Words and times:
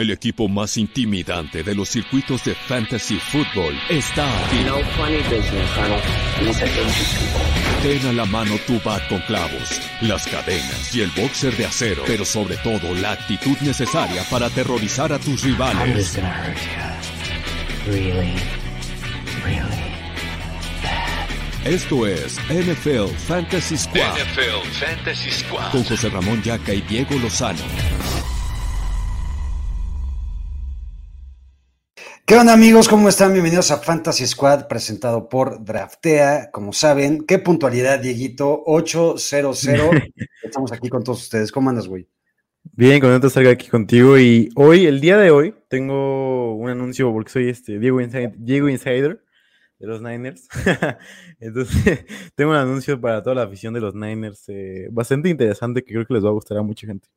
El 0.00 0.08
equipo 0.10 0.48
más 0.48 0.78
intimidante 0.78 1.62
de 1.62 1.74
los 1.74 1.90
circuitos 1.90 2.42
de 2.44 2.54
fantasy 2.54 3.18
football 3.18 3.78
está 3.90 4.24
aquí. 4.46 4.64
No 4.64 4.78
funny 4.96 5.18
business. 5.24 5.68
Ten 7.82 8.06
a 8.06 8.12
la 8.14 8.24
mano 8.24 8.56
tu 8.66 8.80
bat 8.80 9.06
con 9.10 9.20
clavos, 9.20 9.78
las 10.00 10.26
cadenas 10.26 10.94
y 10.94 11.02
el 11.02 11.10
boxer 11.10 11.54
de 11.54 11.66
acero, 11.66 12.02
pero 12.06 12.24
sobre 12.24 12.56
todo 12.56 12.94
la 12.94 13.12
actitud 13.12 13.58
necesaria 13.60 14.24
para 14.30 14.46
aterrorizar 14.46 15.12
a 15.12 15.18
tus 15.18 15.42
rivales. 15.42 16.18
Really, 17.86 18.36
really. 19.44 19.90
Esto 21.66 22.06
es 22.06 22.38
NFL 22.48 23.14
Fantasy 23.28 23.76
Squad 23.76 24.14
NFL 24.16 24.66
Fantasy 24.72 25.30
Squad. 25.30 25.72
con 25.72 25.84
José 25.84 26.08
Ramón 26.08 26.42
Yaca 26.42 26.72
y 26.72 26.80
Diego 26.80 27.16
Lozano. 27.18 27.60
¿Qué 32.30 32.36
onda 32.36 32.52
amigos? 32.52 32.88
¿Cómo 32.88 33.08
están? 33.08 33.32
Bienvenidos 33.32 33.72
a 33.72 33.78
Fantasy 33.78 34.24
Squad 34.24 34.68
presentado 34.68 35.28
por 35.28 35.64
Draftea. 35.64 36.52
Como 36.52 36.72
saben, 36.72 37.26
qué 37.26 37.40
puntualidad, 37.40 37.98
Dieguito, 37.98 38.62
800. 38.66 39.64
Estamos 40.44 40.70
aquí 40.70 40.88
con 40.88 41.02
todos 41.02 41.22
ustedes. 41.22 41.50
¿Cómo 41.50 41.70
andas, 41.70 41.88
güey? 41.88 42.08
Bien, 42.62 43.00
contento 43.00 43.22
de 43.26 43.28
estar 43.30 43.46
aquí 43.48 43.66
contigo 43.66 44.16
y 44.16 44.48
hoy, 44.54 44.86
el 44.86 45.00
día 45.00 45.18
de 45.18 45.32
hoy, 45.32 45.56
tengo 45.66 46.54
un 46.54 46.70
anuncio 46.70 47.12
porque 47.12 47.32
soy 47.32 47.48
este 47.48 47.80
Diego, 47.80 48.00
Inside- 48.00 48.36
Diego 48.38 48.68
Insider 48.68 49.24
de 49.80 49.86
los 49.88 50.00
Niners. 50.00 50.46
Entonces, 51.40 52.04
tengo 52.36 52.52
un 52.52 52.58
anuncio 52.58 53.00
para 53.00 53.24
toda 53.24 53.34
la 53.34 53.42
afición 53.42 53.74
de 53.74 53.80
los 53.80 53.96
Niners 53.96 54.44
eh, 54.46 54.86
bastante 54.92 55.30
interesante 55.30 55.82
que 55.82 55.94
creo 55.94 56.06
que 56.06 56.14
les 56.14 56.24
va 56.24 56.28
a 56.28 56.34
gustar 56.34 56.58
a 56.58 56.62
mucha 56.62 56.86
gente. 56.86 57.08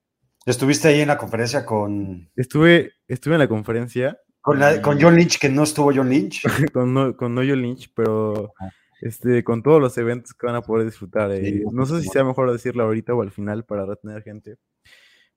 Estuviste 0.44 0.88
ahí 0.88 1.02
en 1.02 1.08
la 1.08 1.20
conferencia 1.20 1.68
con, 1.68 2.32
Estuve, 2.36 2.94
estuve 3.08 3.36
en 3.36 3.40
la 3.42 3.48
conferencia 3.48 4.18
con, 4.44 4.60
la- 4.60 4.82
con 4.82 5.02
John 5.02 5.16
Lynch, 5.16 5.40
que 5.40 5.50
no 5.50 5.64
estuvo 5.64 5.92
John 5.96 6.10
Lynch. 6.10 6.44
con, 6.74 6.94
no, 6.94 7.16
con 7.18 7.34
Noyo 7.34 7.56
Lynch, 7.56 7.92
pero 7.96 8.54
este, 9.02 9.44
con 9.44 9.64
todos 9.64 9.82
los 9.82 9.98
eventos 9.98 10.34
que 10.34 10.46
van 10.46 10.56
a 10.56 10.62
poder 10.62 10.86
disfrutar. 10.86 11.32
eh, 11.32 11.44
Sí, 11.44 11.64
no 11.72 11.86
sé 11.86 12.02
si 12.02 12.10
sea 12.10 12.24
mejor 12.24 12.52
decirlo 12.52 12.84
ahorita 12.84 13.14
o 13.16 13.22
al 13.22 13.32
final 13.32 13.64
para 13.66 13.86
retener 13.86 14.22
gente, 14.22 14.58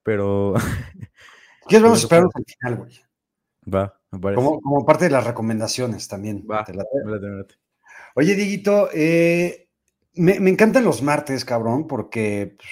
pero 0.03 0.55
¿Qué 1.69 1.79
vamos 1.81 2.01
a 2.01 2.03
esperar 2.03 2.25
al 2.35 2.45
final, 2.45 2.77
güey? 2.77 3.01
va, 3.73 3.99
me 4.11 4.19
parece. 4.21 4.37
Como, 4.37 4.61
como 4.61 4.85
parte 4.87 5.05
de 5.07 5.11
las 5.11 5.27
recomendaciones 5.27 6.07
también. 6.09 6.45
Va, 6.51 6.65
¿Te 6.65 6.75
late, 6.75 6.89
me 7.05 7.13
late. 7.13 7.55
Oye, 8.15 8.35
Dieguito, 8.35 8.89
eh, 8.95 9.69
me, 10.15 10.39
me 10.41 10.51
encantan 10.51 10.85
los 10.85 11.03
martes, 11.03 11.45
cabrón, 11.45 11.87
porque 11.87 12.57
pues, 12.57 12.69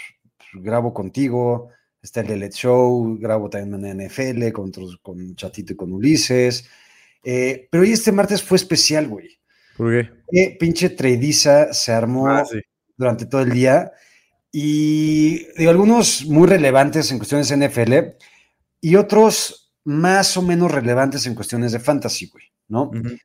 pues, 0.52 0.64
grabo 0.64 0.94
contigo, 0.94 1.70
está 2.04 2.20
el 2.20 2.38
Let 2.38 2.52
Show, 2.52 3.18
grabo 3.18 3.48
también 3.50 3.84
en 3.86 4.06
NFL 4.08 4.52
con, 4.52 4.70
con 5.02 5.34
Chatito 5.36 5.72
y 5.72 5.76
con 5.76 5.92
Ulises. 5.92 6.68
eh, 7.24 7.66
pero 7.70 7.82
hoy 7.82 7.92
este 7.92 8.12
martes 8.12 8.42
fue 8.42 8.56
especial, 8.56 9.08
güey. 9.08 9.30
¿Por 9.76 9.90
qué? 9.90 10.10
Qué 10.30 10.56
pinche 10.60 10.90
treidiza 10.90 11.72
se 11.72 11.92
armó 11.92 12.28
Ah, 12.28 12.44
sí. 12.44 12.60
durante 12.96 13.26
todo 13.26 13.40
el 13.42 13.50
día. 13.50 13.90
Y 14.52 15.46
digo, 15.56 15.70
algunos 15.70 16.26
muy 16.26 16.46
relevantes 16.46 17.10
en 17.10 17.18
cuestiones 17.18 17.48
de 17.48 17.56
NFL 17.56 18.16
y 18.80 18.96
otros 18.96 19.74
más 19.84 20.36
o 20.36 20.42
menos 20.42 20.70
relevantes 20.70 21.26
en 21.26 21.34
cuestiones 21.34 21.72
de 21.72 21.80
fantasy, 21.80 22.28
güey, 22.28 22.44
¿no? 22.68 22.84
Ujú. 22.84 23.16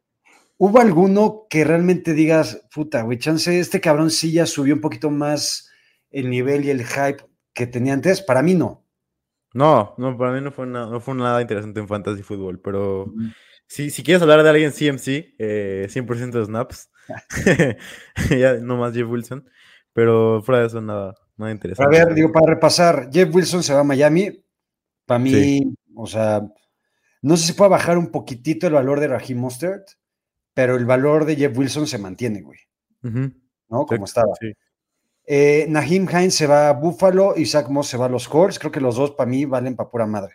¿Hubo 0.57 0.79
alguno 0.79 1.45
que 1.49 1.63
realmente 1.63 2.13
digas, 2.13 2.61
puta, 2.73 3.03
güey, 3.03 3.17
chance, 3.19 3.59
este 3.59 3.79
cabrón 3.79 4.09
sí 4.09 4.31
ya 4.31 4.45
subió 4.45 4.73
un 4.73 4.81
poquito 4.81 5.09
más 5.11 5.69
el 6.11 6.29
nivel 6.29 6.65
y 6.65 6.69
el 6.71 6.83
hype 6.85 7.23
que 7.59 7.67
tenía 7.67 7.93
antes? 7.93 8.21
Para 8.23 8.41
mí 8.41 8.55
no. 8.55 8.83
No, 9.53 9.93
no, 9.97 10.17
para 10.17 10.31
mí 10.31 10.41
no 10.41 10.51
fue, 10.51 10.65
na- 10.65 10.87
no 10.87 10.99
fue 10.99 11.13
nada 11.15 11.41
interesante 11.41 11.79
en 11.79 11.87
fantasy 11.87 12.23
fútbol, 12.23 12.59
pero 12.61 13.11
si, 13.67 13.89
si 13.91 14.03
quieres 14.03 14.21
hablar 14.21 14.41
de 14.43 14.49
alguien 14.49 14.71
CMC, 14.71 15.35
eh, 15.37 15.87
100% 15.89 16.39
de 16.39 16.45
snaps, 16.45 16.89
ya 18.29 18.53
no 18.55 18.77
más 18.77 18.93
Jeff 18.93 19.07
Wilson, 19.09 19.47
pero 19.93 20.41
fuera 20.43 20.61
de 20.61 20.67
eso 20.67 20.81
nada, 20.81 21.15
nada 21.37 21.49
A 21.51 21.53
interesante. 21.53 21.97
ver, 21.97 22.13
digo, 22.13 22.31
para 22.31 22.53
repasar, 22.53 23.09
Jeff 23.11 23.33
Wilson 23.33 23.63
se 23.63 23.73
va 23.73 23.79
a 23.81 23.83
Miami. 23.83 24.43
Para 25.05 25.19
mí, 25.19 25.31
Sí. 25.31 25.75
o 25.95 26.05
sea, 26.05 26.41
no 27.23 27.35
sé 27.35 27.47
si 27.47 27.53
puede 27.53 27.71
bajar 27.71 27.97
un 27.97 28.11
poquitito 28.11 28.67
el 28.67 28.73
valor 28.73 28.99
de 28.99 29.07
Raheem 29.07 29.39
Mostert, 29.39 29.87
pero 30.53 30.75
el 30.75 30.85
valor 30.85 31.25
de 31.25 31.35
Jeff 31.35 31.57
Wilson 31.57 31.87
se 31.87 31.97
mantiene, 31.97 32.41
güey, 32.43 32.59
¿no? 33.01 33.85
Como 33.87 34.05
estaba. 34.05 34.33
sí. 34.39 34.53
Eh, 35.31 35.67
Naheem 35.69 36.07
Hines 36.09 36.33
se 36.33 36.47
va 36.47 36.69
a 36.69 36.73
Buffalo 36.73 37.35
y 37.37 37.45
Zach 37.45 37.69
Moss 37.69 37.85
se 37.85 37.97
va 37.97 38.07
a 38.07 38.09
los 38.09 38.27
Colts. 38.27 38.57
Creo 38.57 38.71
que 38.71 38.81
los 38.81 38.95
dos 38.95 39.11
para 39.11 39.29
mí 39.29 39.45
valen 39.45 39.75
para 39.75 39.87
pura 39.87 40.07
madre. 40.07 40.33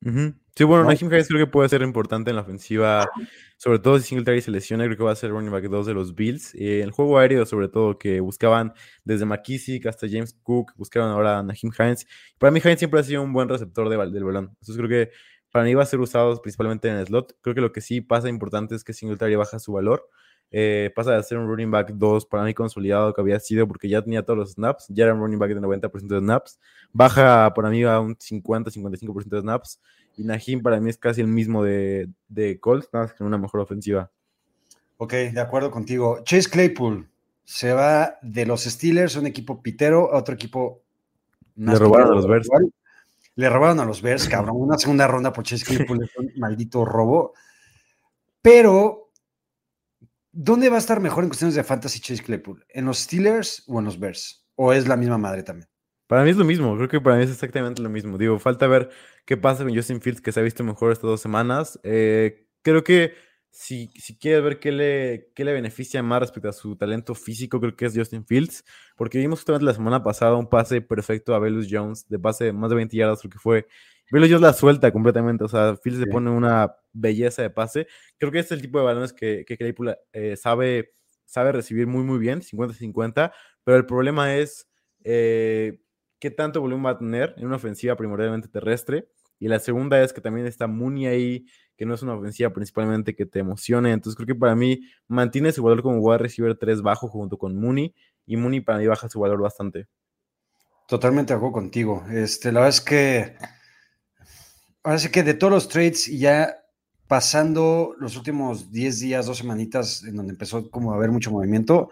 Sí, 0.00 0.64
bueno, 0.64 0.84
¿no? 0.84 0.88
Naheem 0.88 1.12
Hines 1.12 1.28
creo 1.28 1.44
que 1.44 1.52
puede 1.52 1.68
ser 1.68 1.82
importante 1.82 2.30
en 2.30 2.36
la 2.36 2.42
ofensiva, 2.42 3.10
sobre 3.58 3.78
todo 3.78 3.98
si 3.98 4.06
Singletary 4.06 4.40
se 4.40 4.50
lesiona, 4.50 4.84
creo 4.84 4.96
que 4.96 5.04
va 5.04 5.12
a 5.12 5.16
ser 5.16 5.32
running 5.32 5.52
back 5.52 5.64
2 5.64 5.84
de 5.84 5.92
los 5.92 6.14
Bills. 6.14 6.54
Eh, 6.54 6.80
el 6.80 6.92
juego 6.92 7.18
aéreo, 7.18 7.44
sobre 7.44 7.68
todo, 7.68 7.98
que 7.98 8.20
buscaban 8.20 8.72
desde 9.04 9.26
McKissick 9.26 9.84
hasta 9.84 10.08
James 10.08 10.34
Cook, 10.42 10.72
buscaban 10.76 11.10
ahora 11.10 11.40
a 11.40 11.42
Naheem 11.42 11.70
Hines. 11.78 12.06
Para 12.38 12.50
mí, 12.50 12.60
Hines 12.64 12.78
siempre 12.78 13.00
ha 13.00 13.02
sido 13.02 13.22
un 13.22 13.34
buen 13.34 13.50
receptor 13.50 13.90
de, 13.90 13.98
del 14.10 14.24
balón. 14.24 14.56
Entonces 14.60 14.76
creo 14.78 14.88
que 14.88 15.12
para 15.50 15.66
mí 15.66 15.74
va 15.74 15.82
a 15.82 15.86
ser 15.86 16.00
usado 16.00 16.40
principalmente 16.40 16.88
en 16.88 16.94
el 16.94 17.06
slot. 17.06 17.36
Creo 17.42 17.54
que 17.54 17.60
lo 17.60 17.70
que 17.70 17.82
sí 17.82 18.00
pasa 18.00 18.30
importante 18.30 18.74
es 18.74 18.82
que 18.82 18.94
Singletary 18.94 19.36
baja 19.36 19.58
su 19.58 19.72
valor. 19.72 20.08
Eh, 20.54 20.92
pasa 20.94 21.12
de 21.12 21.22
ser 21.22 21.38
un 21.38 21.48
running 21.48 21.70
back 21.70 21.92
2 21.94 22.26
para 22.26 22.44
mí 22.44 22.52
consolidado 22.52 23.14
que 23.14 23.20
había 23.22 23.40
sido 23.40 23.66
porque 23.66 23.88
ya 23.88 24.02
tenía 24.02 24.22
todos 24.22 24.38
los 24.38 24.52
snaps, 24.52 24.86
ya 24.90 25.04
era 25.04 25.14
un 25.14 25.20
running 25.20 25.38
back 25.38 25.54
de 25.54 25.60
90% 25.60 26.06
de 26.06 26.18
snaps, 26.18 26.60
baja 26.92 27.54
para 27.54 27.70
mí 27.70 27.82
a 27.84 27.98
un 27.98 28.14
50-55% 28.16 29.28
de 29.28 29.40
snaps 29.40 29.80
y 30.18 30.24
Najim 30.24 30.62
para 30.62 30.78
mí 30.78 30.90
es 30.90 30.98
casi 30.98 31.22
el 31.22 31.28
mismo 31.28 31.64
de, 31.64 32.10
de 32.28 32.60
Colts, 32.60 32.90
nada 32.92 33.06
más 33.06 33.14
que 33.14 33.24
una 33.24 33.38
mejor 33.38 33.60
ofensiva. 33.60 34.10
Ok, 34.98 35.14
de 35.14 35.40
acuerdo 35.40 35.70
contigo. 35.70 36.20
Chase 36.22 36.48
Claypool 36.50 37.08
se 37.44 37.72
va 37.72 38.18
de 38.22 38.46
los 38.46 38.64
Steelers, 38.64 39.16
un 39.16 39.26
equipo 39.26 39.62
pitero, 39.62 40.12
a 40.12 40.18
otro 40.18 40.34
equipo. 40.34 40.82
Le 41.56 41.74
robaron 41.74 42.12
a 42.12 42.14
los 42.14 42.26
Bears. 42.26 42.46
igual. 42.46 42.72
Le 43.34 43.48
robaron 43.48 43.80
a 43.80 43.84
los 43.84 44.02
Bears, 44.02 44.28
cabrón. 44.28 44.56
Una 44.58 44.78
segunda 44.78 45.08
ronda 45.08 45.32
por 45.32 45.44
Chase 45.44 45.64
Claypool 45.64 46.04
es 46.04 46.16
un 46.16 46.30
maldito 46.36 46.84
robo. 46.84 47.32
Pero, 48.40 49.01
¿dónde 50.32 50.68
va 50.68 50.76
a 50.76 50.78
estar 50.78 51.00
mejor 51.00 51.24
en 51.24 51.30
cuestiones 51.30 51.54
de 51.54 51.62
fantasy 51.62 52.00
Chase 52.00 52.22
Claypool? 52.22 52.64
¿En 52.68 52.86
los 52.86 52.98
Steelers 52.98 53.64
o 53.68 53.78
en 53.78 53.84
los 53.84 53.98
Bears? 53.98 54.46
¿O 54.56 54.72
es 54.72 54.88
la 54.88 54.96
misma 54.96 55.18
madre 55.18 55.42
también? 55.42 55.68
Para 56.06 56.24
mí 56.24 56.30
es 56.30 56.36
lo 56.36 56.44
mismo, 56.44 56.76
creo 56.76 56.88
que 56.88 57.00
para 57.00 57.16
mí 57.16 57.22
es 57.22 57.30
exactamente 57.30 57.80
lo 57.80 57.88
mismo. 57.88 58.18
Digo, 58.18 58.38
falta 58.38 58.66
ver 58.66 58.90
qué 59.24 59.36
pasa 59.36 59.64
con 59.64 59.74
Justin 59.74 60.00
Fields, 60.02 60.20
que 60.20 60.32
se 60.32 60.40
ha 60.40 60.42
visto 60.42 60.64
mejor 60.64 60.92
estas 60.92 61.08
dos 61.08 61.20
semanas. 61.20 61.80
Eh, 61.84 62.48
creo 62.62 62.84
que 62.84 63.14
si, 63.50 63.90
si 63.96 64.18
quieres 64.18 64.42
ver 64.42 64.58
qué 64.58 64.72
le, 64.72 65.30
qué 65.34 65.44
le 65.44 65.52
beneficia 65.52 66.02
más 66.02 66.20
respecto 66.20 66.48
a 66.48 66.52
su 66.52 66.76
talento 66.76 67.14
físico, 67.14 67.60
creo 67.60 67.76
que 67.76 67.86
es 67.86 67.96
Justin 67.96 68.26
Fields, 68.26 68.64
porque 68.96 69.18
vimos 69.18 69.40
justamente 69.40 69.64
la 69.66 69.74
semana 69.74 70.02
pasada 70.02 70.36
un 70.36 70.48
pase 70.48 70.80
perfecto 70.80 71.34
a 71.34 71.38
Velus 71.38 71.68
Jones, 71.70 72.08
de 72.08 72.18
pase 72.18 72.44
de 72.46 72.52
más 72.52 72.70
de 72.70 72.76
20 72.76 72.96
yardas, 72.96 73.20
creo 73.20 73.30
que 73.30 73.38
fue. 73.38 73.66
Velus 74.12 74.28
Jones 74.28 74.42
la 74.42 74.52
suelta 74.52 74.92
completamente, 74.92 75.42
o 75.42 75.48
sea, 75.48 75.74
Fields 75.76 75.98
le 76.00 76.04
Sí. 76.06 76.10
pone 76.12 76.30
una 76.30 76.76
belleza 76.92 77.42
de 77.42 77.50
pase. 77.50 77.86
Creo 78.18 78.30
que 78.30 78.38
este 78.38 78.54
es 78.54 78.58
el 78.58 78.62
tipo 78.62 78.78
de 78.78 78.84
balones 78.84 79.12
que, 79.12 79.44
que 79.46 79.56
Claypool 79.56 79.96
eh, 80.12 80.36
sabe, 80.36 80.92
sabe 81.24 81.50
recibir 81.50 81.86
muy, 81.86 82.04
muy 82.04 82.18
bien, 82.18 82.42
50-50, 82.42 83.32
pero 83.64 83.76
el 83.78 83.86
problema 83.86 84.36
es 84.36 84.68
eh, 85.02 85.80
qué 86.20 86.30
tanto 86.30 86.60
volumen 86.60 86.84
va 86.86 86.90
a 86.90 86.98
tener 86.98 87.34
en 87.38 87.46
una 87.46 87.56
ofensiva 87.56 87.96
primordialmente 87.96 88.48
terrestre. 88.48 89.08
Y 89.38 89.48
la 89.48 89.58
segunda 89.58 90.00
es 90.00 90.12
que 90.12 90.20
también 90.20 90.46
está 90.46 90.68
Mooney 90.68 91.06
ahí, 91.06 91.46
que 91.76 91.84
no 91.84 91.94
es 91.94 92.02
una 92.02 92.14
ofensiva 92.14 92.52
principalmente 92.52 93.16
que 93.16 93.26
te 93.26 93.40
emocione. 93.40 93.90
Entonces 93.90 94.14
creo 94.14 94.26
que 94.28 94.34
para 94.36 94.54
mí 94.54 94.82
mantiene 95.08 95.50
su 95.50 95.64
valor 95.64 95.82
como 95.82 95.98
wide 95.98 96.18
receiver 96.18 96.54
3 96.56 96.80
bajo 96.82 97.08
junto 97.08 97.36
con 97.38 97.58
Mooney. 97.58 97.92
Y 98.24 98.36
Mooney 98.36 98.60
para 98.60 98.78
mí 98.78 98.86
baja 98.86 99.08
su 99.08 99.18
valor 99.18 99.40
bastante. 99.42 99.88
Totalmente 100.86 101.32
de 101.32 101.38
acuerdo 101.38 101.54
contigo. 101.54 102.04
Este, 102.10 102.52
la 102.52 102.60
verdad 102.60 102.68
es 102.68 102.80
que. 102.80 103.34
Ahora 104.84 104.98
sí 104.98 105.10
que 105.10 105.22
de 105.22 105.34
todos 105.34 105.52
los 105.52 105.68
trades, 105.68 106.08
y 106.08 106.18
ya 106.18 106.56
pasando 107.06 107.94
los 107.98 108.16
últimos 108.16 108.70
10 108.72 109.00
días, 109.00 109.26
dos 109.26 109.38
semanitas, 109.38 110.02
en 110.04 110.16
donde 110.16 110.32
empezó 110.32 110.70
como 110.70 110.92
a 110.92 110.96
haber 110.96 111.10
mucho 111.10 111.30
movimiento, 111.30 111.90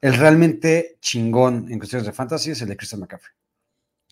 el 0.00 0.14
realmente 0.14 0.98
chingón 1.00 1.66
en 1.70 1.78
cuestiones 1.78 2.06
de 2.06 2.12
fantasy 2.12 2.50
es 2.52 2.62
el 2.62 2.68
de 2.68 2.76
Christian 2.76 3.00
McCaffrey. 3.00 3.32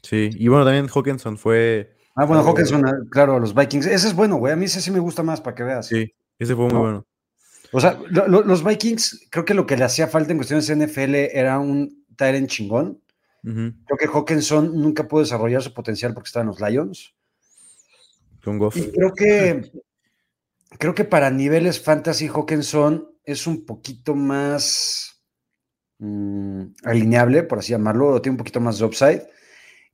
Sí, 0.02 0.30
y 0.34 0.48
bueno, 0.48 0.64
también 0.64 0.88
Hawkinson 0.88 1.36
fue. 1.38 1.94
Ah, 2.14 2.24
bueno, 2.24 2.42
Pero- 2.42 2.50
Hawkinson, 2.52 2.86
ah, 2.86 2.92
claro, 3.10 3.38
los 3.38 3.54
Vikings. 3.54 3.86
Ese 3.86 4.08
es 4.08 4.14
bueno, 4.14 4.36
güey. 4.36 4.52
A 4.52 4.56
mí 4.56 4.64
ese 4.64 4.80
sí 4.80 4.90
me 4.90 4.98
gusta 5.00 5.22
más 5.22 5.40
para 5.40 5.54
que 5.54 5.62
veas. 5.64 5.86
Sí, 5.86 6.12
ese 6.38 6.54
fue 6.54 6.64
muy 6.64 6.72
No. 6.74 6.80
bueno. 6.80 7.06
O 7.72 7.80
sea, 7.80 7.98
lo- 8.10 8.26
lo- 8.26 8.42
los 8.42 8.64
Vikings, 8.64 9.26
creo 9.30 9.44
que 9.44 9.54
lo 9.54 9.66
que 9.66 9.76
le 9.76 9.84
hacía 9.84 10.06
falta 10.08 10.32
en 10.32 10.38
cuestiones 10.38 10.66
de 10.66 10.74
NFL 10.76 11.14
era 11.32 11.58
un 11.58 12.04
Tyrant 12.16 12.48
chingón. 12.48 13.00
Ujú, 13.44 13.72
Creo 13.86 13.98
que 13.98 14.06
Hawkinson 14.06 14.80
nunca 14.80 15.06
pudo 15.06 15.20
desarrollar 15.20 15.62
su 15.62 15.72
potencial 15.72 16.12
porque 16.14 16.28
estaba 16.28 16.42
en 16.42 16.48
los 16.48 16.60
Lions. 16.60 17.14
Y 18.74 18.92
creo 18.92 19.12
que 19.14 19.70
creo 20.78 20.94
que 20.94 21.04
para 21.04 21.30
niveles 21.30 21.80
fantasy 21.80 22.28
Hawkinson 22.28 23.08
es 23.24 23.46
un 23.46 23.64
poquito 23.64 24.14
más 24.14 25.22
mm, 25.98 26.62
alineable, 26.84 27.42
por 27.42 27.58
así 27.58 27.72
llamarlo, 27.72 28.08
o 28.08 28.22
tiene 28.22 28.34
un 28.34 28.38
poquito 28.38 28.60
más 28.60 28.78
de 28.78 28.84
upside. 28.84 29.22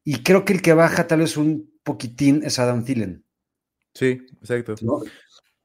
Y 0.05 0.23
creo 0.23 0.45
que 0.45 0.53
el 0.53 0.63
que 0.63 0.75
baja 0.75 1.07
tal 1.07 1.21
vez 1.21 1.37
un 1.37 1.73
poquitín 1.83 2.43
es 2.45 2.59
Adam 2.59 2.85
Thielen. 2.85 3.25
Sí, 3.95 4.21
exacto. 4.41 4.75
¿no? 4.83 5.03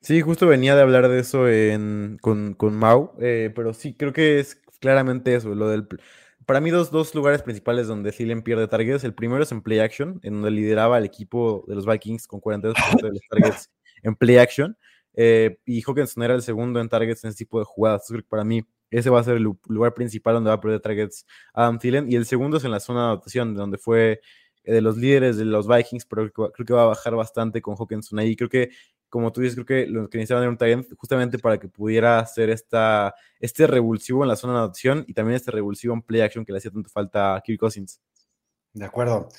Sí, 0.02 0.22
justo 0.22 0.48
venía 0.48 0.76
de 0.76 0.82
hablar 0.82 1.10
de 1.10 1.20
eso 1.20 1.50
en, 1.50 2.18
con, 2.22 2.54
con 2.54 2.76
Mau, 2.76 3.14
eh, 3.20 3.52
pero 3.54 3.74
sí, 3.74 3.96
creo 3.96 4.14
que 4.14 4.40
es 4.40 4.56
claramente 4.80 5.36
eso, 5.36 5.54
lo 5.56 5.68
del... 5.70 5.88
Para 6.50 6.62
mí, 6.62 6.72
dos, 6.72 6.90
dos 6.90 7.14
lugares 7.14 7.44
principales 7.44 7.86
donde 7.88 8.12
Thielen 8.12 8.42
pierde 8.42 8.68
targets. 8.68 9.04
El 9.04 9.14
primero 9.14 9.44
es 9.44 9.52
en 9.52 9.62
play 9.62 9.78
action, 9.78 10.20
en 10.24 10.34
donde 10.34 10.50
lideraba 10.50 10.98
el 10.98 11.06
equipo 11.06 11.64
de 11.68 11.76
los 11.76 11.86
Vikings 11.86 12.26
con 12.26 12.42
42% 12.42 12.74
de 13.06 13.10
los 13.10 13.22
targets 13.30 13.70
en 14.04 14.16
play 14.16 14.38
action. 14.38 14.76
eh, 15.14 15.60
y 15.64 15.84
Hawkinson 15.84 16.24
era 16.24 16.34
el 16.34 16.42
segundo 16.42 16.80
en 16.82 16.90
targets 16.90 17.24
en 17.24 17.30
ese 17.30 17.38
tipo 17.38 17.60
de 17.60 17.66
jugadas. 17.66 18.02
Entonces, 18.10 18.26
para 18.28 18.44
mí, 18.44 18.64
ese 18.90 19.12
va 19.12 19.20
a 19.20 19.24
ser 19.24 19.36
el 19.38 19.44
lu- 19.44 19.60
lugar 19.68 19.94
principal 19.94 20.34
donde 20.34 20.48
va 20.50 20.56
a 20.56 20.60
perder 20.62 20.80
targets 20.80 21.24
Adam 21.54 21.78
Thielen. 21.78 22.12
Y 22.12 22.16
el 22.16 22.26
segundo 22.26 22.58
es 22.58 22.64
en 22.64 22.72
la 22.72 22.80
zona 22.80 23.02
de 23.02 23.06
anotación, 23.12 23.54
donde 23.54 23.78
fue 23.78 24.20
eh, 24.64 24.74
de 24.74 24.82
los 24.82 24.98
líderes 24.98 25.38
de 25.38 25.46
los 25.46 25.68
Vikings, 25.68 26.06
pero 26.08 26.24
creo 26.24 26.34
que 26.34 26.42
va- 26.42 26.52
creo 26.52 26.66
que 26.66 26.74
va 26.74 26.82
a 26.84 26.88
bajar 26.88 27.16
bastante 27.16 27.62
con 27.62 27.76
Hawkinson 27.78 28.18
ahí. 28.18 28.36
Creo 28.36 28.50
que, 28.50 28.72
como 29.10 29.32
tú 29.32 29.42
dices, 29.42 29.56
creo 29.56 29.66
que 29.66 29.88
lo 29.88 30.10
que 30.10 30.18
necesitaban 30.18 30.44
era 30.44 30.52
un 30.52 30.58
end 30.62 30.96
justamente 30.96 31.40
para 31.40 31.58
que 31.58 31.68
pudiera 31.68 32.20
hacer 32.20 32.50
esta, 32.50 33.14
este 33.40 33.68
revulsivo 33.68 34.24
en 34.24 34.30
la 34.30 34.36
zona 34.36 34.54
de 34.54 34.60
anotación 34.60 35.04
y 35.08 35.14
también 35.14 35.36
este 35.36 35.52
revulsivo 35.52 35.94
en 35.94 36.02
play 36.02 36.22
action 36.22 36.46
que 36.46 36.52
le 36.52 36.60
hacía 36.60 36.72
tanto 36.72 36.90
falta 36.90 37.36
a 37.36 37.42
Kirk 37.42 37.60
Cousins. 37.60 38.00
De 38.74 38.86
acuerdo. 38.86 39.30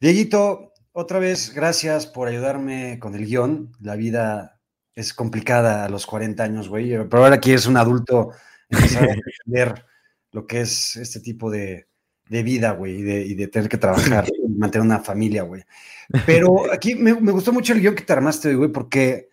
Dieguito, 0.00 0.72
otra 0.92 1.18
vez, 1.18 1.54
gracias 1.54 2.06
por 2.06 2.28
ayudarme 2.28 2.98
con 2.98 3.14
el 3.14 3.24
guion. 3.24 3.72
La 3.80 3.94
vida 3.94 4.60
es 4.94 5.14
complicada 5.14 5.84
a 5.84 5.88
los 5.88 6.06
40 6.06 6.42
años, 6.42 6.68
güey. 6.68 6.90
Pero 6.90 7.24
ahora 7.24 7.40
que 7.40 7.50
eres 7.50 7.66
un 7.66 7.76
adulto, 7.76 8.32
empezar 8.68 9.04
a 9.04 9.12
entender 9.46 9.84
lo 10.32 10.46
que 10.46 10.62
es 10.62 10.96
este 10.96 11.20
tipo 11.20 11.50
de, 11.50 11.88
de 12.28 12.42
vida, 12.42 12.72
güey, 12.72 12.96
y 12.96 13.02
de, 13.02 13.20
y 13.26 13.34
de 13.34 13.48
tener 13.48 13.68
que 13.68 13.78
trabajar, 13.78 14.26
mantener 14.56 14.86
una 14.86 15.00
familia, 15.00 15.42
güey. 15.42 15.62
Pero 16.26 16.72
aquí 16.72 16.94
me, 16.94 17.14
me 17.14 17.32
gustó 17.32 17.52
mucho 17.52 17.72
el 17.72 17.80
guion 17.80 17.94
que 17.94 18.04
te 18.04 18.12
armaste 18.12 18.48
hoy, 18.48 18.54
güey, 18.54 18.72
porque 18.72 19.30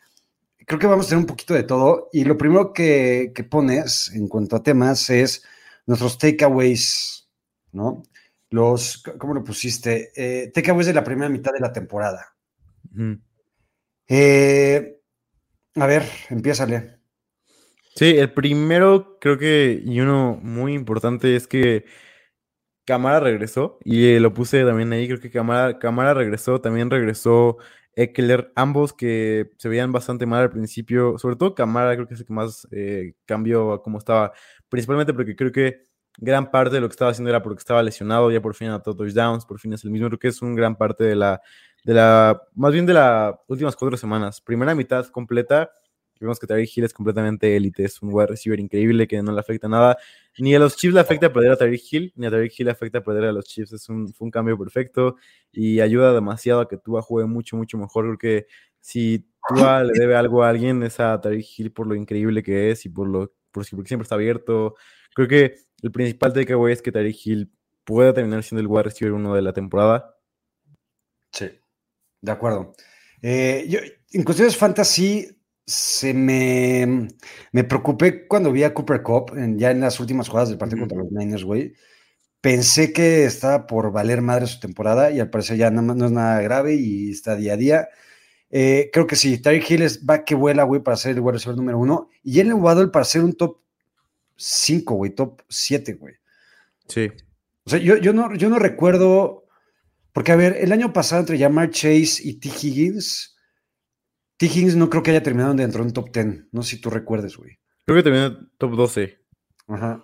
creo 0.66 0.80
que 0.80 0.88
vamos 0.88 1.06
a 1.06 1.10
tener 1.10 1.22
un 1.22 1.28
poquito 1.28 1.54
de 1.54 1.64
todo. 1.64 2.10
Y 2.12 2.26
lo 2.26 2.38
primero 2.38 2.74
que, 2.74 3.32
que 3.34 3.44
pones 3.44 4.12
en 4.14 4.28
cuanto 4.28 4.56
a 4.56 4.64
temas 4.64 5.10
es 5.10 5.44
nuestros 5.86 6.18
takeaways, 6.18 7.28
¿no? 7.72 8.04
Los, 8.50 9.04
¿cómo 9.18 9.34
lo 9.34 9.44
pusiste? 9.44 10.12
Eh, 10.16 10.52
takeaways 10.54 10.88
de 10.88 10.94
la 10.94 11.04
primera 11.04 11.30
mitad 11.30 11.52
de 11.54 11.60
la 11.60 11.72
temporada. 11.72 12.36
Ujú. 12.94 13.18
Eh, 14.08 15.00
a 15.76 15.86
ver, 15.86 16.04
empiézale. 16.30 16.98
Sí, 17.96 18.18
el 18.18 18.32
primero 18.32 19.18
creo 19.20 19.38
que 19.38 19.82
y 19.84 20.00
uno 20.00 20.40
muy 20.42 20.74
importante 20.74 21.36
es 21.36 21.48
que 21.48 21.86
Camara 22.88 23.20
regresó 23.20 23.80
y 23.84 24.06
eh, 24.06 24.20
lo 24.22 24.34
puse 24.34 24.64
también 24.64 24.94
ahí, 24.94 25.08
creo 25.08 25.20
que 25.20 25.30
Camara, 25.30 26.14
regresó, 26.14 26.62
también 26.62 26.90
regresó 26.90 27.58
Eckler, 27.94 28.54
ambos 28.56 28.94
que 28.94 29.52
se 29.58 29.68
veían 29.68 29.92
bastante 29.92 30.26
mal 30.26 30.44
al 30.44 30.52
principio, 30.52 31.18
sobre 31.18 31.36
todo 31.36 31.54
Camara 31.54 31.96
creo 31.96 32.08
que 32.08 32.14
es 32.14 32.22
el 32.22 32.26
que 32.26 32.34
más 32.34 32.66
eh, 32.72 33.14
cambió 33.26 33.74
a 33.74 33.84
cómo 33.84 33.98
estaba, 33.98 34.32
principalmente 34.70 35.14
porque 35.14 35.36
creo 35.36 35.52
que 35.52 35.82
gran 36.18 36.50
parte 36.50 36.76
de 36.76 36.82
lo 36.82 36.88
que 36.88 36.94
estaba 36.94 37.12
haciendo 37.12 37.30
era 37.30 37.44
porque 37.44 37.60
estaba 37.60 37.84
lesionado, 37.84 38.32
ya 38.32 38.42
por 38.42 38.56
fin 38.56 38.70
anotó 38.70 38.96
touchdowns, 38.96 39.46
por 39.46 39.60
fin 39.60 39.74
es 39.74 39.84
el 39.84 39.92
mismo, 39.92 40.08
creo 40.08 40.20
que 40.20 40.30
es 40.30 40.42
un 40.42 40.56
gran 40.56 40.78
parte 40.78 41.04
de 41.04 41.16
la, 41.18 41.42
de 41.84 41.94
la, 41.94 42.42
más 42.56 42.72
bien 42.72 42.86
de 42.86 42.94
las 42.94 43.36
últimas 43.48 43.76
cuatro 43.76 43.98
semanas, 43.98 44.40
primera 44.40 44.74
mitad 44.74 45.06
completa, 45.08 45.72
Vemos 46.20 46.40
que 46.40 46.48
Tyreek 46.48 46.78
Hill 46.78 46.84
es 46.86 46.94
completamente 46.94 47.56
élite, 47.56 47.86
es 47.86 48.02
un 48.02 48.14
wide 48.14 48.28
receiver 48.28 48.60
increíble 48.60 49.08
que 49.08 49.22
no 49.22 49.32
le 49.32 49.40
afecta 49.40 49.68
nada. 49.68 49.98
Ni 50.38 50.56
a 50.56 50.60
los 50.60 50.76
Chiefs 50.76 50.94
le 50.94 51.00
afecta 51.02 51.32
perder 51.32 51.52
a 51.52 51.58
Tyreek 51.58 51.82
Hill, 51.92 52.14
ni 52.16 52.28
a 52.28 52.30
Tyreek 52.30 52.60
Hill 52.60 52.66
le 52.66 52.72
afecta 52.72 53.04
perder 53.04 53.26
a 53.26 53.32
los 53.32 53.46
Chiefs. 53.46 53.74
Es 53.74 53.90
un, 53.90 54.14
un 54.20 54.32
cambio 54.32 54.58
perfecto 54.58 55.16
y 55.52 55.80
ayuda 55.80 56.14
demasiado 56.14 56.62
a 56.62 56.68
que 56.68 56.78
Tua 56.78 57.02
juegue 57.02 57.28
mucho, 57.28 57.58
mucho 57.58 57.78
mejor. 57.78 58.06
Creo 58.06 58.18
que 58.18 58.48
si 58.80 59.26
Tua 59.48 59.84
le 59.84 59.94
debe 59.94 60.16
algo 60.16 60.44
a 60.44 60.50
alguien 60.50 60.84
es 60.84 61.00
a 61.00 61.20
Tyreek 61.20 61.48
Hill 61.58 61.72
por 61.72 61.88
lo 61.88 61.96
increíble 61.96 62.44
que 62.44 62.72
es 62.72 62.86
y 62.86 62.90
por 62.90 63.08
lo 63.08 63.34
por, 63.52 63.66
porque 63.70 63.88
siempre 63.88 64.04
está 64.04 64.16
abierto. 64.16 64.76
Creo 65.14 65.28
que 65.28 65.56
el 65.82 65.92
principal 65.92 66.34
takeaway 66.34 66.74
es 66.74 66.82
que 66.82 66.92
Tyreek 66.92 67.26
Hill 67.26 67.52
pueda 67.84 68.14
terminar 68.14 68.44
siendo 68.44 68.62
el 68.62 68.68
wide 68.68 68.84
receiver 68.84 69.14
uno 69.14 69.34
de 69.34 69.42
la 69.42 69.54
temporada. 69.54 70.16
Sí, 71.32 71.50
de 72.22 72.32
acuerdo. 72.32 72.74
Eh, 73.22 73.66
yo, 73.68 73.80
en 74.12 74.24
cuestiones 74.24 74.58
fantasy, 74.58 75.28
se 75.68 76.14
me, 76.14 77.10
me 77.52 77.64
preocupé 77.66 78.26
cuando 78.26 78.54
vi 78.54 78.64
a 78.64 78.74
Cooper 78.74 79.04
Cup 79.04 79.34
ya 79.58 79.72
en 79.72 79.82
las 79.82 80.00
últimas 80.00 80.30
jugadas 80.30 80.48
del 80.50 80.58
partido 80.58 80.80
contra 80.80 80.98
los 80.98 81.12
Niners, 81.12 81.44
güey. 81.44 81.74
Pensé 82.40 82.94
que 82.94 83.26
estaba 83.26 83.68
por 83.68 83.92
valer 83.92 84.22
madre 84.22 84.48
su 84.48 84.62
temporada 84.62 85.12
y 85.12 85.20
al 85.20 85.30
parecer 85.30 85.58
ya 85.58 85.70
no 85.70 86.06
es 86.06 86.12
nada 86.12 86.42
grave 86.42 86.76
y 86.76 87.12
está 87.12 87.36
día 87.36 87.54
a 87.54 87.58
día. 87.58 87.90
Eh, 88.50 88.90
creo 88.94 89.08
que 89.08 89.18
sí, 89.18 89.40
Tyreek 89.40 89.70
Hill 89.70 89.82
es, 89.82 90.06
va 90.06 90.24
que 90.24 90.36
vuela, 90.36 90.64
güey, 90.64 90.82
para 90.82 90.96
ser 90.96 91.16
el 91.16 91.20
wide 91.20 91.34
receiver 91.34 91.58
número 91.58 91.80
uno 91.80 92.10
y 92.24 92.38
Jalen 92.38 92.62
Waddle 92.62 92.88
para 92.88 93.04
ser 93.04 93.24
un 93.26 93.34
top 93.34 93.58
5, 94.38 94.96
güey, 94.96 95.12
top 95.12 95.42
7, 95.50 95.94
güey. 95.96 96.14
Sí. 96.88 97.12
O 97.66 97.70
sea, 97.70 97.80
yo, 97.80 97.98
yo, 97.98 98.14
no, 98.14 98.34
yo 98.36 98.48
no 98.50 98.58
recuerdo, 98.58 99.46
porque 100.14 100.32
a 100.32 100.38
ver, 100.38 100.56
el 100.62 100.72
año 100.72 100.94
pasado 100.94 101.20
entre 101.20 101.38
Jamar 101.38 101.72
Chase 101.72 102.22
y 102.24 102.36
T. 102.36 102.48
Higgins, 102.48 103.37
T. 104.38 104.46
Higgins 104.46 104.76
no 104.76 104.90
creo 104.90 105.04
que 105.04 105.12
haya 105.12 105.24
terminado 105.24 105.54
dentro 105.56 105.82
de 105.82 105.88
un 105.88 105.94
top 105.94 106.12
10. 106.12 106.46
No 106.52 106.62
sé 106.64 106.76
si 106.76 106.82
tú 106.82 106.90
recuerdes, 106.90 107.36
güey. 107.38 107.58
Creo 107.86 107.98
que 107.98 108.04
terminó 108.04 108.50
top 108.58 108.76
12. 108.76 109.20
Ajá. 109.68 110.04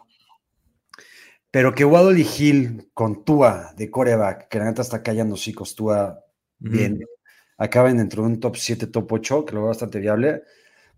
Pero 1.51 1.75
que 1.75 1.85
Waddle 1.85 2.19
y 2.19 2.27
Hill 2.27 2.89
con 2.95 3.23
Tua 3.23 3.73
de 3.77 3.91
coreback, 3.91 4.47
que 4.47 4.57
la 4.57 4.65
neta 4.65 4.81
está 4.81 5.03
callando 5.03 5.35
chicos, 5.35 5.75
Tua 5.75 6.19
bien, 6.57 6.99
acaben 7.57 7.97
dentro 7.97 8.23
de 8.23 8.29
un 8.29 8.39
top 8.39 8.55
7, 8.55 8.87
top 8.87 9.11
8, 9.11 9.45
que 9.45 9.53
lo 9.53 9.61
veo 9.61 9.67
bastante 9.67 9.99
viable. 9.99 10.41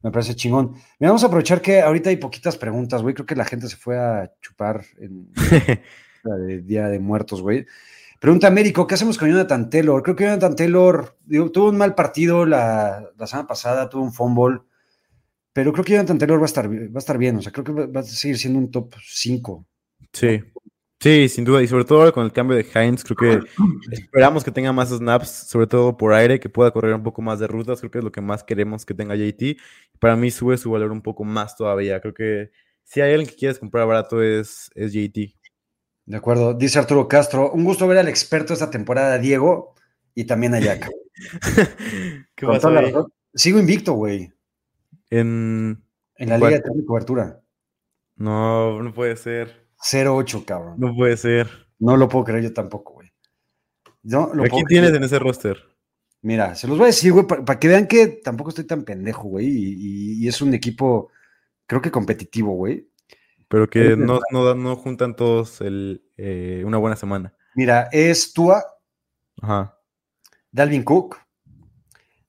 Me 0.01 0.11
parece 0.11 0.35
chingón. 0.35 0.73
Mira, 0.99 1.09
vamos 1.09 1.23
a 1.23 1.27
aprovechar 1.27 1.61
que 1.61 1.81
ahorita 1.81 2.09
hay 2.09 2.17
poquitas 2.17 2.57
preguntas, 2.57 3.01
güey. 3.01 3.13
Creo 3.13 3.25
que 3.25 3.35
la 3.35 3.43
gente 3.43 3.67
se 3.67 3.75
fue 3.75 3.97
a 3.97 4.31
chupar 4.39 4.85
en 4.99 5.29
la 6.23 6.35
de 6.37 6.61
Día 6.61 6.87
de 6.87 6.99
Muertos, 6.99 7.41
güey. 7.41 7.65
Pregunta 8.25 8.47
Américo, 8.47 8.87
¿qué 8.87 8.95
hacemos 8.95 9.19
con 9.19 9.29
Jonathan 9.29 9.69
Taylor? 9.69 10.01
Creo 10.01 10.15
que 10.15 10.23
Jonathan 10.23 10.55
Taylor 10.55 11.15
tuvo 11.53 11.69
un 11.69 11.77
mal 11.77 11.93
partido 11.93 12.43
la, 12.43 13.07
la 13.15 13.27
semana 13.27 13.47
pasada, 13.47 13.87
tuvo 13.87 14.01
un 14.01 14.11
fumble, 14.11 14.61
pero 15.53 15.71
creo 15.71 15.85
que 15.85 15.91
Jonathan 15.91 16.17
Taylor 16.17 16.39
va 16.39 16.45
a 16.45 16.45
estar, 16.47 16.67
va 16.67 16.95
a 16.95 16.97
estar 16.97 17.19
bien, 17.19 17.35
o 17.35 17.43
sea, 17.43 17.51
creo 17.51 17.63
que 17.63 17.85
va 17.85 17.99
a 17.99 18.03
seguir 18.03 18.39
siendo 18.39 18.57
un 18.57 18.71
top 18.71 18.95
5. 18.99 19.67
Sí, 20.11 20.41
sí, 20.99 21.29
sin 21.29 21.45
duda. 21.45 21.61
Y 21.61 21.67
sobre 21.67 21.85
todo 21.85 22.11
con 22.11 22.25
el 22.25 22.33
cambio 22.33 22.57
de 22.57 22.65
Heinz, 22.73 23.03
creo 23.03 23.15
que 23.15 23.47
esperamos 23.91 24.43
que 24.43 24.49
tenga 24.49 24.73
más 24.73 24.89
snaps, 24.89 25.29
sobre 25.29 25.67
todo 25.67 25.95
por 25.95 26.11
aire, 26.11 26.39
que 26.39 26.49
pueda 26.49 26.71
correr 26.71 26.95
un 26.95 27.03
poco 27.03 27.21
más 27.21 27.37
de 27.37 27.45
rutas. 27.45 27.79
Creo 27.79 27.91
que 27.91 27.99
es 27.99 28.03
lo 28.03 28.11
que 28.11 28.21
más 28.21 28.43
queremos 28.43 28.87
que 28.87 28.95
tenga 28.95 29.15
JT. 29.15 29.57
Para 29.99 30.15
mí 30.15 30.31
sube 30.31 30.57
su 30.57 30.71
valor 30.71 30.91
un 30.91 31.03
poco 31.03 31.23
más 31.23 31.55
todavía. 31.55 32.01
Creo 32.01 32.15
que 32.15 32.49
si 32.85 33.01
hay 33.01 33.11
alguien 33.11 33.29
que 33.29 33.35
quieres 33.35 33.59
comprar 33.59 33.85
barato 33.85 34.23
es, 34.23 34.71
es 34.73 34.93
JT. 34.93 35.35
De 36.05 36.17
acuerdo, 36.17 36.53
dice 36.53 36.77
Arturo 36.79 37.07
Castro, 37.07 37.51
un 37.51 37.63
gusto 37.63 37.87
ver 37.87 37.97
al 37.97 38.07
experto 38.07 38.53
esta 38.53 38.69
temporada, 38.69 39.17
Diego, 39.17 39.73
y 40.13 40.25
también 40.25 40.53
a 40.53 40.59
Jack. 40.59 40.89
¿Qué 42.35 42.45
la. 42.45 43.05
Sigo 43.33 43.59
invicto, 43.59 43.93
güey, 43.93 44.31
En... 45.09 45.83
en 46.15 46.29
la 46.29 46.39
¿Cuál? 46.39 46.53
liga 46.53 46.63
de 46.73 46.85
cobertura. 46.85 47.41
No, 48.15 48.81
no 48.81 48.93
puede 48.93 49.15
ser. 49.17 49.67
0-8, 49.79 50.45
cabrón. 50.45 50.75
No 50.77 50.95
puede 50.95 51.17
ser. 51.17 51.49
No 51.79 51.97
lo 51.97 52.07
puedo 52.07 52.23
creer 52.25 52.43
yo 52.43 52.53
tampoco, 52.53 52.93
güey. 52.93 53.11
No 54.03 54.27
lo 54.33 54.43
¿A 54.43 54.47
puedo 54.47 54.49
quién 54.51 54.65
tienes 54.67 54.93
en 54.93 55.03
ese 55.03 55.19
roster? 55.19 55.57
Mira, 56.21 56.55
se 56.55 56.67
los 56.67 56.77
voy 56.77 56.85
a 56.85 56.87
decir, 56.87 57.11
güey, 57.11 57.27
para 57.27 57.59
que 57.59 57.67
vean 57.67 57.87
que 57.87 58.07
tampoco 58.07 58.49
estoy 58.49 58.63
tan 58.65 58.83
pendejo, 58.83 59.23
güey, 59.27 59.47
y, 59.47 59.73
y- 59.73 60.23
y 60.23 60.27
es 60.27 60.41
un 60.41 60.53
equipo, 60.53 61.09
creo 61.67 61.81
que 61.81 61.91
competitivo, 61.91 62.53
güey. 62.53 62.87
Pero 63.55 63.69
que 63.69 63.95
no, 63.95 64.19
no, 64.31 64.53
no 64.53 64.75
juntan 64.75 65.15
todos 65.15 65.61
el, 65.61 66.03
eh, 66.17 66.61
una 66.65 66.77
buena 66.77 66.97
semana. 66.97 67.33
Mira, 67.55 67.87
es 67.93 68.33
Tua, 68.33 68.61
Ajá. 69.41 69.79
Dalvin 70.51 70.83
Cook, 70.83 71.17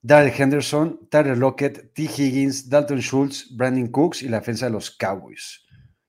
Darrell 0.01 0.33
Henderson, 0.41 1.09
Tyler 1.11 1.37
Lockett, 1.37 1.93
T. 1.95 2.03
Higgins, 2.05 2.69
Dalton 2.69 3.01
Schultz, 3.01 3.49
Brandon 3.57 3.89
Cooks 3.89 4.23
y 4.23 4.29
la 4.29 4.39
defensa 4.39 4.67
de 4.67 4.71
los 4.73 4.93
Cowboys. 4.93 5.67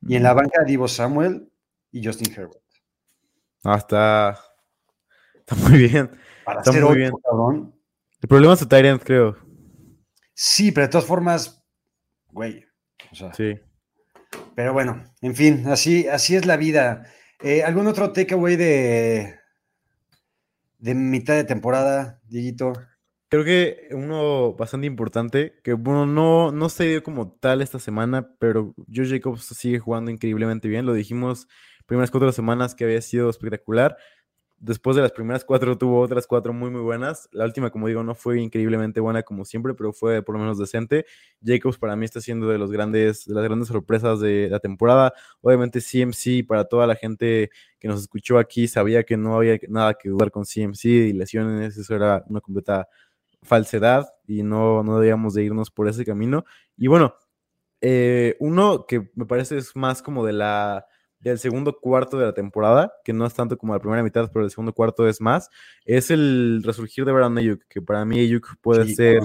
Y 0.07 0.15
en 0.17 0.21
la 0.21 0.33
banca, 0.35 0.63
Divo 0.63 0.87
Samuel 0.87 1.51
y 1.91 2.05
Justin 2.05 2.31
Herbert. 2.31 2.61
Ah, 3.63 3.77
está, 3.77 4.37
está 5.39 5.55
muy 5.55 5.79
bien. 5.79 6.11
Para 6.45 6.59
Está 6.59 6.73
muy 6.73 6.95
bien. 6.95 7.11
cabrón. 7.23 7.73
El 8.21 8.29
problema 8.29 8.53
es 8.53 8.59
su 8.59 8.67
Tyrant, 8.67 9.01
creo. 9.03 9.35
Sí, 10.35 10.71
pero 10.71 10.85
de 10.85 10.91
todas 10.91 11.07
formas, 11.07 11.65
güey. 12.27 12.63
O 13.11 13.15
sea, 13.15 13.33
Sí. 13.33 13.59
Pero 14.57 14.73
bueno, 14.73 15.03
en 15.21 15.35
fin, 15.35 15.65
así, 15.67 16.07
así 16.07 16.35
es 16.35 16.47
la 16.47 16.57
vida. 16.57 17.05
Eh, 17.43 17.61
¿Algún 17.61 17.85
otro 17.85 18.11
takeaway 18.11 18.55
de, 18.55 19.35
de 20.79 20.95
mitad 20.95 21.35
de 21.35 21.43
temporada, 21.43 22.19
Dieguito? 22.27 22.73
Creo 23.29 23.43
que 23.43 23.87
uno 23.91 24.53
bastante 24.53 24.87
importante, 24.87 25.53
que 25.63 25.73
bueno, 25.73 26.07
no, 26.07 26.51
no 26.51 26.69
se 26.69 26.85
dio 26.85 27.03
como 27.03 27.33
tal 27.33 27.61
esta 27.61 27.77
semana, 27.77 28.31
pero 28.39 28.73
Joe 28.91 29.07
Jacobs 29.07 29.45
sigue 29.45 29.77
jugando 29.77 30.09
increíblemente 30.09 30.67
bien. 30.67 30.87
Lo 30.87 30.95
dijimos 30.95 31.47
primeras 31.85 32.09
cuatro 32.09 32.31
semanas 32.31 32.73
que 32.73 32.85
había 32.85 33.01
sido 33.03 33.29
espectacular. 33.29 33.95
Después 34.59 34.95
de 34.95 35.01
las 35.01 35.11
primeras 35.11 35.45
cuatro 35.45 35.77
tuvo 35.77 35.99
otras 35.99 36.25
cuatro 36.27 36.53
muy 36.53 36.69
muy 36.69 36.81
buenas. 36.81 37.29
La 37.31 37.45
última, 37.45 37.69
como 37.69 37.87
digo, 37.87 38.03
no 38.03 38.15
fue 38.15 38.41
increíblemente 38.41 38.99
buena 38.99 39.23
como 39.23 39.45
siempre, 39.45 39.73
pero 39.73 39.93
fue 39.93 40.21
por 40.23 40.35
lo 40.35 40.39
menos 40.39 40.57
decente. 40.57 41.05
Jacobs 41.43 41.77
para 41.77 41.95
mí 41.95 42.05
está 42.05 42.21
siendo 42.21 42.47
de 42.47 42.57
los 42.57 42.71
grandes, 42.71 43.25
de 43.25 43.33
las 43.33 43.43
grandes 43.43 43.67
sorpresas 43.67 44.19
de 44.19 44.49
la 44.49 44.59
temporada. 44.59 45.13
Obviamente 45.41 45.79
CMC 45.81 46.45
para 46.47 46.65
toda 46.65 46.87
la 46.87 46.95
gente 46.95 47.49
que 47.79 47.87
nos 47.87 48.01
escuchó 48.01 48.39
aquí 48.39 48.67
sabía 48.67 49.03
que 49.03 49.17
no 49.17 49.35
había 49.35 49.59
nada 49.69 49.93
que 49.93 50.09
dudar 50.09 50.31
con 50.31 50.43
CMC 50.45 50.85
y 50.85 51.13
lesiones, 51.13 51.77
eso 51.77 51.95
era 51.95 52.23
una 52.27 52.41
completa 52.41 52.87
falsedad 53.43 54.07
y 54.27 54.43
no, 54.43 54.83
no 54.83 54.99
debíamos 54.99 55.33
de 55.33 55.43
irnos 55.43 55.71
por 55.71 55.87
ese 55.87 56.05
camino. 56.05 56.45
Y 56.77 56.87
bueno, 56.87 57.15
eh, 57.81 58.35
uno 58.39 58.85
que 58.87 59.11
me 59.15 59.25
parece 59.25 59.57
es 59.57 59.75
más 59.75 60.01
como 60.01 60.25
de 60.25 60.33
la 60.33 60.87
del 61.19 61.39
segundo 61.39 61.77
cuarto 61.79 62.17
de 62.17 62.25
la 62.25 62.33
temporada, 62.33 62.93
que 63.03 63.13
no 63.13 63.25
es 63.25 63.33
tanto 63.33 63.57
como 63.57 63.73
la 63.73 63.79
primera 63.79 64.03
mitad, 64.03 64.29
pero 64.31 64.45
el 64.45 64.51
segundo 64.51 64.73
cuarto 64.73 65.07
es 65.07 65.19
más, 65.19 65.49
es 65.85 66.11
el 66.11 66.61
resurgir 66.63 67.05
de 67.05 67.11
Brandon 67.11 67.43
Ayuk, 67.43 67.63
que 67.67 67.81
para 67.81 68.05
mí 68.05 68.19
Ayuk 68.19 68.55
puede 68.61 68.93
ser 68.93 69.21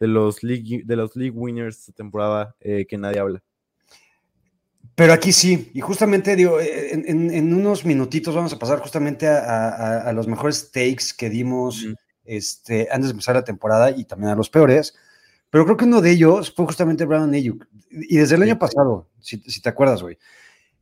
de 0.00 0.06
los 0.06 0.42
league, 0.42 0.82
de 0.84 0.96
los 0.96 1.14
league 1.16 1.36
winners 1.36 1.86
de 1.86 1.92
temporada 1.92 2.54
eh, 2.60 2.86
que 2.88 2.98
nadie 2.98 3.20
habla. 3.20 3.42
Pero 4.94 5.12
aquí 5.12 5.32
sí, 5.32 5.70
y 5.72 5.80
justamente 5.80 6.36
digo, 6.36 6.60
eh, 6.60 6.92
en, 6.92 7.54
unos 7.54 7.84
minutitos 7.84 8.34
vamos 8.34 8.52
a 8.52 8.58
pasar 8.58 8.78
justamente 8.80 9.26
a, 9.26 10.12
los 10.14 10.28
mejores 10.28 10.70
takes 10.70 11.06
que 11.16 11.30
dimos 11.30 11.86
este, 12.24 12.88
antes 12.90 13.08
de 13.08 13.12
empezar 13.12 13.34
la 13.34 13.44
temporada 13.44 13.90
y 13.90 14.04
también 14.04 14.32
a 14.32 14.36
los 14.36 14.50
peores. 14.50 14.94
Pero 15.48 15.64
creo 15.64 15.76
que 15.76 15.84
uno 15.84 16.00
de 16.00 16.10
ellos 16.10 16.52
fue 16.54 16.66
justamente 16.66 17.04
Brandon 17.04 17.34
Ayuk. 17.34 17.66
Y 17.90 18.16
desde 18.16 18.36
el 18.36 18.42
año 18.42 18.58
pasado, 18.58 19.08
si, 19.20 19.38
si 19.38 19.60
te 19.60 19.68
acuerdas, 19.68 20.02
güey. 20.02 20.18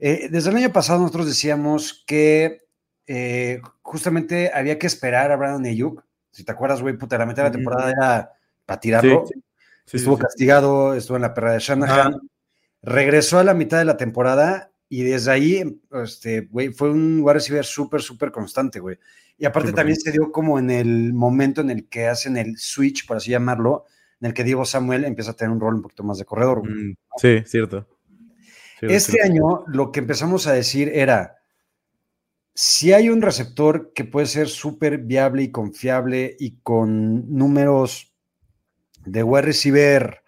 Eh, 0.02 0.28
desde 0.30 0.49
el 0.50 0.57
año 0.57 0.73
pasado 0.73 1.00
nosotros 1.00 1.26
decíamos 1.26 2.02
que 2.07 2.62
eh, 3.07 3.61
justamente 3.83 4.50
había 4.52 4.78
que 4.78 4.87
esperar 4.87 5.30
a 5.30 5.37
Brandon 5.37 5.66
Ayuk. 5.66 6.02
Si 6.30 6.42
te 6.42 6.52
acuerdas, 6.52 6.80
güey, 6.80 6.97
puta, 6.97 7.19
la 7.19 7.26
mitad 7.26 7.42
de 7.42 7.50
la 7.50 7.57
temporada 7.57 7.90
era 7.90 8.33
para 8.64 8.80
tirarlo. 8.80 9.25
estuvo 9.92 10.16
castigado, 10.16 10.95
estuvo 10.95 11.16
en 11.16 11.23
la 11.23 11.35
perra 11.35 11.52
de 11.52 11.59
Shanahan. 11.59 12.19
Regresó 12.83 13.38
a 13.38 13.45
la 13.45 13.52
mitad 13.52 13.78
de 13.78 13.85
la 13.85 13.99
temporada 13.99 14.73
y 14.88 15.02
desde 15.02 15.33
ahí, 15.33 15.80
este, 16.02 16.42
güey, 16.50 16.73
fue 16.73 16.90
un 16.90 17.21
wide 17.21 17.35
receiver 17.35 17.64
súper, 17.64 18.00
súper 18.00 18.30
constante, 18.30 18.80
güey. 18.80 18.97
Y 19.37 19.45
aparte 19.45 19.73
también 19.73 19.99
se 19.99 20.12
dio 20.12 20.33
como 20.33 20.59
en 20.59 20.71
el 20.71 21.12
momento 21.12 21.61
en 21.61 21.71
el 21.71 21.88
que 21.88 22.07
hacen 22.07 22.38
el 22.38 22.57
switch, 22.57 23.07
por 23.07 23.19
así 23.19 23.30
llamarlo, 23.30 23.85
en 24.21 24.28
el 24.28 24.35
que 24.35 24.45
Diego 24.45 24.64
Samuel 24.64 25.04
empieza 25.04 25.33
a 25.33 25.35
tener 25.35 25.50
un 25.50 25.61
rol 25.61 25.75
un 25.75 25.83
poquito 25.83 26.04
más 26.04 26.19
de 26.19 26.25
corredor. 26.25 26.66
Mm, 26.66 26.95
sí, 27.19 27.42
cierto 27.45 27.87
este 28.80 29.22
año 29.22 29.64
lo 29.66 29.92
que 29.92 30.00
empezamos 30.00 30.46
a 30.46 30.52
decir 30.52 30.90
era, 30.94 31.38
si 32.54 32.92
hay 32.92 33.08
un 33.08 33.22
receptor 33.22 33.92
que 33.94 34.04
puede 34.04 34.26
ser 34.26 34.49
súper 34.49 34.99
viable 34.99 35.42
y 35.42 35.50
confiable 35.50 36.37
y 36.38 36.58
con 36.62 37.34
números 37.34 38.12
de 39.04 39.22
wide 39.22 39.42
receiver 39.42 40.22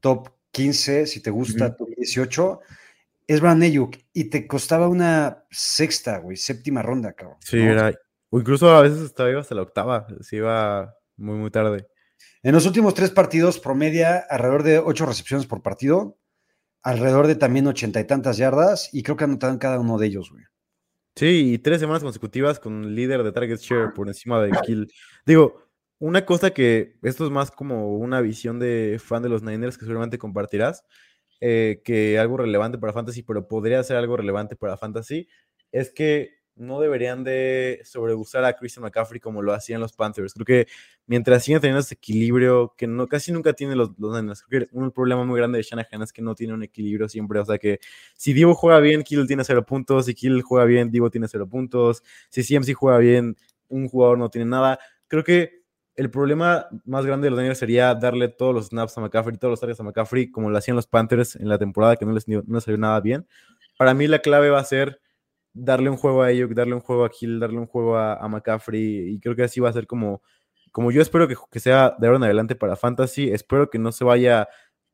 top 0.00 0.30
15, 0.50 1.06
si 1.06 1.20
te 1.20 1.30
gusta, 1.30 1.76
top 1.76 1.88
18, 1.96 2.60
es 3.26 3.40
Brandon 3.40 3.68
Ayuk 3.68 3.96
y 4.12 4.24
te 4.24 4.46
costaba 4.46 4.88
una 4.88 5.44
sexta, 5.50 6.18
güey, 6.18 6.36
séptima 6.36 6.82
ronda, 6.82 7.12
cabrón. 7.12 7.38
Sí, 7.40 7.58
era, 7.58 7.92
o 8.30 8.40
incluso 8.40 8.70
a 8.70 8.82
veces 8.82 9.00
estaba 9.00 9.38
hasta 9.38 9.54
la 9.54 9.62
octava, 9.62 10.06
se 10.20 10.36
iba 10.36 10.94
muy, 11.16 11.36
muy 11.36 11.50
tarde. 11.50 11.86
En 12.42 12.52
los 12.52 12.66
últimos 12.66 12.94
tres 12.94 13.10
partidos 13.10 13.58
promedia 13.58 14.18
alrededor 14.18 14.62
de 14.62 14.78
ocho 14.78 15.06
recepciones 15.06 15.46
por 15.46 15.62
partido, 15.62 16.18
alrededor 16.86 17.26
de 17.26 17.34
también 17.34 17.66
ochenta 17.66 17.98
y 17.98 18.04
tantas 18.04 18.36
yardas 18.36 18.90
y 18.92 19.02
creo 19.02 19.16
que 19.16 19.24
anotaron 19.24 19.58
cada 19.58 19.80
uno 19.80 19.98
de 19.98 20.06
ellos, 20.06 20.30
güey. 20.30 20.44
Sí, 21.16 21.54
y 21.54 21.58
tres 21.58 21.80
semanas 21.80 22.04
consecutivas 22.04 22.60
con 22.60 22.94
líder 22.94 23.24
de 23.24 23.32
target 23.32 23.58
share 23.58 23.92
por 23.92 24.06
encima 24.06 24.40
de 24.40 24.52
Kill. 24.64 24.86
Digo, 25.26 25.64
una 25.98 26.24
cosa 26.24 26.52
que 26.52 26.94
esto 27.02 27.24
es 27.24 27.32
más 27.32 27.50
como 27.50 27.96
una 27.96 28.20
visión 28.20 28.60
de 28.60 29.00
fan 29.02 29.20
de 29.20 29.28
los 29.28 29.42
Niners 29.42 29.76
que 29.76 29.84
seguramente 29.84 30.16
compartirás, 30.16 30.84
eh, 31.40 31.82
que 31.84 32.20
algo 32.20 32.36
relevante 32.36 32.78
para 32.78 32.92
Fantasy, 32.92 33.24
pero 33.24 33.48
podría 33.48 33.82
ser 33.82 33.96
algo 33.96 34.16
relevante 34.16 34.54
para 34.54 34.76
Fantasy, 34.76 35.28
es 35.72 35.90
que 35.92 36.35
no 36.56 36.80
deberían 36.80 37.22
de 37.22 37.80
sobreusar 37.84 38.44
a 38.44 38.54
Christian 38.54 38.82
McCaffrey 38.82 39.20
como 39.20 39.42
lo 39.42 39.52
hacían 39.52 39.80
los 39.80 39.92
Panthers. 39.92 40.32
Creo 40.32 40.46
que 40.46 40.66
mientras 41.06 41.44
sigan 41.44 41.60
teniendo 41.60 41.80
ese 41.80 41.94
equilibrio 41.94 42.74
que 42.76 42.86
no, 42.86 43.06
casi 43.06 43.30
nunca 43.30 43.52
tiene 43.52 43.76
los, 43.76 43.90
los 43.98 44.42
Creo 44.48 44.66
que 44.66 44.68
un 44.72 44.90
problema 44.90 45.24
muy 45.24 45.38
grande 45.38 45.58
de 45.58 45.62
Shanahan 45.62 46.02
es 46.02 46.12
que 46.12 46.22
no 46.22 46.34
tiene 46.34 46.54
un 46.54 46.62
equilibrio 46.62 47.08
siempre. 47.08 47.38
O 47.40 47.44
sea 47.44 47.58
que 47.58 47.78
si 48.16 48.32
Divo 48.32 48.54
juega 48.54 48.80
bien, 48.80 49.02
Kill 49.02 49.26
tiene 49.26 49.44
cero 49.44 49.64
puntos. 49.64 50.06
Si 50.06 50.14
Kill 50.14 50.42
juega 50.42 50.64
bien, 50.64 50.90
Divo 50.90 51.10
tiene 51.10 51.28
cero 51.28 51.46
puntos. 51.46 52.02
Si 52.30 52.42
CMC 52.42 52.72
juega 52.74 52.98
bien, 52.98 53.36
un 53.68 53.88
jugador 53.88 54.18
no 54.18 54.30
tiene 54.30 54.50
nada. 54.50 54.78
Creo 55.08 55.24
que 55.24 55.62
el 55.94 56.10
problema 56.10 56.68
más 56.84 57.06
grande 57.06 57.26
de 57.26 57.30
los 57.30 57.38
Niners 57.38 57.58
sería 57.58 57.94
darle 57.94 58.28
todos 58.28 58.54
los 58.54 58.66
snaps 58.66 58.96
a 58.98 59.00
McCaffrey, 59.02 59.36
todos 59.38 59.52
los 59.52 59.60
targets 59.60 59.80
a 59.80 59.82
McCaffrey, 59.82 60.30
como 60.30 60.50
lo 60.50 60.58
hacían 60.58 60.76
los 60.76 60.86
Panthers 60.86 61.36
en 61.36 61.48
la 61.48 61.58
temporada, 61.58 61.96
que 61.96 62.04
no 62.04 62.12
les, 62.12 62.28
no 62.28 62.42
les 62.46 62.64
salió 62.64 62.78
nada 62.78 63.00
bien. 63.00 63.26
Para 63.78 63.94
mí 63.94 64.06
la 64.06 64.18
clave 64.20 64.50
va 64.50 64.60
a 64.60 64.64
ser 64.64 65.00
darle 65.56 65.88
un 65.88 65.96
juego 65.96 66.22
a 66.22 66.26
Ayuk, 66.26 66.52
darle 66.52 66.74
un 66.74 66.80
juego 66.80 67.04
a 67.06 67.10
Hill, 67.18 67.40
darle 67.40 67.58
un 67.58 67.66
juego 67.66 67.96
a, 67.96 68.28
McCaffrey, 68.28 69.14
y 69.14 69.20
creo 69.20 69.34
que 69.34 69.44
así 69.44 69.58
va 69.58 69.70
a 69.70 69.72
ser 69.72 69.86
como, 69.86 70.22
como 70.70 70.92
yo 70.92 71.00
espero 71.00 71.26
que, 71.26 71.60
sea 71.60 71.96
de 71.98 72.06
ahora 72.06 72.18
en 72.18 72.24
adelante 72.24 72.54
para 72.54 72.76
Fantasy, 72.76 73.30
espero 73.30 73.70
que 73.70 73.78
no 73.78 73.90
se 73.90 74.04
vaya 74.04 74.48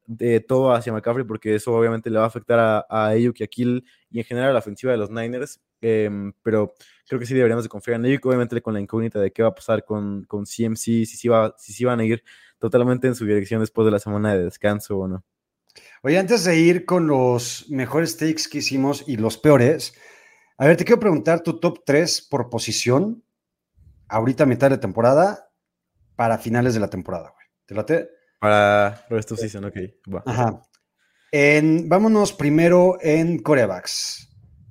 de 0.06 0.40
todo 0.40 0.72
hacia 0.72 0.92
McCaffrey, 0.92 1.26
porque 1.26 1.54
eso 1.54 1.72
obviamente 1.72 2.10
le 2.10 2.18
va 2.18 2.24
a 2.24 2.28
afectar 2.28 2.58
a, 2.58 2.86
a 2.88 3.16
y 3.16 3.26
a 3.26 3.46
Kill, 3.46 3.84
y 4.10 4.20
en 4.20 4.24
general 4.24 4.50
a 4.50 4.52
la 4.52 4.58
ofensiva 4.60 4.92
de 4.92 4.98
los 4.98 5.10
Niners, 5.10 5.60
em, 5.80 6.32
pero 6.42 6.74
creo 7.08 7.18
que 7.18 7.26
sí 7.26 7.34
deberíamos 7.34 7.64
de 7.64 7.68
confiar 7.68 7.96
en 7.96 8.04
Ayuk, 8.04 8.24
obviamente 8.26 8.60
con 8.62 8.74
la 8.74 8.80
incógnita 8.80 9.18
de 9.18 9.32
qué 9.32 9.42
va 9.42 9.48
a 9.48 9.54
pasar 9.54 9.84
con, 9.84 10.24
con 10.24 10.44
CMC, 10.44 10.76
si 10.76 11.06
sí, 11.06 11.28
va, 11.28 11.54
si 11.58 11.72
sí 11.72 11.84
van 11.84 12.00
a 12.00 12.04
ir 12.04 12.22
totalmente 12.58 13.08
en 13.08 13.16
su 13.16 13.26
dirección 13.26 13.60
después 13.60 13.84
de 13.84 13.90
la 13.90 13.98
semana 13.98 14.34
de 14.34 14.44
descanso 14.44 14.96
o 14.96 15.08
no. 15.08 15.24
Oye, 16.02 16.18
antes 16.18 16.44
de 16.44 16.56
ir 16.56 16.84
con 16.84 17.06
los 17.06 17.66
mejores 17.70 18.16
takes 18.16 18.44
que 18.50 18.58
hicimos 18.58 19.04
y 19.08 19.16
los 19.16 19.38
peores, 19.38 19.94
a 20.58 20.66
ver, 20.66 20.76
te 20.76 20.84
quiero 20.84 21.00
preguntar 21.00 21.42
tu 21.42 21.58
top 21.58 21.82
3 21.84 22.28
por 22.30 22.50
posición, 22.50 23.22
ahorita 24.08 24.46
mitad 24.46 24.70
de 24.70 24.78
temporada, 24.78 25.50
para 26.16 26.38
finales 26.38 26.74
de 26.74 26.80
la 26.80 26.90
temporada, 26.90 27.30
güey. 27.30 27.46
¿Te 27.66 27.74
late? 27.74 28.10
Para 28.38 29.06
rest 29.08 29.32
of 29.32 29.38
season, 29.38 29.64
ok. 29.64 29.76
Ajá. 30.26 30.62
vámonos 31.84 32.32
primero 32.32 32.98
en 33.00 33.38
corebacks. 33.38 34.28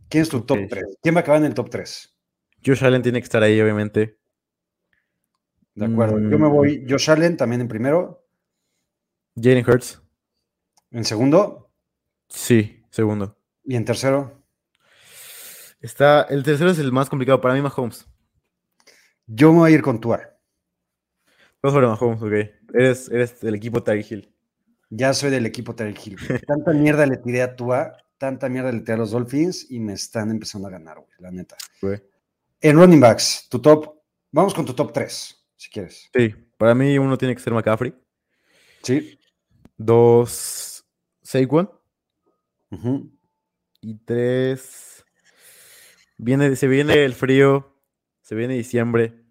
¿Quién 0.09 0.23
es 0.23 0.29
tu 0.29 0.41
top 0.41 0.59
3? 0.69 0.97
¿Quién 1.01 1.15
va 1.15 1.19
a 1.19 1.21
acabar 1.21 1.39
en 1.41 1.47
el 1.47 1.53
top 1.53 1.69
3? 1.69 2.17
Josh 2.65 2.83
Allen 2.83 3.01
tiene 3.01 3.19
que 3.19 3.23
estar 3.23 3.41
ahí, 3.41 3.59
obviamente. 3.61 4.19
De 5.73 5.85
acuerdo. 5.85 6.19
Yo 6.19 6.37
me 6.37 6.47
voy 6.47 6.79
mm. 6.79 6.89
Josh 6.89 7.09
Allen 7.09 7.37
también 7.37 7.61
en 7.61 7.67
primero. 7.67 8.27
Jalen 9.35 9.67
Hurts. 9.67 10.01
¿En 10.91 11.05
segundo? 11.05 11.71
Sí, 12.27 12.83
segundo. 12.89 13.37
¿Y 13.63 13.75
en 13.75 13.85
tercero? 13.85 14.40
Está, 15.81 16.23
el 16.23 16.43
tercero 16.43 16.69
es 16.69 16.77
el 16.77 16.91
más 16.91 17.09
complicado 17.09 17.41
para 17.41 17.55
mí, 17.55 17.61
Mahomes. 17.61 18.07
Yo 19.25 19.51
me 19.51 19.59
voy 19.59 19.71
a 19.71 19.75
ir 19.75 19.81
con 19.81 19.99
Tua. 19.99 20.21
Vas 21.61 21.73
sobre 21.73 21.87
Mahomes, 21.87 22.21
ok. 22.21 22.31
Eres, 22.73 23.09
eres 23.09 23.41
del 23.41 23.55
equipo 23.55 23.81
Terry 23.81 24.05
Hill. 24.07 24.31
Ya 24.89 25.13
soy 25.13 25.31
del 25.31 25.45
equipo 25.45 25.73
Terry 25.73 25.95
Hill. 26.05 26.17
tanta 26.47 26.71
mierda 26.73 27.05
le 27.05 27.17
tiré 27.17 27.41
a 27.41 27.55
Tua, 27.55 27.97
tanta 28.17 28.47
mierda 28.47 28.71
le 28.71 28.81
tiré 28.81 28.93
a 28.93 28.97
los 28.97 29.11
Dolphins 29.11 29.71
y 29.71 29.79
me 29.79 29.93
están 29.93 30.29
empezando 30.29 30.67
a 30.67 30.71
ganar, 30.71 30.97
güey, 30.97 31.11
la 31.19 31.31
neta. 31.31 31.57
En 32.61 32.77
running 32.77 32.99
backs, 32.99 33.47
tu 33.49 33.59
top, 33.59 33.95
vamos 34.31 34.53
con 34.53 34.65
tu 34.65 34.73
top 34.75 34.93
3, 34.93 35.47
si 35.55 35.69
quieres. 35.71 36.09
Sí, 36.13 36.29
para 36.57 36.75
mí 36.75 36.99
uno 36.99 37.17
tiene 37.17 37.35
que 37.35 37.41
ser 37.41 37.53
McCaffrey. 37.53 37.93
Sí. 38.83 39.19
Dos, 39.77 40.85
Saquon. 41.23 41.71
Y 43.81 43.95
tres, 44.05 44.90
Viene, 46.23 46.55
se 46.55 46.67
viene 46.67 47.03
el 47.03 47.15
frío, 47.15 47.75
se 48.21 48.35
viene 48.35 48.53
diciembre 48.53 49.25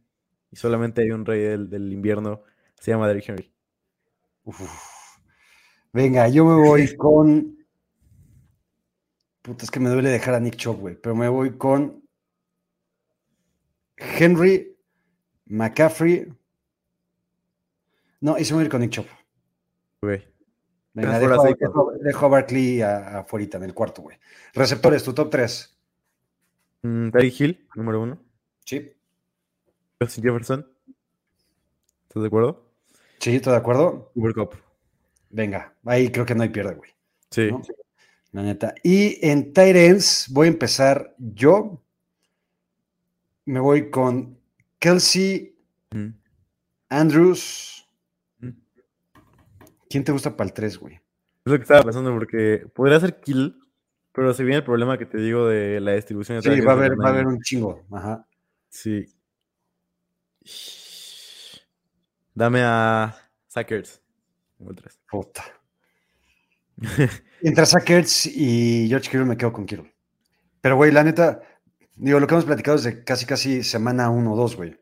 y 0.50 0.56
solamente 0.56 1.02
hay 1.02 1.12
un 1.12 1.24
rey 1.24 1.40
del, 1.40 1.92
invierno, 1.92 2.42
se 2.80 2.90
llama 2.90 3.06
Derrick 3.06 3.28
Henry. 3.28 3.54
Venga, 5.92 6.26
yo 6.26 6.44
me 6.44 6.54
voy 6.54 6.96
con. 6.96 7.64
Puta, 9.40 9.64
es 9.64 9.70
que 9.70 9.78
me 9.78 9.88
duele 9.88 10.10
dejar 10.10 10.34
a 10.34 10.40
Nick 10.40 10.56
Chop, 10.56 10.80
güey, 10.80 10.96
pero 11.00 11.14
me 11.14 11.28
voy 11.28 11.56
con 11.56 12.02
Henry, 13.96 14.76
McCaffrey. 15.46 16.26
No, 18.18 18.36
y 18.36 18.44
se 18.44 18.52
me 18.52 18.62
voy 18.62 18.68
con 18.68 18.80
Nick 18.80 18.90
Chop. 18.90 19.06
Güey. 20.02 20.26
Venga, 20.92 21.20
dejo, 21.20 22.26
a 22.26 22.28
Barkley 22.28 22.82
afuera 22.82 23.58
en 23.58 23.62
el 23.62 23.74
cuarto, 23.74 24.02
güey. 24.02 24.18
Receptores, 24.54 25.04
tu 25.04 25.14
top 25.14 25.30
3. 25.30 25.79
Mm, 26.82 27.10
Hill, 27.38 27.66
número 27.74 28.02
uno. 28.02 28.18
Sí. 28.64 28.92
Justin 30.00 30.24
Jefferson. 30.24 30.66
¿Estás 32.08 32.22
de 32.22 32.26
acuerdo? 32.26 32.66
Sí, 33.18 33.36
¿estás 33.36 33.52
de 33.52 33.58
acuerdo? 33.58 34.10
Uber 34.14 34.34
Cup. 34.34 34.54
Venga, 35.28 35.74
ahí 35.84 36.10
creo 36.10 36.24
que 36.26 36.34
no 36.34 36.42
hay 36.42 36.48
pierde, 36.48 36.74
güey. 36.74 36.90
Sí. 37.30 37.50
La 38.32 38.42
neta. 38.42 38.74
Y 38.82 39.18
en 39.26 39.52
Tyrants 39.52 40.28
voy 40.32 40.46
a 40.46 40.50
empezar 40.50 41.14
yo. 41.18 41.82
me 43.44 43.58
voy 43.60 43.90
con 43.90 44.38
Kelsey, 44.78 45.56
Ujú. 45.92 46.12
Andrews. 46.88 47.84
Ujú. 48.42 48.54
¿Quién 49.88 50.04
te 50.04 50.12
gusta 50.12 50.36
para 50.36 50.48
el 50.48 50.54
3, 50.54 50.78
güey? 50.78 50.94
Es 50.94 51.00
lo 51.52 51.56
que 51.56 51.62
estaba 51.62 51.82
pensando, 51.82 52.12
porque 52.12 52.64
podría 52.74 53.00
ser 53.00 53.20
kill, 53.20 53.59
pero 54.20 54.34
se 54.34 54.42
viene 54.44 54.58
el 54.58 54.64
problema 54.64 54.98
que 54.98 55.06
te 55.06 55.16
digo 55.16 55.46
de 55.48 55.80
la 55.80 55.92
distribución 55.94 56.38
de 56.38 56.42
Sí, 56.42 56.60
va 56.60 56.72
a 56.72 56.76
de 56.76 56.84
haber, 56.84 57.00
va 57.00 57.06
a 57.06 57.08
haber 57.08 57.26
un 57.26 57.40
chingo. 57.40 57.86
Ajá. 57.90 58.26
Sí. 58.68 59.06
Dame 62.34 62.60
a 62.62 63.16
Sackers. 63.48 64.02
Puta. 65.10 65.42
Entre 67.40 67.64
Sackers 67.64 68.26
y 68.26 68.88
George 68.90 69.08
Kittle 69.10 69.24
me 69.24 69.38
quedo 69.38 69.54
con 69.54 69.64
Kittle. 69.64 69.90
Pero, 70.60 70.76
güey, 70.76 70.92
la 70.92 71.02
neta, 71.02 71.40
digo, 71.96 72.20
lo 72.20 72.26
que 72.26 72.34
hemos 72.34 72.44
platicado 72.44 72.76
desde 72.76 73.02
casi, 73.02 73.24
casi 73.24 73.62
semana 73.62 74.10
1 74.10 74.32
o 74.32 74.36
2, 74.36 74.56
güey. 74.56 74.78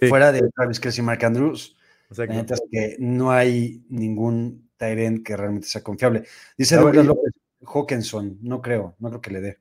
Sí. 0.00 0.08
Fuera 0.08 0.32
de 0.32 0.42
Travis 0.56 0.80
Kelsey 0.80 1.02
y 1.02 1.06
Mark 1.06 1.24
Andrews, 1.24 1.76
O 2.10 2.14
sea 2.16 2.26
la 2.26 2.32
que- 2.32 2.36
neta 2.38 2.54
es 2.54 2.62
que 2.68 2.96
no 2.98 3.30
hay 3.30 3.84
ningún 3.90 4.68
Tyrant 4.76 5.24
que 5.24 5.36
realmente 5.36 5.68
sea 5.68 5.84
confiable. 5.84 6.24
Dice 6.58 6.74
Douglas 6.74 7.06
López, 7.06 7.32
Hawkinson, 7.66 8.38
no 8.42 8.60
creo, 8.62 8.94
no 8.98 9.08
creo 9.08 9.20
que 9.20 9.30
le 9.30 9.40
dé. 9.40 9.58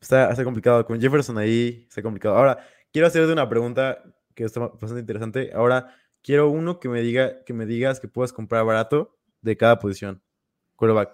Está, 0.00 0.30
está 0.30 0.44
complicado. 0.44 0.84
Con 0.84 1.00
Jefferson 1.00 1.38
ahí 1.38 1.86
está 1.88 2.02
complicado. 2.02 2.36
Ahora, 2.36 2.58
quiero 2.92 3.08
hacerte 3.08 3.32
una 3.32 3.48
pregunta 3.48 4.02
que 4.34 4.44
está 4.44 4.60
bastante 4.60 5.00
interesante. 5.00 5.52
Ahora, 5.54 5.94
quiero 6.22 6.50
uno 6.50 6.80
que 6.80 6.88
me 6.88 7.00
diga, 7.02 7.44
que 7.44 7.52
me 7.52 7.66
digas 7.66 8.00
que 8.00 8.08
puedas 8.08 8.32
comprar 8.32 8.64
barato 8.64 9.16
de 9.40 9.56
cada 9.56 9.78
posición. 9.78 10.22
Quarterback. 10.76 11.10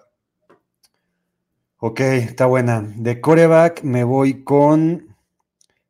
Ok, 1.77 1.99
está 1.99 2.45
buena. 2.45 2.81
De 2.81 3.19
coreback 3.19 3.83
me 3.83 4.03
voy 4.03 4.43
con 4.43 5.15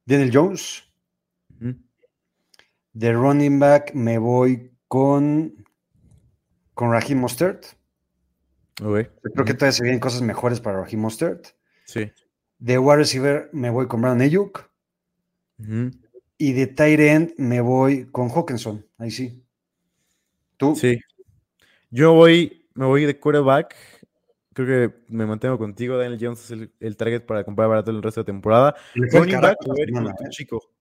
Daniel 0.06 0.32
Jones. 0.34 0.84
De 2.94 3.14
running 3.14 3.60
back 3.60 3.94
me 3.94 4.18
voy 4.18 4.72
con, 4.88 5.66
con 6.74 6.92
Raheem 6.92 7.20
Mostert. 7.20 7.66
Creo 8.76 9.46
que 9.46 9.54
todavía 9.54 9.72
se 9.72 9.84
vienen 9.84 10.00
cosas 10.00 10.22
mejores 10.22 10.60
para 10.60 10.82
Raheem 10.82 11.00
Mostert. 11.02 11.48
Sí. 11.86 12.12
De 12.58 12.78
wide 12.78 12.98
receiver 12.98 13.50
me 13.54 13.70
voy 13.70 13.88
con 13.88 14.02
Brandon 14.02 14.26
Ayuk. 14.26 14.70
Y 16.38 16.54
de 16.54 16.68
tight 16.68 17.00
end 17.00 17.34
me 17.38 17.62
voy 17.62 18.06
con 18.06 18.30
Hawkinson. 18.30 18.86
Ahí 18.98 19.12
sí. 19.12 19.46
¿Tú? 20.58 20.76
Sí. 20.76 21.00
Yo 21.90 22.14
voy, 22.14 22.68
me 22.74 22.86
voy 22.86 23.06
de 23.06 23.20
quarterback. 23.20 23.76
Creo 24.54 24.68
que 24.68 24.96
me 25.08 25.26
mantengo 25.26 25.58
contigo. 25.58 25.98
Daniel 25.98 26.20
Jones 26.22 26.44
es 26.46 26.52
el, 26.52 26.74
el 26.80 26.98
target 26.98 27.22
para 27.26 27.44
comprar 27.44 27.70
barato 27.70 27.92
el 27.92 28.02
resto 28.02 28.22
de 28.22 28.26
temporada. 28.26 28.76
Running 28.96 29.42
back, 29.42 29.58
con 29.64 29.76
tu 29.76 29.82
¿eh? 29.82 30.30
chico. 30.30 30.72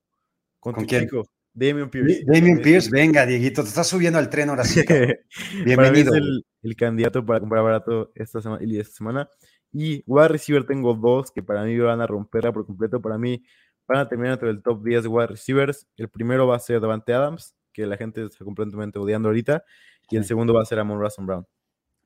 Con, 0.60 0.72
¿Con 0.74 0.84
tu 0.84 0.88
quién? 0.88 1.02
chico. 1.02 1.26
Damian 1.54 1.90
Pierce. 1.90 2.22
Damien 2.26 2.62
Pierce, 2.62 2.90
venga, 2.90 3.26
Dieguito, 3.26 3.62
te 3.62 3.68
estás 3.68 3.86
subiendo 3.88 4.18
al 4.18 4.30
tren 4.30 4.48
ahora 4.50 4.64
sí. 4.64 4.80
es- 4.80 4.86
Para 4.86 5.10
mí 5.58 5.64
Bienvenido. 5.64 6.14
es 6.14 6.20
el, 6.20 6.46
el 6.62 6.76
candidato 6.76 7.24
para 7.24 7.40
comprar 7.40 7.62
barato 7.62 8.10
esta 8.14 8.40
semana 8.40 8.64
y 8.64 8.78
esta 8.78 8.94
semana. 8.96 9.28
Y 9.72 10.02
wide 10.06 10.28
receiver 10.28 10.64
tengo 10.64 10.94
dos 10.94 11.30
que 11.30 11.42
para 11.42 11.64
mí 11.64 11.78
van 11.78 12.00
a 12.00 12.06
romperla 12.06 12.52
por 12.52 12.66
completo. 12.66 13.00
Para 13.02 13.18
mí 13.18 13.42
van 13.86 13.98
a 14.00 14.08
terminar 14.08 14.34
entre 14.34 14.50
el 14.50 14.62
top 14.62 14.82
10 14.84 15.02
de 15.02 15.08
wide 15.08 15.26
receivers. 15.28 15.86
El 15.96 16.08
primero 16.08 16.46
va 16.46 16.56
a 16.56 16.58
ser 16.58 16.80
Davante 16.80 17.12
Adams, 17.14 17.54
que 17.72 17.86
la 17.86 17.96
gente 17.96 18.24
está 18.24 18.44
completamente 18.44 18.98
odiando 18.98 19.28
ahorita. 19.28 19.64
Y 20.10 20.16
el 20.16 20.24
segundo 20.24 20.52
va 20.54 20.62
a 20.62 20.66
ser 20.66 20.78
Amon 20.78 21.00
Russell 21.00 21.24
Brown. 21.24 21.46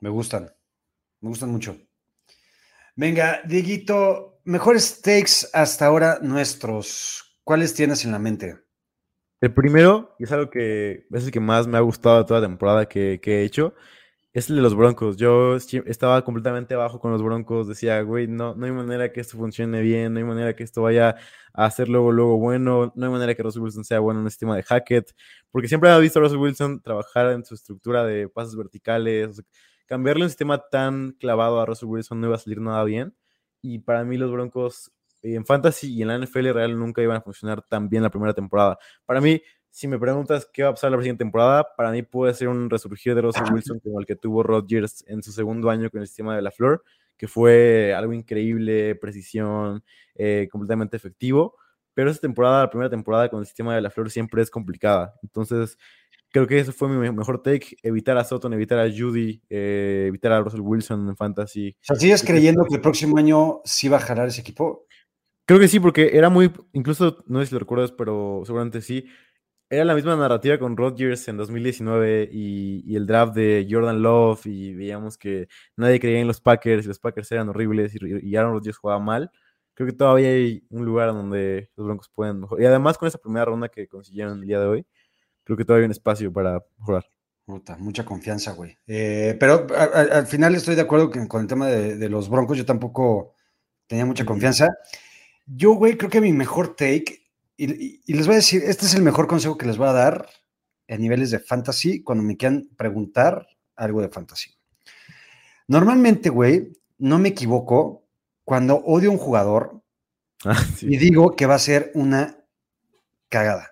Me 0.01 0.09
gustan. 0.11 0.51
Me 1.21 1.29
gustan 1.29 1.51
mucho. 1.51 1.77
Venga, 2.95 3.43
Dieguito, 3.47 4.41
mejores 4.45 5.01
takes 5.03 5.49
hasta 5.53 5.87
ahora 5.87 6.19
nuestros. 6.23 7.39
¿Cuáles 7.45 7.75
tienes 7.75 8.05
en 8.05 8.13
la 8.13 8.19
mente? 8.19 8.59
El 9.43 9.53
primero, 9.53 10.15
y 10.19 10.25
es 10.25 10.33
algo 10.33 10.49
que 10.49 11.07
es 11.11 11.25
el 11.27 11.31
que 11.31 11.41
más 11.41 11.67
me 11.67 11.77
ha 11.77 11.81
gustado 11.81 12.19
de 12.19 12.25
toda 12.25 12.41
la 12.41 12.47
temporada 12.47 12.87
que, 12.89 13.21
he 13.23 13.43
hecho, 13.45 13.75
es 14.33 14.49
el 14.51 14.57
de 14.57 14.63
los 14.63 14.75
Broncos. 14.75 15.17
Yo 15.19 15.57
estaba 15.57 16.25
completamente 16.25 16.75
abajo 16.75 17.01
con 17.01 17.13
los 17.13 17.23
Broncos, 17.23 17.69
decía, 17.69 18.01
güey, 18.03 18.29
no, 18.29 18.55
no 18.55 18.67
hay 18.67 18.73
manera 18.73 19.13
que 19.13 19.21
esto 19.21 19.37
funcione 19.37 19.83
bien, 19.83 20.15
no 20.15 20.19
hay 20.21 20.25
manera 20.25 20.55
que 20.57 20.65
esto 20.65 20.83
vaya 20.83 21.17
a 21.53 21.71
ser 21.71 21.89
luego, 21.89 22.13
luego 22.13 22.39
bueno, 22.39 22.93
no 22.97 23.07
hay 23.07 23.13
manera 23.13 23.35
que 23.35 23.43
Russell 23.43 23.63
Wilson 23.63 23.85
sea 23.85 24.01
bueno 24.01 24.21
en 24.21 24.27
el 24.27 24.31
sistema 24.33 24.57
de 24.57 24.63
Hackett, 24.63 25.15
porque 25.51 25.69
siempre 25.69 25.91
había 25.91 26.01
visto 26.01 26.19
a 26.19 26.23
Russell 26.23 26.39
Wilson 26.39 26.81
trabajar 26.83 27.31
en 27.33 27.45
su 27.45 27.55
estructura 27.55 28.05
de 28.05 28.29
pases 28.29 28.57
verticales, 28.57 29.43
cambiarle 29.87 30.25
un 30.25 30.31
sistema 30.31 30.59
tan 30.71 31.13
clavado 31.13 31.61
a 31.61 31.67
Russell 31.67 31.89
Wilson 31.89 32.21
no 32.21 32.29
iba 32.29 32.37
a 32.37 32.39
salir 32.39 32.61
nada 32.61 32.85
bien, 32.85 33.15
y 33.63 33.81
para 33.81 34.05
mí 34.05 34.17
los 34.17 34.31
Broncos 34.33 34.93
en 35.35 35.45
Fantasy 35.45 35.93
y 35.95 36.03
en 36.03 36.09
la 36.09 36.19
NFL 36.19 36.53
real 36.53 36.79
nunca 36.79 37.03
iban 37.03 37.17
a 37.17 37.21
funcionar 37.21 37.63
tan 37.63 37.89
bien 37.89 38.03
la 38.03 38.11
primera 38.11 38.33
temporada. 38.35 38.79
Para 39.05 39.21
mí, 39.21 39.41
si 39.71 39.89
me 39.89 39.99
preguntas 39.99 40.49
qué 40.53 40.63
va 40.63 40.71
a 40.71 40.73
pasar 40.75 40.91
la 40.91 40.99
siguiente 40.99 41.25
temporada, 41.25 41.67
para 41.77 41.91
mí 41.91 42.03
puede 42.03 42.33
ser 42.35 42.49
un 42.49 42.71
resurgir 42.71 43.15
de 43.15 43.21
Russell 43.23 43.53
Wilson 43.53 43.81
como 43.81 44.01
el 44.01 44.07
que 44.07 44.17
tuvo 44.17 44.43
Rodgers 44.43 45.05
en 45.07 45.23
su 45.23 45.33
segundo 45.33 45.69
año 45.69 45.91
con 45.91 46.01
el 46.01 46.07
sistema 46.07 46.35
de 46.35 46.43
la 46.43 46.51
flor, 46.51 46.83
que 47.17 47.29
fue 47.29 47.93
algo 47.95 48.13
increíble, 48.13 48.95
precisión, 48.95 49.83
eh, 50.15 50.49
completamente 50.51 50.97
efectivo. 50.97 51.57
Pero 51.93 52.11
esa 52.11 52.21
temporada, 52.21 52.63
la 52.63 52.71
primera 52.71 52.91
temporada 52.91 53.29
con 53.29 53.41
el 53.41 53.47
sistema 53.47 53.75
de 53.75 53.81
la 53.81 53.91
flor 53.91 54.11
siempre 54.11 54.43
es 54.43 54.51
complicada. 54.51 55.15
Entonces, 55.23 55.79
creo 56.31 56.47
que 56.47 56.59
ese 56.59 56.73
fue 56.73 56.89
mi 56.89 56.97
me- 56.97 57.13
mejor 57.13 57.43
take. 57.43 57.77
Evitar 57.83 58.19
a 58.19 58.25
Sutton, 58.25 58.53
evitar 58.53 58.79
a 58.79 58.91
Judy, 58.91 59.43
eh, 59.49 60.05
evitar 60.09 60.33
a 60.33 60.41
Russell 60.41 60.61
Wilson 60.61 61.09
en 61.09 61.17
fantasy. 61.17 61.75
O 61.81 61.85
sea, 61.85 61.97
¿sigues 61.97 62.23
creyendo 62.23 62.65
que 62.69 62.75
el 62.77 62.81
próximo 62.83 63.17
año 63.19 63.61
sí 63.65 63.89
va 63.89 63.97
a 63.97 64.01
jalar 64.01 64.29
ese 64.29 64.43
equipo? 64.43 64.85
Creo 65.47 65.61
que 65.61 65.69
sí, 65.69 65.79
porque 65.81 66.11
era 66.15 66.29
muy, 66.29 66.53
incluso, 66.73 67.23
no 67.27 67.41
sé 67.41 67.47
si 67.47 67.53
lo 67.55 67.61
recuerdas, 67.61 67.93
pero 67.93 68.43
seguramente 68.45 68.81
sí, 68.81 69.07
era 69.71 69.85
la 69.85 69.95
misma 69.95 70.17
narrativa 70.17 70.59
con 70.59 70.77
Rodgers 70.77 71.27
en 71.29 71.37
2019 71.37 72.29
y, 72.33 72.83
y 72.85 72.97
el 72.97 73.07
draft 73.07 73.35
de 73.35 73.67
Jordan 73.69 74.03
Love 74.03 74.47
y 74.47 74.75
veíamos 74.75 75.17
que 75.19 75.49
nadie 75.77 76.01
creía 76.01 76.21
en 76.21 76.27
los 76.29 76.41
Packers 76.41 76.85
y 76.85 76.89
los 76.89 76.99
Packers 76.99 77.31
eran 77.33 77.49
horribles 77.49 77.95
y, 77.95 77.99
y 78.29 78.37
Aaron 78.37 78.53
Rodgers 78.53 78.77
jugaba 78.77 79.01
mal. 79.01 79.31
Creo 79.75 79.87
que 79.89 79.93
todavía 79.93 80.29
hay 80.31 80.65
un 80.71 80.85
lugar 80.85 81.09
donde 81.13 81.71
los 81.77 81.87
Broncos 81.87 82.09
pueden 82.15 82.41
mejorar. 82.41 82.63
Y 82.63 82.67
además 82.67 82.97
con 82.99 83.09
esa 83.09 83.19
primera 83.19 83.45
ronda 83.45 83.69
que 83.69 83.87
consiguieron 83.89 84.41
el 84.41 84.47
día 84.47 84.59
de 84.61 84.67
hoy, 84.67 84.87
creo 85.45 85.57
que 85.57 85.65
todavía 85.65 85.83
hay 85.83 85.87
un 85.87 85.93
espacio 85.93 86.33
para 86.33 86.65
mejorar. 86.79 87.05
Puta, 87.45 87.77
mucha 87.77 88.05
confianza, 88.05 88.53
güey. 88.53 88.77
Eh, 88.87 89.37
pero 89.39 89.67
a- 89.77 89.83
a- 89.85 90.19
al 90.19 90.27
final 90.27 90.55
estoy 90.57 90.75
de 90.77 90.81
acuerdo 90.83 91.11
que- 91.11 91.29
con 91.29 91.43
el 91.43 91.47
tema 91.47 91.69
de, 91.69 91.97
de 91.97 92.09
los 92.09 92.29
Broncos. 92.29 92.57
Yo 92.59 92.65
tampoco 92.65 93.35
tenía 93.87 94.07
mucha 94.07 94.25
confianza. 94.25 94.69
Yo, 95.47 95.73
güey, 95.75 95.97
creo 95.97 96.11
que 96.11 96.21
mi 96.21 96.33
mejor 96.33 96.75
take, 96.77 97.23
y, 97.57 97.73
y- 97.73 98.03
y 98.07 98.13
les 98.15 98.27
voy 98.27 98.35
a 98.35 98.37
decir, 98.39 98.63
este 98.65 98.87
es 98.87 98.95
el 98.95 99.03
mejor 99.03 99.27
consejo 99.27 99.57
que 99.57 99.67
les 99.67 99.77
voy 99.79 99.89
a 99.89 99.93
dar 99.93 100.29
a 100.89 100.97
niveles 100.97 101.31
de 101.31 101.39
fantasy 101.39 102.03
cuando 102.03 102.23
me 102.25 102.37
quieran 102.37 102.69
preguntar 102.77 103.47
algo 103.77 104.01
de 104.03 104.09
fantasy. 104.09 104.51
Normalmente, 105.69 106.29
güey, 106.31 106.73
no 106.99 107.19
me 107.19 107.29
equivoco 107.31 108.05
cuando 108.45 108.77
odio 108.77 109.11
a 109.11 109.13
un 109.13 109.19
jugador 109.19 109.83
Ah, 110.45 110.55
sí. 110.77 110.87
y 110.89 110.97
digo 110.97 111.35
que 111.35 111.47
va 111.47 111.55
a 111.57 111.59
ser 111.59 111.91
una 111.95 112.39
cagada. 113.29 113.71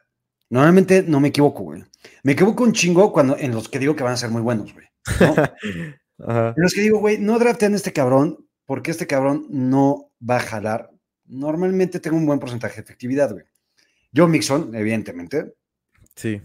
Normalmente 0.51 1.03
no 1.03 1.21
me 1.21 1.29
equivoco, 1.29 1.63
güey. 1.63 1.85
Me 2.23 2.33
equivoco 2.33 2.65
un 2.65 2.73
chingo 2.73 3.13
cuando 3.13 3.37
en 3.37 3.53
los 3.53 3.69
que 3.69 3.79
digo 3.79 3.95
que 3.97 4.03
van 4.03 4.15
a 4.15 4.17
ser 4.17 4.31
muy 4.31 4.43
buenos, 4.43 4.73
güey. 4.73 4.87
¿no? 5.21 5.35
Ajá. 6.29 6.55
En 6.57 6.63
los 6.63 6.73
que 6.75 6.81
digo, 6.83 6.99
güey, 6.99 7.19
no 7.19 7.39
draften 7.39 7.73
a 7.73 7.77
este 7.77 7.93
cabrón 7.93 8.47
porque 8.67 8.91
este 8.91 9.07
cabrón 9.07 9.47
no 9.51 10.11
va 10.29 10.37
a 10.37 10.41
jalar. 10.41 10.91
Normalmente 11.27 12.01
tengo 12.01 12.17
un 12.17 12.27
buen 12.27 12.39
porcentaje 12.39 12.77
de 12.77 12.83
efectividad, 12.83 13.33
güey. 13.33 13.45
Joe 14.15 14.29
Mixon, 14.29 14.75
evidentemente. 14.75 15.55
Sí. 16.15 16.41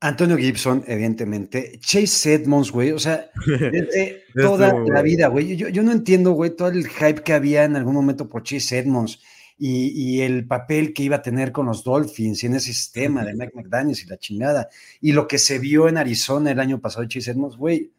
Antonio 0.00 0.36
Gibson, 0.36 0.84
evidentemente. 0.86 1.78
Chase 1.80 2.34
Edmonds, 2.34 2.70
güey. 2.70 2.92
O 2.92 2.98
sea, 2.98 3.30
desde 3.46 3.70
Desde 3.72 4.24
toda 4.34 4.72
la 4.72 5.02
vida, 5.02 5.28
güey. 5.28 5.56
Yo, 5.56 5.68
yo 5.68 5.82
no 5.82 5.92
entiendo, 5.92 6.32
güey, 6.32 6.54
todo 6.54 6.68
el 6.68 6.88
hype 6.88 7.22
que 7.22 7.32
había 7.32 7.64
en 7.64 7.76
algún 7.76 7.94
momento 7.94 8.28
por 8.28 8.44
Chase 8.44 8.78
Edmonds 8.78 9.20
y, 9.58 9.88
y 9.88 10.20
el 10.22 10.46
papel 10.46 10.94
que 10.94 11.02
iba 11.02 11.16
a 11.16 11.22
tener 11.22 11.50
con 11.50 11.66
los 11.66 11.82
Dolphins 11.82 12.44
y 12.44 12.46
en 12.46 12.54
ese 12.54 12.72
sistema 12.72 13.24
de 13.24 13.34
Mike 13.34 13.52
McDaniels 13.54 14.04
y 14.04 14.06
la 14.06 14.18
chingada. 14.18 14.68
Y 15.00 15.12
lo 15.12 15.26
que 15.26 15.38
se 15.38 15.58
vio 15.58 15.88
en 15.88 15.96
Arizona 15.96 16.52
el 16.52 16.60
año 16.60 16.80
pasado 16.80 17.02
de 17.02 17.08
Chase 17.08 17.32
Edmonds, 17.32 17.56
güey. 17.56 17.92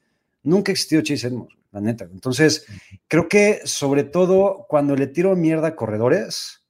Nunca 0.44 0.72
ha 0.72 0.74
existido 0.74 1.02
Chase 1.02 1.28
Edmonds, 1.28 1.54
la 1.71 1.82
neta. 1.82 2.05
Entonces, 2.05 2.65
creo 3.08 3.27
que 3.27 3.62
sobre 3.65 4.03
todo 4.03 4.65
cuando 4.67 4.95
le 4.95 5.08
tiro 5.08 5.36
mierda 5.36 5.69
a 5.69 5.75
corredores, 5.75 6.65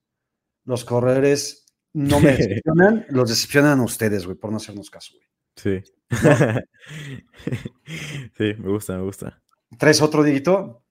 los 0.65 0.85
corredores 0.85 1.65
no 1.93 2.19
me 2.19 2.31
decepcionan, 2.37 3.05
los 3.09 3.29
decepcionan 3.29 3.79
a 3.79 3.83
ustedes, 3.83 4.25
güey, 4.25 4.37
por 4.37 4.51
no 4.51 4.57
hacernos 4.57 4.89
caso, 4.89 5.13
güey. 5.15 5.27
Sí. 5.55 5.81
sí, 8.37 8.53
me 8.57 8.69
gusta, 8.69 8.97
me 8.97 9.03
gusta. 9.03 9.41
¿Traes 9.77 10.01
otro, 10.01 10.23
Dieguito? 10.23 10.83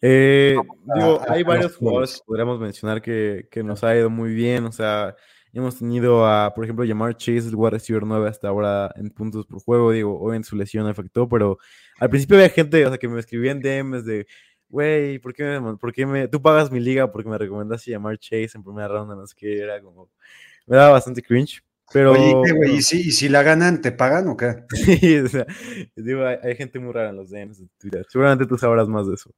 Eh, 0.00 0.56
digo, 0.94 1.22
hay 1.28 1.42
varios 1.42 1.76
jugadores 1.76 2.16
que 2.16 2.20
podríamos 2.26 2.60
mencionar 2.60 3.00
que, 3.00 3.48
que 3.50 3.62
nos 3.62 3.84
ha 3.84 3.96
ido 3.96 4.10
muy 4.10 4.34
bien. 4.34 4.64
O 4.64 4.72
sea, 4.72 5.14
hemos 5.52 5.78
tenido 5.78 6.26
a, 6.26 6.52
por 6.54 6.64
ejemplo, 6.64 6.86
Jamar 6.86 7.16
Chase, 7.16 7.48
el 7.48 7.54
wide 7.54 7.70
receiver 7.70 8.04
9 8.04 8.28
hasta 8.28 8.48
ahora 8.48 8.92
en 8.96 9.10
puntos 9.10 9.46
por 9.46 9.62
juego. 9.62 9.92
Digo, 9.92 10.20
hoy 10.20 10.36
en 10.36 10.44
su 10.44 10.56
lesión 10.56 10.86
afectó, 10.86 11.28
pero 11.28 11.58
al 11.98 12.10
principio 12.10 12.36
había 12.36 12.48
gente, 12.48 12.84
o 12.84 12.88
sea, 12.88 12.98
que 12.98 13.08
me 13.08 13.20
escribía 13.20 13.52
en 13.52 13.60
DMs 13.60 14.04
de, 14.04 14.26
güey, 14.68 15.18
¿por 15.18 15.32
qué, 15.32 15.60
me, 15.60 15.76
por 15.76 15.92
qué 15.92 16.06
me, 16.06 16.28
tú 16.28 16.42
pagas 16.42 16.70
mi 16.70 16.80
liga 16.80 17.10
porque 17.10 17.28
me 17.28 17.38
recomendaste 17.38 17.90
llamar 17.90 18.18
Chase 18.18 18.50
en 18.54 18.64
primera 18.64 18.88
ronda? 18.88 19.14
No 19.14 19.26
sé 19.26 19.34
qué, 19.36 19.60
era 19.60 19.80
como, 19.80 20.10
me 20.66 20.76
daba 20.76 20.92
bastante 20.92 21.22
cringe. 21.22 21.62
Pero, 21.92 22.12
Oye, 22.12 22.34
¿qué, 22.44 22.52
güey? 22.52 22.76
¿Y 22.76 22.82
si, 22.82 23.08
y 23.08 23.12
si 23.12 23.28
la 23.28 23.42
ganan, 23.42 23.80
te 23.82 23.92
pagan 23.92 24.28
o 24.28 24.36
qué? 24.36 24.64
Sí, 24.74 25.18
o 25.18 25.28
sea, 25.28 25.46
digo, 25.94 26.24
hay, 26.24 26.38
hay 26.42 26.56
gente 26.56 26.78
muy 26.78 26.92
rara 26.92 27.10
en 27.10 27.16
los 27.16 27.30
DMs 27.30 27.58
de 27.58 27.68
Twitter. 27.78 28.06
Seguramente 28.08 28.46
tú 28.46 28.56
sabrás 28.56 28.88
más 28.88 29.06
de 29.06 29.14
eso. 29.14 29.30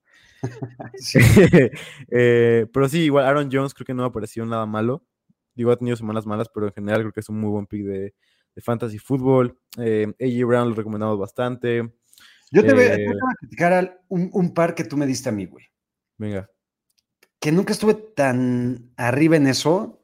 Sí. 0.97 1.19
Eh, 2.11 2.67
pero 2.73 2.89
sí, 2.89 3.01
igual 3.01 3.27
Aaron 3.27 3.51
Jones 3.53 3.75
creo 3.75 3.85
que 3.85 3.95
no 3.95 4.05
ha 4.05 4.07
aparecido 4.07 4.47
nada 4.47 4.65
malo. 4.67 5.05
Digo, 5.55 5.71
ha 5.71 5.77
tenido 5.77 5.97
semanas 5.97 6.27
malas, 6.27 6.49
pero 6.53 6.67
en 6.67 6.73
general 6.73 7.01
creo 7.01 7.13
que 7.13 7.21
es 7.21 7.29
un 7.29 7.41
muy 7.41 7.51
buen 7.51 7.67
pick 7.67 7.85
de, 7.85 8.15
de 8.55 8.63
fantasy 8.63 8.99
fútbol. 8.99 9.59
Eh, 9.79 10.07
AJ 10.21 10.47
Brown 10.47 10.69
lo 10.71 10.75
recomendamos 10.75 11.19
bastante. 11.19 11.93
Yo 12.53 12.65
te 12.65 12.73
voy, 12.75 12.85
yo 12.85 12.95
te 12.95 13.03
Eh, 13.03 13.07
voy 13.07 13.17
a 13.17 13.35
criticar 13.39 13.73
al- 13.73 14.01
un, 14.09 14.31
un 14.33 14.55
par 14.55 14.75
que 14.75 14.85
tú 14.85 14.97
me 14.97 15.07
diste 15.07 15.29
a 15.29 15.33
mí, 15.33 15.47
güey. 15.47 15.65
Venga. 16.19 16.51
Que 17.41 17.53
nunca 17.53 17.73
estuve 17.73 17.95
tan 17.95 18.93
arriba 18.97 19.37
en 19.37 19.47
eso. 19.47 20.03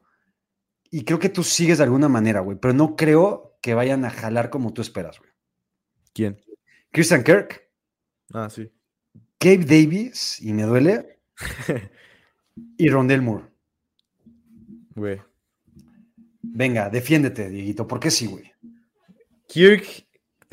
Y 0.91 1.03
creo 1.05 1.19
que 1.19 1.29
tú 1.29 1.43
sigues 1.43 1.79
de 1.79 1.85
alguna 1.85 2.09
manera, 2.09 2.41
güey. 2.41 2.57
Pero 2.59 2.73
no 2.73 2.95
creo 2.95 3.57
que 3.61 3.73
vayan 3.73 4.05
a 4.05 4.09
jalar 4.11 4.49
como 4.49 4.73
tú 4.73 4.81
esperas, 4.81 5.19
güey. 5.19 5.31
¿Quién? 6.13 6.39
Christian 6.91 7.23
Kirk, 7.23 7.69
Ah, 8.33 8.49
sí. 8.49 8.71
Gabe 9.39 9.65
Davis, 9.65 10.39
y 10.41 10.53
me 10.53 10.63
duele, 10.63 11.19
y 12.77 12.89
Rondell 12.89 13.21
Moore. 13.21 13.45
Güey. 14.95 15.21
Venga, 16.41 16.89
defiéndete, 16.89 17.49
Dieguito. 17.49 17.87
¿Por 17.87 17.99
qué 17.99 18.11
sí, 18.11 18.27
güey? 18.27 18.51
Kirk 19.47 20.02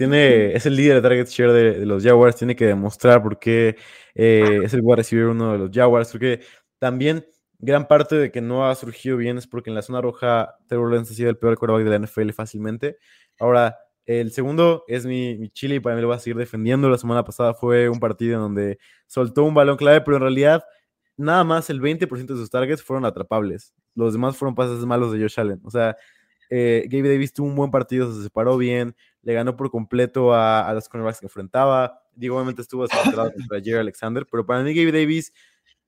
tiene, 0.01 0.55
es 0.55 0.65
el 0.65 0.77
líder 0.77 0.95
de 0.95 1.03
target 1.03 1.27
share 1.27 1.53
de, 1.53 1.85
los 1.85 2.03
Jaguars, 2.03 2.35
tiene 2.35 2.57
que 2.57 2.65
demostrar 2.65 3.23
por 3.23 3.39
qué 3.39 3.77
eh, 4.15 4.61
es 4.65 4.73
el 4.73 4.81
wide 4.83 4.97
receiver 4.97 5.27
uno 5.27 5.53
de 5.53 5.59
los 5.59 5.71
Jaguars. 5.71 6.09
Creo 6.11 6.39
que 6.39 6.47
también 6.79 7.27
gran 7.59 7.87
parte 7.87 8.17
de 8.17 8.33
que 8.33 8.41
no 8.41 8.67
ha 8.67 8.75
surgido 8.77 9.19
bien 9.19 9.37
es 9.37 9.47
porque 9.47 9.69
en 9.69 9.75
la 9.75 9.83
zona 9.83 10.01
roja 10.01 10.57
Trevor 10.69 10.89
Lawrence 10.89 11.13
ha 11.13 11.17
sido 11.17 11.29
el 11.29 11.37
peor 11.37 11.59
quarterback 11.59 11.85
de 11.85 11.91
la 11.91 12.07
NFL 12.07 12.31
fácilmente. 12.31 12.97
Ahora, 13.39 13.77
el 14.07 14.33
segundo 14.33 14.85
es 14.89 15.05
mi, 15.05 15.37
mi 15.37 15.51
Chile 15.51 15.75
y 15.75 15.81
para 15.81 15.97
mí 15.97 16.01
lo 16.01 16.09
va 16.09 16.15
a 16.15 16.19
seguir 16.19 16.39
defendiendo. 16.39 16.89
La 16.89 16.97
semana 16.97 17.23
pasada 17.23 17.53
fue 17.53 17.91
un 17.91 18.01
partido 18.01 18.37
en 18.37 18.41
donde 18.41 18.79
soltó 19.07 19.45
un 19.45 19.53
balón 19.53 19.77
clave, 19.77 20.01
pero 20.01 20.17
en 20.17 20.23
realidad 20.23 20.65
nada 21.19 21.45
más 21.45 21.69
el 21.69 21.83
20% 21.83 22.09
de 22.27 22.37
sus 22.37 22.49
targets 22.49 22.83
fueron 22.83 23.05
atrapables. 23.05 23.75
Los 23.95 24.15
demás 24.15 24.35
fueron 24.39 24.55
pases 24.55 24.79
malos 24.87 25.13
de 25.13 25.21
Josh 25.21 25.39
Allen. 25.39 25.61
O 25.63 25.71
sea, 25.71 25.95
eh, 26.51 26.87
Gabe 26.91 27.09
Davis 27.09 27.33
tuvo 27.33 27.47
un 27.47 27.55
buen 27.55 27.71
partido, 27.71 28.13
se 28.13 28.23
separó 28.23 28.59
bien, 28.59 28.95
le 29.23 29.33
ganó 29.33 29.57
por 29.57 29.71
completo 29.71 30.35
a, 30.35 30.69
a 30.69 30.75
los 30.75 30.89
cornerbacks 30.89 31.21
que 31.21 31.27
enfrentaba. 31.27 32.03
Digo, 32.15 32.37
obviamente 32.37 32.63
estuvo 32.63 32.83
descontrolado 32.83 33.33
contra 33.35 33.61
Jerry 33.61 33.79
Alexander, 33.79 34.27
pero 34.31 34.45
para 34.45 34.63
mí 34.63 34.75
Gabe 34.75 34.93
Davis, 34.93 35.33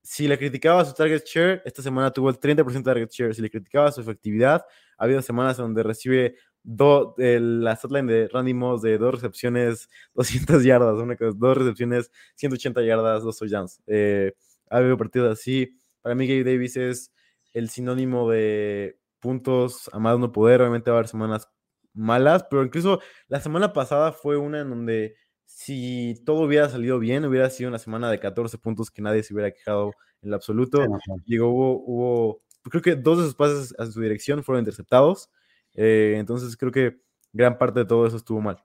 si 0.01 0.27
le 0.27 0.37
criticaba 0.37 0.83
su 0.85 0.93
target 0.93 1.23
share, 1.25 1.61
esta 1.65 1.81
semana 1.81 2.11
tuvo 2.11 2.29
el 2.29 2.39
30% 2.39 2.65
de 2.65 2.81
target 2.83 3.09
share. 3.11 3.35
Si 3.35 3.41
le 3.41 3.49
criticaba 3.49 3.91
su 3.91 4.01
efectividad, 4.01 4.65
ha 4.97 5.03
habido 5.03 5.21
semanas 5.21 5.57
donde 5.57 5.83
recibe 5.83 6.35
do, 6.63 7.15
el, 7.17 7.63
la 7.63 7.75
statline 7.75 8.07
de 8.07 8.27
Randy 8.27 8.53
Moss 8.53 8.81
de 8.81 8.97
dos 8.97 9.15
recepciones, 9.15 9.89
200 10.15 10.63
yardas, 10.63 10.95
una 10.95 11.15
cosa, 11.15 11.31
dos 11.35 11.57
recepciones, 11.57 12.11
180 12.35 12.81
yardas, 12.83 13.23
dos 13.23 13.37
touchdowns. 13.37 13.81
Eh, 13.87 14.33
ha 14.69 14.77
habido 14.77 14.97
partidos 14.97 15.31
así. 15.39 15.77
Para 16.01 16.15
mí 16.15 16.27
Gabe 16.27 16.43
Davis 16.43 16.77
es 16.77 17.11
el 17.53 17.69
sinónimo 17.69 18.29
de 18.29 18.97
puntos 19.23 19.89
a 19.93 19.99
más 19.99 20.19
no 20.19 20.33
poder. 20.33 20.61
Obviamente 20.61 20.91
va 20.91 20.97
a 20.97 20.99
haber 20.99 21.07
semanas 21.07 21.49
malas, 21.93 22.45
pero 22.49 22.63
incluso 22.63 22.99
la 23.27 23.39
semana 23.39 23.71
pasada 23.71 24.11
fue 24.11 24.37
una 24.37 24.59
en 24.59 24.69
donde 24.69 25.15
si 25.45 26.21
todo 26.25 26.41
hubiera 26.41 26.67
salido 26.67 26.99
bien, 26.99 27.25
hubiera 27.25 27.49
sido 27.49 27.69
una 27.69 27.79
semana 27.79 28.11
de 28.11 28.19
14 28.19 28.57
puntos 28.57 28.91
que 28.91 29.01
nadie 29.01 29.23
se 29.23 29.33
hubiera 29.33 29.51
quejado 29.51 29.93
en 30.21 30.31
lo 30.31 30.35
absoluto. 30.35 30.85
Digo, 31.25 31.47
hubo, 31.47 31.83
hubo, 31.85 32.43
creo 32.63 32.81
que 32.81 32.95
dos 32.95 33.19
de 33.19 33.25
sus 33.25 33.35
pases 33.35 33.73
a 33.79 33.85
su 33.85 34.01
dirección 34.01 34.43
fueron 34.43 34.61
interceptados. 34.61 35.29
Eh, 35.73 36.15
entonces 36.17 36.57
creo 36.57 36.71
que 36.71 37.01
gran 37.31 37.57
parte 37.57 37.79
de 37.79 37.85
todo 37.85 38.05
eso 38.05 38.17
estuvo 38.17 38.41
mal. 38.41 38.61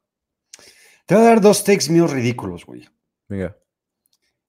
Te 1.07 1.15
voy 1.15 1.25
a 1.25 1.29
dar 1.29 1.41
dos 1.41 1.63
takes 1.65 1.91
míos 1.91 2.13
ridículos, 2.13 2.67
güey. 2.67 2.89
Venga. 3.29 3.57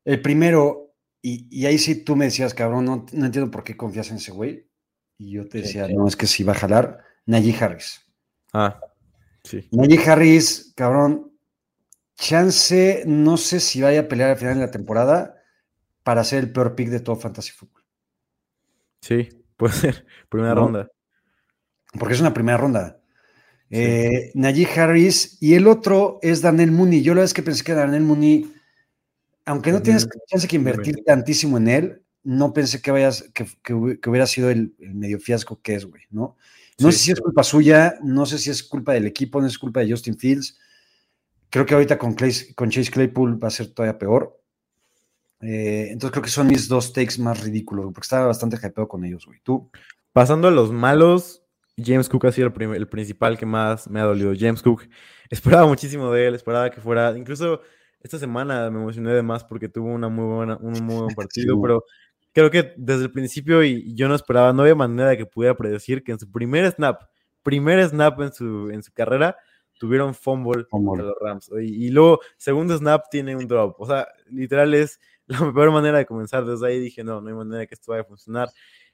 El 0.03 0.21
primero, 0.21 0.95
y, 1.21 1.47
y 1.51 1.65
ahí 1.65 1.77
sí 1.77 2.03
tú 2.03 2.15
me 2.15 2.25
decías, 2.25 2.53
cabrón, 2.53 2.85
no, 2.85 3.05
no 3.11 3.25
entiendo 3.25 3.51
por 3.51 3.63
qué 3.63 3.77
confías 3.77 4.09
en 4.11 4.17
ese 4.17 4.31
güey. 4.31 4.68
Y 5.19 5.31
yo 5.33 5.47
te 5.47 5.59
decía, 5.61 5.87
no, 5.89 6.07
es 6.07 6.15
que 6.15 6.25
sí 6.25 6.43
va 6.43 6.53
a 6.53 6.55
jalar. 6.55 7.03
Najee 7.25 7.55
Harris. 7.59 8.01
Ah, 8.53 8.79
sí. 9.43 9.67
Najee 9.71 9.99
Harris, 10.09 10.73
cabrón, 10.75 11.33
chance, 12.15 13.03
no 13.05 13.35
sé 13.35 13.59
si 13.59 13.81
vaya 13.81 13.99
a 14.01 14.07
pelear 14.07 14.31
al 14.31 14.37
final 14.37 14.55
de 14.55 14.61
la 14.61 14.71
temporada 14.71 15.35
para 16.03 16.23
ser 16.23 16.39
el 16.45 16.51
peor 16.53 16.73
pick 16.73 16.87
de 16.89 17.01
todo 17.01 17.17
Fantasy 17.17 17.51
Football. 17.51 17.83
Sí, 19.01 19.29
puede 19.57 19.73
ser. 19.73 20.05
Primera 20.29 20.55
No. 20.55 20.61
ronda. 20.61 20.89
Porque 21.99 22.13
es 22.13 22.21
una 22.21 22.33
primera 22.33 22.57
ronda. 22.57 22.99
Eh, 23.69 24.31
Najee 24.35 24.67
Harris 24.79 25.37
y 25.41 25.53
el 25.53 25.67
otro 25.67 26.19
es 26.21 26.41
Daniel 26.41 26.71
Mooney. 26.71 27.03
Yo 27.03 27.13
la 27.13 27.21
vez 27.21 27.33
que 27.33 27.43
pensé 27.43 27.63
que 27.63 27.73
Daniel 27.73 28.03
Mooney, 28.03 28.51
aunque 29.45 29.71
no 29.71 29.81
tienes 29.81 30.05
Ujú. 30.05 30.19
chance 30.27 30.47
que 30.47 30.55
invertir 30.55 31.03
tantísimo 31.05 31.57
en 31.57 31.67
él, 31.67 32.03
no 32.29 32.53
pensé 32.53 32.79
que, 32.81 32.91
vayas, 32.91 33.29
que, 33.33 33.45
que 33.63 33.73
hubi- 33.73 33.99
que 33.99 34.09
hubiera 34.09 34.27
sido 34.27 34.49
el, 34.51 34.75
el 34.79 34.93
medio 34.93 35.19
fiasco 35.19 35.59
que 35.61 35.73
es, 35.73 35.85
güey, 35.85 36.03
¿no? 36.11 36.37
No 36.77 36.91
Sí. 36.91 36.97
sé 36.97 37.03
si 37.05 37.11
es 37.13 37.21
culpa 37.21 37.43
suya, 37.43 37.95
no 38.03 38.25
sé 38.27 38.37
si 38.37 38.49
es 38.51 38.61
culpa 38.63 38.93
del 38.93 39.07
equipo, 39.07 39.41
no 39.41 39.47
es 39.47 39.57
culpa 39.57 39.79
de 39.79 39.89
Justin 39.91 40.17
Fields. 40.17 40.59
Creo 41.49 41.65
que 41.65 41.73
ahorita 41.73 41.97
con, 41.97 42.13
Clay- 42.15 42.53
con 42.55 42.69
Chase 42.69 42.91
Claypool 42.91 43.43
va 43.43 43.47
a 43.47 43.51
ser 43.51 43.73
todavía 43.73 43.97
peor. 43.97 44.39
Eh, 45.41 45.87
entonces 45.91 46.11
creo 46.11 46.23
que 46.23 46.29
son 46.29 46.47
mis 46.47 46.67
dos 46.67 46.93
takes 46.93 47.17
más 47.19 47.41
ridículos, 47.41 47.85
porque 47.93 48.05
estaba 48.05 48.27
bastante 48.27 48.57
hypeado 48.57 48.87
con 48.87 49.03
ellos, 49.05 49.25
güey. 49.25 49.39
Tú, 49.43 49.69
Pasando 50.11 50.47
a 50.47 50.51
los 50.51 50.71
malos, 50.71 51.43
James 51.77 52.09
Cook 52.09 52.25
ha 52.25 52.31
sido 52.31 52.47
el, 52.47 52.53
prim- 52.53 52.73
el 52.73 52.87
principal 52.89 53.37
que 53.37 53.45
más 53.45 53.87
me 53.89 53.99
ha 53.99 54.03
dolido. 54.03 54.33
James 54.37 54.61
Cook, 54.61 54.83
esperaba 55.29 55.65
muchísimo 55.67 56.11
de 56.11 56.27
él, 56.27 56.35
esperaba 56.35 56.69
que 56.69 56.81
fuera, 56.81 57.15
incluso 57.17 57.61
esta 58.01 58.17
semana 58.17 58.69
me 58.71 58.79
emocioné 58.79 59.13
de 59.13 59.21
más 59.21 59.43
porque 59.43 59.69
tuvo 59.69 59.87
una 59.93 60.09
muy 60.09 60.25
buena, 60.25 60.57
un 60.61 60.73
muy 60.85 60.95
buen 61.03 61.15
partido, 61.15 61.61
pero 61.61 61.83
creo 62.33 62.51
que 62.51 62.73
desde 62.77 63.03
el 63.03 63.11
principio 63.11 63.63
y 63.63 63.93
yo 63.95 64.07
no 64.07 64.15
esperaba, 64.15 64.53
no 64.53 64.61
había 64.63 64.75
manera 64.75 65.17
que 65.17 65.25
pudiera 65.25 65.55
predecir 65.55 66.03
que 66.03 66.11
en 66.11 66.19
su 66.19 66.31
primer 66.31 66.71
snap, 66.71 67.03
primer 67.43 67.87
snap 67.87 68.21
en 68.21 68.33
su, 68.33 68.69
en 68.69 68.83
su 68.83 68.91
carrera, 68.93 69.35
tuvieron 69.79 70.13
fumble 70.13 70.65
Fumble. 70.65 71.03
los 71.03 71.15
Rams. 71.19 71.49
Y, 71.61 71.87
y 71.87 71.89
luego, 71.89 72.19
segundo 72.37 72.77
snap, 72.77 73.05
tiene 73.09 73.35
un 73.35 73.47
drop. 73.47 73.79
O 73.79 73.85
sea, 73.85 74.07
literal 74.29 74.73
es 74.73 74.99
la 75.25 75.39
peor 75.53 75.71
manera 75.71 75.97
de 75.97 76.05
comenzar. 76.05 76.45
Desde 76.45 76.67
ahí 76.67 76.79
dije, 76.79 77.03
no, 77.03 77.21
no 77.21 77.29
hay 77.29 77.35
manera 77.35 77.65
que 77.65 77.75
esto 77.75 77.91
vaya 77.91 78.01
a 78.01 78.05
funcionar. 78.05 78.49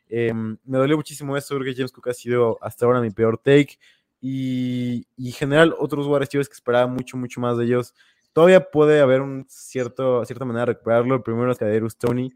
Eh, 0.08 0.32
me 0.34 0.78
dolió 0.78 0.96
muchísimo 0.96 1.36
eso, 1.36 1.56
creo 1.56 1.66
que 1.66 1.76
James 1.76 1.92
Cook 1.92 2.10
ha 2.10 2.14
sido 2.14 2.60
hasta 2.62 2.86
ahora 2.86 3.02
mi 3.02 3.10
peor 3.10 3.38
take. 3.38 3.80
Y, 4.22 5.08
y 5.18 5.28
en 5.28 5.34
general, 5.34 5.76
otros 5.78 6.08
wide 6.08 6.28
que 6.28 6.40
esperaba 6.40 6.88
mucho, 6.88 7.18
mucho 7.18 7.42
más 7.42 7.58
de 7.58 7.66
ellos. 7.66 7.94
Todavía 8.34 8.70
puede 8.70 9.00
haber 9.00 9.22
un 9.22 9.46
cierto, 9.48 10.24
cierta 10.26 10.46
manera 10.46 10.66
de 10.66 10.74
recuperarlo. 10.74 11.16
El 11.16 11.22
primero 11.22 11.52
es 11.52 11.58
Kaderius 11.58 11.98
Tony, 11.98 12.32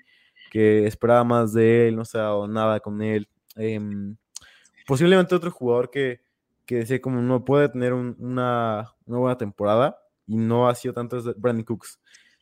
que 0.50 0.86
esperaba 0.88 1.24
más 1.24 1.54
de 1.54 1.88
él, 1.88 1.96
no 1.96 2.06
se 2.06 2.18
ha 2.18 2.22
dado 2.24 2.48
nada 2.48 2.80
con 2.80 3.02
él. 3.02 3.28
Em, 3.56 4.16
posiblemente 4.88 5.36
otro 5.36 5.52
jugador 5.52 5.90
que, 5.90 6.22
que 6.66 6.76
decía 6.78 7.02
como 7.02 7.22
no 7.22 7.44
puede 7.46 7.70
tener 7.70 7.94
un- 7.94 8.16
una, 8.20 8.94
una 9.06 9.18
buena 9.20 9.38
temporada 9.38 9.98
y 10.28 10.38
no 10.38 10.68
ha 10.70 10.76
sido 10.76 10.94
tanto 10.94 11.18
es 11.18 11.26
Brandon 11.40 11.64
Cooks, 11.66 12.00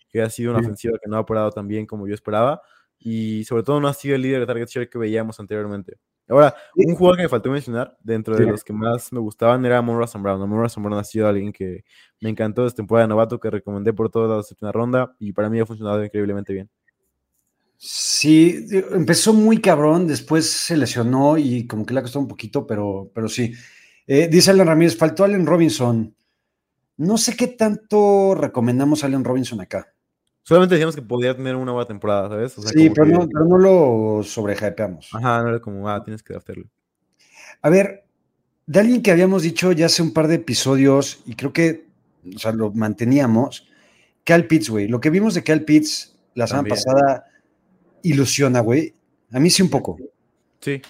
que 0.10 0.22
ha 0.22 0.30
sido 0.30 0.52
una 0.52 0.60
ofensiva 0.60 0.98
que 1.02 1.10
no 1.10 1.18
ha 1.18 1.22
operado 1.22 1.52
tan 1.52 1.68
bien 1.68 1.86
como 1.86 2.08
yo 2.08 2.14
esperaba 2.14 2.62
y 3.00 3.44
sobre 3.46 3.64
todo 3.64 3.80
no 3.80 3.88
ha 3.88 3.94
sido 3.94 4.16
el 4.16 4.22
líder 4.24 4.40
de 4.42 4.46
target 4.48 4.68
share 4.68 4.90
que 4.90 4.98
veíamos 4.98 5.40
anteriormente. 5.40 5.98
Ahora, 6.30 6.54
un 6.76 6.94
jugador 6.96 7.16
que 7.18 7.24
me 7.24 7.30
faltó 7.30 7.50
mencionar 7.52 7.96
dentro 8.02 8.36
de 8.36 8.44
Sí. 8.44 8.50
los 8.50 8.62
que 8.64 8.74
más 8.74 9.14
me 9.14 9.20
gustaban 9.20 9.66
era 9.66 9.82
Russell 9.82 10.22
Brown. 10.22 10.50
Russell 10.52 10.84
Brown 10.84 11.00
ha 11.00 11.04
sido 11.06 11.26
alguien 11.26 11.54
que 11.54 11.86
me 12.20 12.30
encantó 12.30 12.66
esta 12.66 12.76
temporada 12.78 13.06
de 13.06 13.10
novato, 13.10 13.40
que 13.40 13.50
recomendé 13.50 13.94
por 13.94 14.10
toda 14.10 14.36
la 14.36 14.44
séptima 14.44 14.74
ronda 14.74 15.16
y 15.20 15.32
para 15.32 15.50
mí 15.50 15.58
ha 15.62 15.66
funcionado 15.66 16.04
increíblemente 16.04 16.52
bien. 16.52 16.70
Sí, 17.78 18.68
empezó 18.92 19.34
muy 19.34 19.62
cabrón, 19.62 20.08
después 20.08 20.50
se 20.50 20.76
lesionó 20.76 21.38
y 21.38 21.68
como 21.68 21.86
que 21.86 21.94
le 21.94 22.00
ha 22.00 22.04
costado 22.04 22.22
un 22.22 22.28
poquito, 22.28 22.66
pero, 22.66 23.12
pero 23.14 23.30
sí. 23.30 23.54
Eh, 24.08 24.28
dice 24.28 24.52
Alan 24.52 24.68
Ramírez, 24.68 24.98
faltó 24.98 25.24
Allen 25.24 25.46
Robinson. 25.46 26.16
No 26.98 27.18
sé 27.18 27.36
qué 27.36 27.48
tanto 27.48 28.34
recomendamos 28.36 29.04
a 29.04 29.08
Allen 29.08 29.24
Robinson 29.24 29.62
acá. 29.62 29.94
Solamente 30.42 30.76
decíamos 30.76 30.96
que 30.96 31.02
podía 31.02 31.36
tener 31.36 31.56
una 31.56 31.74
buena 31.74 31.88
temporada, 31.88 32.30
¿sabes? 32.30 32.58
O 32.58 32.62
sea, 32.62 32.72
sí, 32.72 32.90
pero 32.90 33.06
que- 33.06 33.12
no, 33.14 33.28
pero 33.28 33.46
no 33.46 33.58
lo 33.58 34.24
sobrehypeamos. 34.24 35.10
Ajá, 35.14 35.44
no 35.44 35.50
era 35.50 35.60
como, 35.60 35.88
ah, 35.90 36.02
tienes 36.04 36.24
que 36.24 36.34
draftearlo. 36.34 36.66
A 37.62 37.70
ver, 37.70 38.06
de 38.66 38.80
alguien 38.80 39.02
que 39.04 39.12
habíamos 39.12 39.44
dicho 39.44 39.72
ya 39.74 39.86
hace 39.88 40.02
un 40.02 40.14
par 40.14 40.28
de 40.28 40.36
episodios, 40.36 41.20
y 41.26 41.36
creo 41.36 41.54
que, 41.54 41.86
o 42.36 42.40
sea, 42.40 42.54
lo 42.54 42.72
manteníamos, 42.72 43.68
Cal 44.24 44.48
Pitts, 44.48 44.70
güey. 44.70 44.88
Lo 44.88 45.00
que 45.00 45.10
vimos 45.10 45.34
de 45.36 45.44
Cal 45.44 45.62
Pitts 45.64 46.16
la 46.34 46.48
semana 46.48 46.70
También. 46.70 46.84
pasada 46.84 47.26
ilusiona, 48.04 48.60
güey. 48.60 48.94
A 49.32 49.40
mí 49.40 49.50
sí 49.50 49.62
un 49.62 49.70
poco. 49.70 49.98
Sí, 50.60 50.82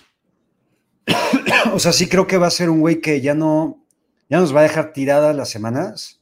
O 1.73 1.79
sea, 1.79 1.91
sí 1.91 2.07
creo 2.07 2.27
que 2.27 2.37
va 2.37 2.47
a 2.47 2.51
ser 2.51 2.69
un 2.69 2.79
güey 2.79 3.01
que 3.01 3.21
ya 3.21 3.33
no, 3.33 3.83
ya 4.29 4.39
nos 4.39 4.55
va 4.55 4.61
a 4.61 4.63
dejar 4.63 4.93
tiradas 4.93 5.35
las 5.35 5.49
semanas. 5.49 6.21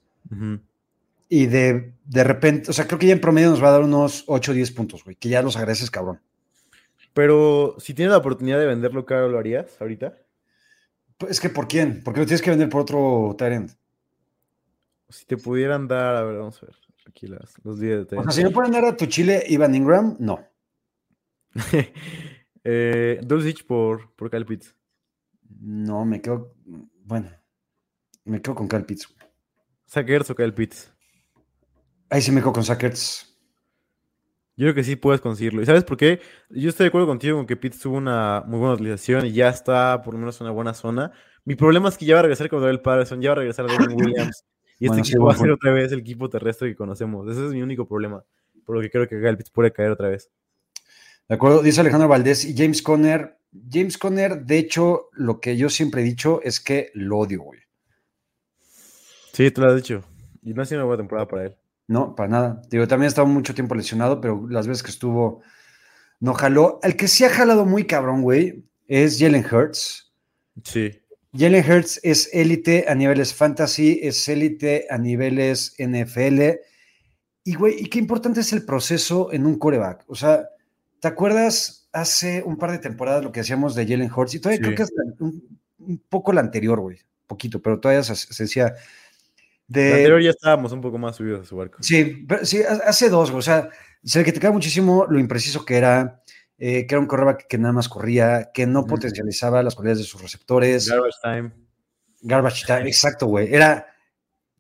Y 1.30 1.46
de, 1.46 1.94
de 2.06 2.24
repente, 2.24 2.70
o 2.72 2.74
sea, 2.74 2.88
creo 2.88 3.00
que 3.00 3.08
ya 3.08 3.14
en 3.14 3.22
promedio 3.22 3.50
nos 3.50 3.64
va 3.64 3.70
a 3.70 3.72
dar 3.72 3.82
unos 3.82 4.24
8 4.28 4.52
o 4.52 4.56
10 4.56 4.72
puntos, 4.72 5.04
güey, 5.04 5.16
que 5.16 5.30
ya 5.30 5.42
los 5.42 5.56
agradeces, 5.56 5.92
cabrón. 5.92 6.20
Pero 7.14 7.76
si 7.80 7.94
tienes 7.94 8.12
la 8.12 8.18
oportunidad 8.18 8.60
de 8.60 8.66
venderlo 8.66 9.06
caro, 9.06 9.30
¿lo 9.30 9.40
harías 9.40 9.80
ahorita? 9.80 10.18
Pues, 11.18 11.32
Es 11.32 11.40
que 11.40 11.50
¿por 11.50 11.68
quién? 11.68 12.02
Porque 12.04 12.20
lo 12.20 12.26
tienes 12.26 12.42
que 12.42 12.50
vender 12.50 12.70
por 12.70 12.82
otro 12.82 13.36
Tyrant. 13.38 13.72
Si 15.10 15.26
te 15.26 15.38
pudieran 15.38 15.88
dar, 15.88 16.16
a 16.16 16.24
ver, 16.24 16.38
vamos 16.38 16.62
a 16.62 16.66
ver. 16.66 16.76
Aquí 17.08 17.28
las, 17.28 17.54
los 17.64 17.80
días 17.80 18.08
de 18.10 18.18
O 18.18 18.24
sea, 18.24 18.32
si 18.32 18.44
no 18.44 18.52
pueden 18.52 18.72
dar 18.72 18.84
a 18.84 18.98
tu 18.98 19.06
Chile 19.06 19.44
Ivan 19.48 19.76
Ingram, 19.76 20.18
no. 20.20 20.44
eh, 22.64 23.20
Dulcich 23.24 23.66
por, 23.66 24.14
por 24.16 24.30
Kyle 24.30 24.46
Pitts. 24.46 24.76
No, 25.60 26.06
me 26.06 26.22
quedo. 26.22 26.54
Bueno, 27.04 27.30
me 28.26 28.42
quedo 28.42 28.56
con 28.56 28.68
Cal 28.68 28.86
Pitts. 28.86 29.14
Sackers 29.86 30.30
o 30.30 30.36
Kyle 30.36 30.54
Pitts. 30.54 30.94
Ahí 32.10 32.22
sí 32.22 32.32
me 32.32 32.42
quedo 32.42 32.54
con 32.54 32.64
Sackers. 32.64 33.32
Yo 34.58 34.66
creo 34.66 34.76
que 34.76 34.84
sí 34.84 34.96
puedes 34.96 35.20
conseguirlo. 35.20 35.62
¿Y 35.62 35.66
sabes 35.66 35.84
por 35.84 35.98
qué? 35.98 36.22
Yo 36.50 36.70
estoy 36.70 36.86
de 36.86 36.88
acuerdo 36.88 37.08
contigo 37.08 37.38
con 37.38 37.46
que 37.46 37.58
Pitts 37.58 37.80
tuvo 37.80 37.98
una 37.98 38.42
muy 38.48 38.60
buena 38.60 38.76
utilización 38.76 39.26
y 39.26 39.34
ya 39.34 39.50
está 39.50 40.02
por 40.02 40.14
lo 40.14 40.20
menos 40.20 40.40
en 40.40 40.46
una 40.46 40.54
buena 40.54 40.74
zona. 40.74 41.12
Mi 41.44 41.56
problema 41.56 41.90
es 41.90 41.98
que 41.98 42.06
ya 42.06 42.16
va 42.16 42.20
a 42.22 42.24
regresar 42.24 42.50
con 42.50 42.62
Daryl 42.62 42.82
Patterson, 42.82 43.22
ya 43.22 43.30
va 43.30 43.34
a 43.34 43.36
regresar 43.40 43.68
Devin 43.68 43.96
Williams. 44.02 44.46
Y 44.80 44.88
Bueno, 44.88 45.02
este 45.02 45.08
sí, 45.08 45.14
equipo 45.14 45.26
va 45.26 45.34
a 45.34 45.38
ser 45.38 45.52
otra 45.52 45.72
vez 45.72 45.92
el 45.92 46.00
equipo 46.00 46.30
terrestre 46.30 46.70
que 46.70 46.76
conocemos. 46.76 47.30
Ese 47.30 47.46
es 47.46 47.52
mi 47.52 47.62
único 47.62 47.88
problema. 47.88 48.24
Por 48.66 48.78
lo 48.78 48.82
que 48.82 48.90
creo 48.90 49.08
que 49.08 49.20
Kyle 49.20 49.38
Pitts 49.38 49.52
puede 49.52 49.72
caer 49.72 49.92
otra 49.92 50.10
vez. 50.10 50.32
De 51.28 51.36
acuerdo, 51.36 51.64
dice 51.64 51.82
Alejandro 51.82 52.08
Valdés 52.08 52.46
y 52.46 52.56
James 52.56 52.82
Conner. 52.82 53.38
James 53.72 53.98
Conner, 53.98 54.46
de 54.46 54.58
hecho, 54.58 55.10
lo 55.14 55.40
que 55.40 55.58
yo 55.58 55.70
siempre 55.70 56.02
he 56.02 56.06
dicho 56.06 56.42
es 56.44 56.60
que 56.60 56.92
lo 56.94 57.20
odio, 57.20 57.42
güey. 57.42 57.62
Sí, 59.34 59.50
tú 59.52 59.62
lo 59.62 59.70
has 59.70 59.76
dicho. 59.76 60.04
Y 60.44 60.54
no 60.54 60.62
ha 60.62 60.66
sido 60.66 60.82
una 60.82 60.86
buena 60.86 61.02
temporada 61.02 61.28
para 61.28 61.46
él. 61.46 61.56
No, 61.88 62.16
para 62.16 62.30
nada. 62.30 62.62
Digo, 62.70 62.88
también 62.88 63.06
ha 63.06 63.10
estado 63.10 63.28
mucho 63.28 63.54
tiempo 63.54 63.76
lesionado, 63.76 64.22
pero 64.22 64.48
las 64.50 64.68
veces 64.68 64.84
que 64.84 64.92
estuvo, 64.92 65.42
no 66.20 66.34
jaló. 66.34 66.80
El 66.84 66.96
que 66.96 67.08
sí 67.08 67.24
ha 67.24 67.30
jalado 67.30 67.66
muy 67.66 67.86
cabrón, 67.86 68.22
güey, 68.22 68.66
es 68.88 69.20
Jalen 69.20 69.46
Hurts. 69.46 70.14
Sí. 70.64 71.02
Jalen 71.38 71.70
Hurts 71.70 72.00
es 72.04 72.30
élite 72.34 72.86
a 72.88 72.96
niveles 72.96 73.34
fantasy, 73.34 74.00
es 74.02 74.28
élite 74.28 74.88
a 74.90 74.98
niveles 74.98 75.76
NFL. 75.80 76.60
Y, 77.44 77.56
güey, 77.56 77.76
y 77.80 77.86
qué 77.88 78.00
importante 78.00 78.40
es 78.40 78.54
el 78.54 78.64
proceso 78.64 79.32
en 79.34 79.46
un 79.46 79.60
coreback. 79.60 80.06
O 80.08 80.16
sea, 80.16 80.48
¿te 81.06 81.10
acuerdas 81.10 81.88
hace 81.92 82.42
un 82.44 82.58
par 82.58 82.72
de 82.72 82.80
temporadas 82.80 83.24
lo 83.24 83.32
que 83.32 83.42
hacíamos 83.42 83.76
de 83.76 83.86
Jalen 83.86 84.12
Hurts? 84.12 84.34
Y 84.34 84.40
todavía 84.40 84.58
Sí. 84.58 84.64
creo 84.64 84.76
que 84.76 84.82
es 84.84 84.92
un, 85.20 85.60
un 85.78 85.98
poco 86.10 86.34
la 86.34 86.42
anterior, 86.42 86.80
güey. 86.80 86.98
Poquito, 87.28 87.62
pero 87.62 87.80
todavía 87.80 88.02
se, 88.02 88.16
se 88.16 88.44
decía. 88.44 88.74
De, 89.68 89.90
La 89.90 89.96
anterior 89.98 90.22
ya 90.24 90.30
estábamos 90.32 90.72
un 90.72 90.82
poco 90.82 90.98
más 90.98 91.16
subidos 91.16 91.42
a 91.42 91.46
su 91.46 91.56
barco. 91.58 91.78
Sí, 91.84 92.26
pero 92.28 92.44
sí, 92.44 92.64
ha- 92.64 92.90
hace 92.90 93.10
dos, 93.10 93.30
güey, 93.30 93.38
o 93.40 93.44
sea, 93.44 93.70
se 94.04 94.18
le 94.18 94.26
criticaba 94.26 94.52
muchísimo 94.52 95.06
lo 95.08 95.20
impreciso 95.20 95.64
que 95.64 95.78
era, 95.78 96.24
eh, 96.58 96.88
que 96.88 96.96
era 96.96 97.00
un 97.00 97.06
corredor 97.08 97.38
que 97.48 97.58
nada 97.60 97.74
más 97.74 97.88
corría, 97.88 98.50
que 98.52 98.66
no 98.66 98.86
potencializaba 98.88 99.62
las 99.62 99.76
cualidades 99.76 100.00
de 100.00 100.06
sus 100.06 100.20
receptores. 100.24 100.90
Garbage 100.90 101.18
time. 101.22 101.52
Garbage 102.22 102.66
time, 102.66 102.88
exacto, 102.88 103.28
güey. 103.28 103.54
Era, 103.54 103.86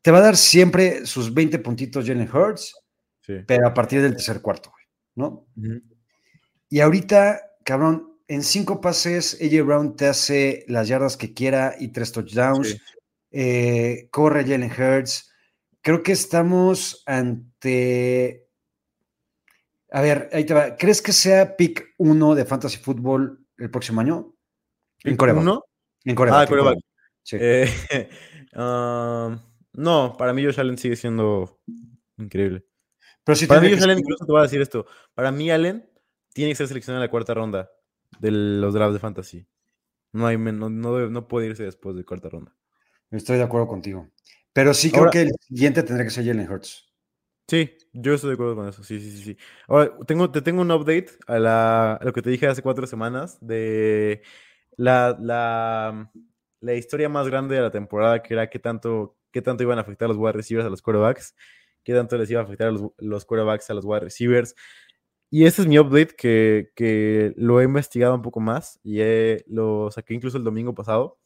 te 0.03 0.11
va 0.11 0.19
a 0.19 0.21
dar 0.21 0.37
siempre 0.37 1.07
sus 1.07 1.33
20 1.33 1.57
puntitos 1.57 2.05
Jalen 2.05 2.29
Hurts, 2.31 2.75
Sí. 3.21 3.33
pero 3.47 3.67
a 3.67 3.73
partir 3.73 4.03
del 4.03 4.11
tercer 4.13 4.39
cuarto, 4.41 4.69
güey, 4.69 4.83
¿no? 5.15 5.47
Y 6.69 6.79
ahorita, 6.79 7.41
cabrón, 7.63 8.15
en 8.27 8.43
cinco 8.43 8.81
pases, 8.81 9.39
AJ 9.41 9.65
Brown 9.65 9.95
te 9.95 10.07
hace 10.07 10.65
las 10.67 10.87
yardas 10.87 11.17
que 11.17 11.33
quiera 11.33 11.75
y 11.79 11.89
tres 11.89 12.11
touchdowns. 12.11 12.69
Sí. 12.69 12.77
Eh, 13.31 14.07
corre 14.11 14.43
Jalen 14.43 14.71
Hurts. 14.71 15.31
Creo 15.81 16.01
que 16.01 16.13
estamos 16.13 17.03
ante. 17.05 18.47
A 19.91 20.01
ver, 20.01 20.29
ahí 20.33 20.45
te 20.45 20.53
va. 20.53 20.75
¿Crees 20.77 21.01
que 21.01 21.11
sea 21.11 21.55
pick 21.55 21.93
1 21.97 22.35
de 22.35 22.45
Fantasy 22.45 22.77
Football 22.77 23.45
el 23.57 23.69
próximo 23.69 24.01
año? 24.01 24.35
En 25.03 25.11
¿Pick 25.11 25.19
coreback. 25.19 25.41
uno? 25.41 25.63
En 26.03 26.15
coreback. 26.15 26.49
Ah. 26.51 26.73
Sí. 27.21 27.37
Eh, 27.39 27.69
um, 28.55 29.37
no, 29.73 30.15
para 30.17 30.33
mí 30.33 30.43
Josh 30.43 30.59
Allen 30.59 30.77
sigue 30.77 30.95
siendo 30.95 31.59
increíble. 32.17 32.65
Pero 33.23 33.37
Para 33.47 33.61
mí 33.61 33.69
Josh 33.71 33.83
Allen, 33.83 33.99
incluso 33.99 34.25
te 34.25 34.31
voy 34.31 34.39
a 34.39 34.43
decir 34.43 34.61
esto. 34.61 34.85
Para 35.13 35.31
mí 35.31 35.51
Allen 35.51 35.89
tiene 36.35 36.51
que 36.51 36.55
ser 36.57 36.67
seleccionado 36.67 37.01
en 37.01 37.07
la 37.07 37.11
cuarta 37.11 37.33
ronda 37.33 37.71
de 38.19 38.29
los 38.29 38.73
drafts 38.73 38.93
de 38.93 38.99
fantasy. 38.99 39.47
No, 40.11 40.27
hay, 40.27 40.37
no, 40.37 40.69
no, 40.69 41.09
no 41.09 41.27
puede 41.29 41.47
irse 41.47 41.63
después 41.63 41.95
de 41.95 42.03
cuarta 42.03 42.27
ronda. 42.27 42.53
Estoy 43.09 43.37
de 43.37 43.43
acuerdo 43.43 43.67
contigo. 43.67 44.09
Pero 44.51 44.73
sí 44.73 44.89
creo 44.89 45.03
Ahora- 45.03 45.11
que 45.11 45.21
el 45.21 45.31
siguiente 45.39 45.81
tendría 45.81 46.03
que 46.05 46.09
ser 46.11 46.25
Jalen 46.25 46.51
Hurts. 46.51 46.93
Sí, 47.47 47.71
yo 47.93 48.13
estoy 48.15 48.31
de 48.31 48.33
acuerdo 48.33 48.55
con 48.57 48.67
eso. 48.67 48.83
Sí, 48.83 48.99
sí, 48.99 49.11
sí. 49.11 49.23
sí. 49.23 49.37
Ahora, 49.69 49.95
tengo, 50.05 50.29
te 50.29 50.41
tengo 50.41 50.61
un 50.61 50.71
update 50.71 51.07
a, 51.25 51.39
la, 51.39 51.93
a 51.93 52.03
lo 52.03 52.11
que 52.11 52.21
te 52.21 52.29
dije 52.29 52.47
hace 52.47 52.61
cuatro 52.61 52.85
semanas 52.85 53.37
de 53.39 54.21
la, 54.75 55.15
la, 55.21 56.11
la 56.59 56.73
historia 56.73 57.07
más 57.07 57.27
grande 57.29 57.55
de 57.55 57.61
la 57.61 57.71
temporada, 57.71 58.21
que 58.21 58.33
era 58.33 58.49
qué 58.49 58.59
tanto, 58.59 59.15
qué 59.31 59.41
tanto 59.41 59.63
iban 59.63 59.77
a 59.77 59.81
afectar 59.81 60.09
los 60.09 60.17
wide 60.17 60.33
receivers 60.33 60.65
a 60.67 60.69
los 60.69 60.81
quarterbacks, 60.81 61.33
qué 61.83 61.93
tanto 61.93 62.17
les 62.17 62.29
iba 62.29 62.41
a 62.41 62.43
afectar 62.43 62.67
a 62.67 62.71
los, 62.71 62.91
los 62.97 63.23
quarterbacks 63.25 63.69
a 63.69 63.73
los 63.73 63.85
wide 63.85 64.01
receivers. 64.01 64.53
Y 65.35 65.45
ese 65.45 65.63
es 65.63 65.67
mi 65.67 65.77
update 65.77 66.15
que, 66.15 66.71
que 66.77 67.33
lo 67.35 67.59
he 67.59 67.65
investigado 67.65 68.15
un 68.15 68.21
poco 68.21 68.39
más 68.39 68.79
y 68.85 68.99
lo 69.47 69.91
saqué 69.91 70.13
incluso 70.13 70.37
el 70.37 70.45
domingo 70.45 70.73
pasado. 70.73 71.19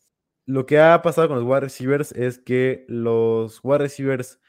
Lo 0.48 0.66
que 0.66 0.80
ha 0.80 1.00
pasado 1.04 1.28
con 1.28 1.38
los 1.38 1.46
wide 1.46 1.60
receivers 1.60 2.12
es 2.14 2.40
que 2.40 2.86
los 2.88 3.60
wide 3.62 3.78
receivers 3.78 4.40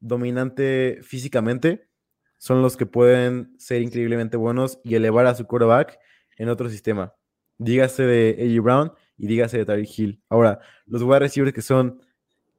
dominante 0.00 0.98
físicamente 1.02 1.88
son 2.36 2.60
los 2.60 2.76
que 2.76 2.84
pueden 2.84 3.54
ser 3.58 3.80
increíblemente 3.80 4.36
buenos 4.36 4.80
y 4.84 4.96
elevar 4.96 5.26
a 5.26 5.34
su 5.34 5.46
quarterback 5.46 5.98
en 6.36 6.50
otro 6.50 6.68
sistema. 6.68 7.14
Dígase 7.56 8.02
de 8.02 8.36
A.J. 8.38 8.60
Brown 8.60 8.92
y 9.16 9.28
dígase 9.28 9.56
de 9.56 9.64
Tyreek 9.64 9.98
Hill. 9.98 10.22
Ahora, 10.28 10.60
los 10.84 11.00
wide 11.02 11.20
receivers 11.20 11.54
que 11.54 11.62
son 11.62 12.02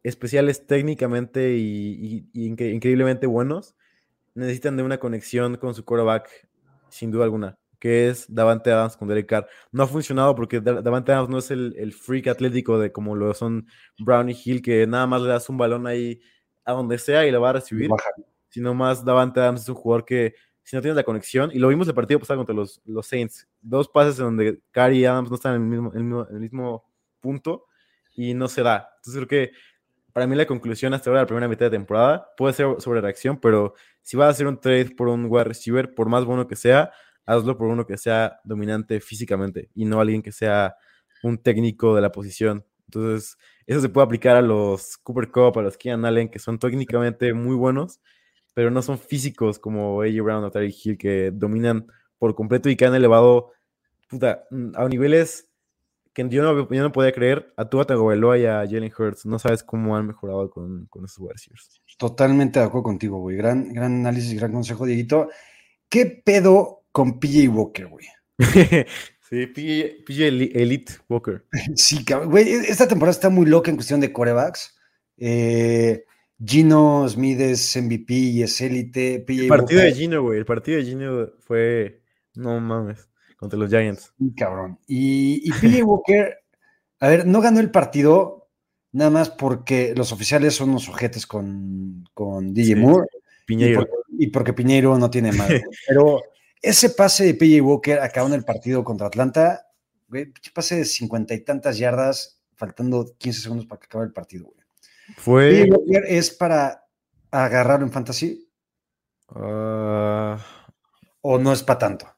especiales 0.02 0.66
técnicamente 0.66 1.56
y, 1.56 2.00
y- 2.02 2.30
y 2.34 2.50
incre- 2.50 2.74
increíblemente 2.74 3.28
buenos 3.28 3.76
necesitan 4.38 4.78
de 4.78 4.84
una 4.84 5.00
conexión 5.00 5.58
con 5.58 5.74
su 5.74 5.84
quarterback, 5.84 6.48
sin 6.90 7.12
duda 7.12 7.26
alguna, 7.26 7.58
que 7.80 8.08
es 8.10 8.26
Davante 8.34 8.72
Adams 8.72 8.96
con 8.98 9.08
Derek 9.08 9.28
Carr. 9.28 9.48
No 9.72 9.84
ha 9.84 9.88
funcionado 9.88 10.36
porque 10.36 10.62
Da- 10.62 10.82
Davante 10.82 11.12
Adams 11.12 11.30
no 11.30 11.38
es 11.38 11.52
el, 11.52 11.76
el 11.78 11.94
freak 11.94 12.28
atlético 12.28 12.80
de 12.80 12.92
como 12.92 13.16
lo 13.16 13.34
son 13.34 13.68
Brown 14.00 14.30
y 14.30 14.38
Hill, 14.44 14.62
que 14.62 14.86
nada 14.88 15.08
más 15.08 15.22
le 15.22 15.30
das 15.30 15.50
un 15.50 15.58
balón 15.58 15.88
ahí 15.88 16.22
a 16.66 16.74
donde 16.74 16.98
sea 16.98 17.26
y 17.26 17.32
lo 17.32 17.42
va 17.42 17.50
a 17.52 17.54
recibir 17.54 17.90
Baja. 17.90 18.10
sino 18.50 18.74
más 18.74 19.04
Davante 19.04 19.40
Adams 19.40 19.62
es 19.62 19.70
un 19.70 19.76
jugador 19.76 20.06
que 20.06 20.36
si 20.64 20.76
no 20.76 20.82
tienes 20.82 20.98
la 20.98 21.04
conexión, 21.04 21.50
y 21.54 21.60
lo 21.60 21.70
vimos 21.70 21.88
el 21.88 21.94
partido 21.94 22.20
pasado 22.20 22.40
contra 22.40 22.54
los, 22.54 22.82
los 22.84 23.08
Saints, 23.08 23.48
dos 23.62 23.88
pases 23.88 24.20
en 24.20 24.26
donde 24.26 24.60
Carr 24.72 24.92
y 24.92 25.06
Adams 25.06 25.30
no 25.30 25.36
están 25.38 25.56
en 25.56 25.62
el 25.62 25.68
mismo, 25.70 25.94
en 25.94 26.36
el 26.36 26.42
mismo 26.42 26.84
punto 27.22 27.68
y 28.16 28.34
no 28.34 28.50
se 28.50 28.64
da. 28.64 28.90
Entonces 28.98 29.26
creo 29.26 29.28
que 29.28 29.52
para 30.18 30.26
mí 30.26 30.36
la 30.36 30.48
conclusión 30.48 30.96
hasta 30.96 31.12
ahora 31.12 31.20
de 31.20 31.24
la 31.26 31.28
primera 31.28 31.48
mitad 31.48 31.68
de 31.68 31.78
temporada 31.78 32.32
puede 32.36 32.52
ser 32.52 32.82
sobre 32.82 33.02
reacción, 33.02 33.40
pero 33.40 33.76
si 34.02 34.18
vas 34.18 34.26
a 34.26 34.30
hacer 34.32 34.48
un 34.48 34.60
trade 34.60 34.96
por 34.98 35.10
un 35.10 35.28
wide 35.30 35.44
receiver, 35.44 35.94
por 35.94 36.10
más 36.10 36.26
bueno 36.26 36.48
que 36.48 36.56
sea, 36.56 36.92
hazlo 37.28 37.56
por 37.56 37.68
uno 37.68 37.86
que 37.86 38.00
sea 38.00 38.40
dominante 38.44 39.00
físicamente 39.00 39.70
y 39.76 39.86
no 39.86 40.02
alguien 40.02 40.24
que 40.24 40.32
sea 40.32 40.76
un 41.22 41.38
técnico 41.38 41.94
de 41.94 42.02
la 42.02 42.12
posición. 42.12 42.66
Entonces, 42.88 43.38
eso 43.68 43.80
se 43.80 43.90
puede 43.90 44.06
aplicar 44.06 44.36
a 44.38 44.42
los 44.42 44.98
Cooper 44.98 45.30
Cup, 45.30 45.60
a 45.60 45.62
los 45.62 45.78
Keenan 45.78 46.04
Allen, 46.06 46.30
que 46.30 46.40
son 46.40 46.58
técnicamente 46.58 47.32
muy 47.36 47.56
buenos, 47.56 48.02
pero 48.56 48.72
no 48.72 48.82
son 48.82 48.98
físicos 48.98 49.60
como 49.60 50.02
A.J. 50.02 50.24
Brown 50.24 50.44
o 50.44 50.50
Tyreek 50.50 50.84
Hill, 50.84 50.98
que 50.98 51.30
dominan 51.32 51.86
por 52.18 52.34
completo 52.34 52.70
y 52.70 52.76
que 52.76 52.88
han 52.88 52.96
elevado 52.96 53.52
puta, 54.10 54.46
a 54.74 54.88
niveles 54.88 55.47
que 56.18 56.28
yo 56.30 56.42
no, 56.42 56.68
yo 56.68 56.82
no 56.82 56.92
podía 56.92 57.12
creer 57.12 57.54
a 57.58 57.70
Tua 57.70 57.86
Tagovailoa 57.86 58.40
y 58.40 58.46
a 58.46 58.66
Jalen 58.66 58.92
Hurts. 58.98 59.28
No 59.28 59.38
sabes 59.38 59.62
cómo 59.62 59.96
han 59.96 60.08
mejorado 60.08 60.50
con, 60.50 60.88
con 60.88 61.06
esos 61.06 61.28
receivers. 61.32 61.80
Totalmente 62.00 62.58
de 62.60 62.66
acuerdo 62.66 62.86
contigo, 62.86 63.20
güey. 63.20 63.38
Gran, 63.38 63.72
gran 63.72 63.94
análisis, 63.94 64.34
gran 64.40 64.52
consejo, 64.52 64.88
Dieguito. 64.88 65.30
¿Qué 65.88 66.08
pedo 66.26 66.86
con 66.92 67.20
PJ 67.20 67.48
Walker, 67.50 67.86
güey? 67.86 68.08
sí, 69.30 69.46
PJ, 69.46 70.04
PJ 70.08 70.28
Eli- 70.28 70.52
Elite 70.56 70.94
Walker. 71.08 71.46
Sí. 71.76 72.04
Güey, 72.26 72.50
e- 72.50 72.72
esta 72.72 72.88
temporada 72.88 73.12
está 73.12 73.30
muy 73.30 73.46
loca 73.46 73.70
en 73.70 73.78
cuestión 73.78 74.00
de 74.00 74.12
corebacks. 74.12 74.76
Eh, 75.18 76.04
Gino 76.44 77.08
Smith 77.08 77.40
es 77.40 77.78
MVP 77.80 78.14
y 78.14 78.42
es 78.42 78.60
élite. 78.60 79.24
El 79.28 79.48
partido 79.48 79.82
de 79.82 79.94
Gino, 79.94 80.24
güey. 80.24 80.40
El 80.40 80.46
partido 80.46 80.78
de 80.80 80.84
Gino 80.86 81.30
fue. 81.42 82.02
No 82.34 82.60
mames. 82.60 83.08
Contra 83.38 83.58
los 83.60 83.70
Giants. 83.70 84.14
sí, 84.18 84.34
cabrón. 84.36 84.80
Y, 84.88 85.50
y 85.62 85.82
Walker, 85.84 86.38
a 87.00 87.08
ver, 87.08 87.26
no 87.28 87.40
ganó 87.40 87.60
el 87.60 87.72
partido 87.72 88.50
nada 88.92 89.12
más 89.12 89.30
porque 89.30 89.94
los 89.96 90.12
oficiales 90.12 90.56
son 90.56 90.70
unos 90.72 90.90
ojetes 90.90 91.28
con, 91.28 92.04
con 92.14 92.54
DJ 92.54 92.74
Sí, 92.74 92.76
Moore 92.76 93.08
y, 93.14 93.46
Piñeiro. 93.46 93.88
y 94.18 94.28
porque 94.28 94.54
Piñeiro 94.54 94.98
no 94.98 95.10
tiene 95.10 95.32
madre. 95.32 95.64
Pero 95.88 96.22
ese 96.62 96.90
pase 96.90 97.26
de 97.26 97.34
PJ 97.36 97.62
Walker 97.62 98.00
acabó 98.00 98.28
en 98.28 98.34
el 98.34 98.44
partido 98.44 98.84
contra 98.84 99.08
Atlanta, 99.08 99.68
güey, 100.08 100.34
pase 100.54 100.78
de 100.78 100.86
cincuenta 100.86 101.34
y 101.36 101.42
tantas 101.44 101.78
yardas, 101.78 102.42
faltando 102.56 103.06
15 103.20 103.42
segundos 103.42 103.68
para 103.68 103.80
que 103.80 103.86
acabe 103.86 104.06
el 104.06 104.14
partido, 104.14 104.46
güey. 104.46 104.66
Fue. 105.18 105.52
PJ 105.66 105.76
Walker 105.76 106.04
es 106.08 106.32
para 106.32 106.84
agarrarlo 107.30 107.86
en 107.86 107.92
fantasy? 107.92 108.50
Ah, 109.30 110.38
¿O 111.22 111.38
no 111.38 111.52
es 111.54 111.62
para 111.62 111.80
tanto? 111.80 112.17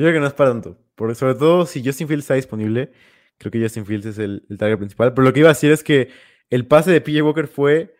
Yo 0.00 0.06
creo 0.06 0.14
que 0.14 0.20
no 0.20 0.26
es 0.26 0.32
para 0.32 0.50
tanto. 0.50 0.78
Porque 0.94 1.14
sobre 1.14 1.34
todo 1.34 1.66
si 1.66 1.84
Justin 1.84 2.08
Fields 2.08 2.24
está 2.24 2.34
disponible, 2.34 2.90
creo 3.36 3.50
que 3.52 3.60
Justin 3.60 3.84
Fields 3.84 4.06
es 4.06 4.18
el, 4.18 4.46
el 4.48 4.56
target 4.56 4.78
principal. 4.78 5.12
Pero 5.12 5.26
lo 5.26 5.32
que 5.32 5.40
iba 5.40 5.50
a 5.50 5.52
decir 5.52 5.70
es 5.70 5.84
que 5.84 6.08
el 6.48 6.66
pase 6.66 6.90
de 6.90 7.02
PJ 7.02 7.22
Walker 7.22 7.46
fue 7.46 7.94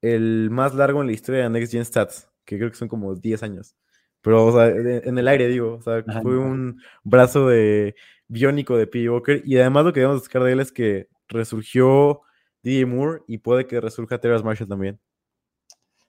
el 0.00 0.48
más 0.50 0.74
largo 0.74 1.02
en 1.02 1.08
la 1.08 1.12
historia 1.12 1.42
de 1.42 1.50
Next 1.50 1.72
Gen 1.72 1.84
Stats, 1.84 2.30
que 2.46 2.56
creo 2.56 2.70
que 2.70 2.76
son 2.76 2.88
como 2.88 3.14
10 3.14 3.42
años. 3.42 3.76
Pero, 4.22 4.46
o 4.46 4.52
sea, 4.52 4.68
en 4.68 5.18
el 5.18 5.28
aire, 5.28 5.48
digo. 5.48 5.74
O 5.74 5.82
sea, 5.82 6.02
Ajá. 6.06 6.22
fue 6.22 6.38
un 6.38 6.80
brazo 7.04 7.48
de 7.48 7.96
biónico 8.28 8.78
de 8.78 8.86
PJ 8.86 9.10
Walker. 9.10 9.42
Y 9.44 9.58
además 9.58 9.84
lo 9.84 9.92
que 9.92 10.00
debemos 10.00 10.22
destacar 10.22 10.44
de 10.44 10.52
él 10.52 10.60
es 10.60 10.72
que 10.72 11.08
resurgió 11.28 12.22
DJ 12.62 12.86
Moore 12.86 13.22
y 13.26 13.38
puede 13.38 13.66
que 13.66 13.80
resurja 13.80 14.18
Terrace 14.18 14.44
Marshall 14.44 14.68
también. 14.68 14.98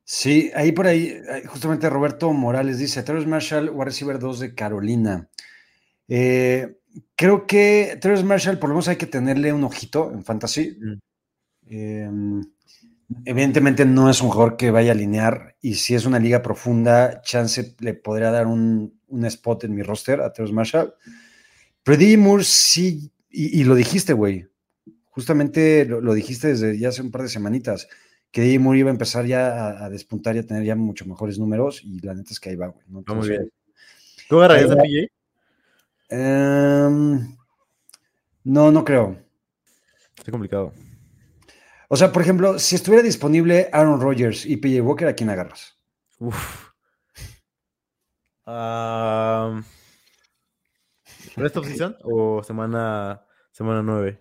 Sí, 0.06 0.52
ahí 0.54 0.72
por 0.74 0.88
ahí, 0.88 1.08
eh, 1.08 1.44
justamente 1.48 1.90
Roberto 1.90 2.32
Morales 2.34 2.78
dice, 2.78 3.04
Terrence 3.04 3.28
Marshall, 3.28 3.70
wide 3.70 3.86
receiver 3.86 4.20
2 4.20 4.40
de 4.40 4.56
Carolina. 4.56 5.30
Eh, 6.10 6.78
creo 7.16 7.48
que 7.48 7.98
Terrence 8.02 8.26
Marshall, 8.26 8.60
por 8.60 8.70
lo 8.70 8.76
menos 8.76 8.90
hay 8.90 8.98
que 8.98 9.06
tenerle 9.06 9.54
un 9.54 9.64
ojito 9.64 10.12
en 10.12 10.24
fantasy. 10.26 10.78
Mm. 10.80 11.00
Eh, 11.70 12.12
evidentemente 13.26 13.86
no 13.86 14.10
es 14.10 14.22
un 14.22 14.30
jugador 14.30 14.58
que 14.58 14.72
vaya 14.72 14.92
a 14.92 14.96
alinear 14.96 15.56
y 15.62 15.76
si 15.76 15.96
es 15.96 16.06
una 16.06 16.20
liga 16.20 16.42
profunda, 16.42 17.22
chance 17.22 17.76
le 17.80 17.94
podría 17.94 18.32
dar 18.32 18.48
un, 18.48 19.00
un 19.08 19.26
spot 19.26 19.64
en 19.66 19.76
mi 19.76 19.84
roster 19.84 20.20
a 20.22 20.34
Terrence 20.34 20.54
Marshall. 20.54 20.94
Pero 21.84 21.98
DJ 21.98 22.18
Moore 22.18 22.44
sí, 22.44 23.12
y, 23.30 23.62
y 23.62 23.64
lo 23.64 23.76
dijiste, 23.76 24.14
güey. 24.14 24.48
Justamente 25.06 25.86
lo, 25.86 26.02
lo 26.02 26.14
dijiste 26.14 26.50
desde 26.50 26.78
ya 26.78 26.90
hace 26.90 27.02
un 27.02 27.12
par 27.12 27.22
de 27.22 27.30
semanitas 27.30 27.88
que 28.34 28.42
DJ 28.42 28.58
Moore 28.60 28.80
iba 28.80 28.90
a 28.90 28.92
empezar 28.98 29.26
ya 29.28 29.68
a, 29.68 29.86
a 29.86 29.90
despuntar 29.92 30.36
y 30.36 30.40
a 30.40 30.46
tener 30.46 30.64
ya 30.64 30.76
mucho 30.76 31.06
mejores 31.06 31.38
números 31.38 31.82
y 31.84 32.00
la 32.00 32.16
neta 32.16 32.32
es 32.32 32.40
que 32.40 32.50
ahí 32.50 32.56
va, 32.56 32.68
güey. 32.68 32.84
¿no? 32.90 33.04
Va 33.04 33.14
muy 33.14 33.28
Entonces, 33.30 33.54
¿Tú 34.28 34.40
agarrarías 34.40 34.72
Ahí 34.72 34.78
a. 34.80 34.82
PJ? 34.82 35.14
em, 36.10 37.38
no, 38.44 38.72
no 38.72 38.84
creo. 38.84 39.18
Está 40.18 40.32
complicado. 40.32 40.74
O 41.90 41.96
sea, 41.96 42.12
por 42.12 42.24
ejemplo, 42.24 42.58
si 42.58 42.76
estuviera 42.76 43.04
disponible 43.04 43.70
Aaron 43.72 44.02
Rodgers 44.02 44.48
y 44.48 44.58
PJ 44.58 44.82
Walker, 44.82 45.08
¿a 45.08 45.14
quién 45.14 45.30
agarras? 45.30 45.78
Uf. 46.18 46.70
Ah, 48.48 49.62
¿Rest 51.36 51.58
of 51.58 51.68
season 51.68 51.96
o 52.04 52.42
semana, 52.44 53.24
semana 53.52 53.84
9? 53.84 54.20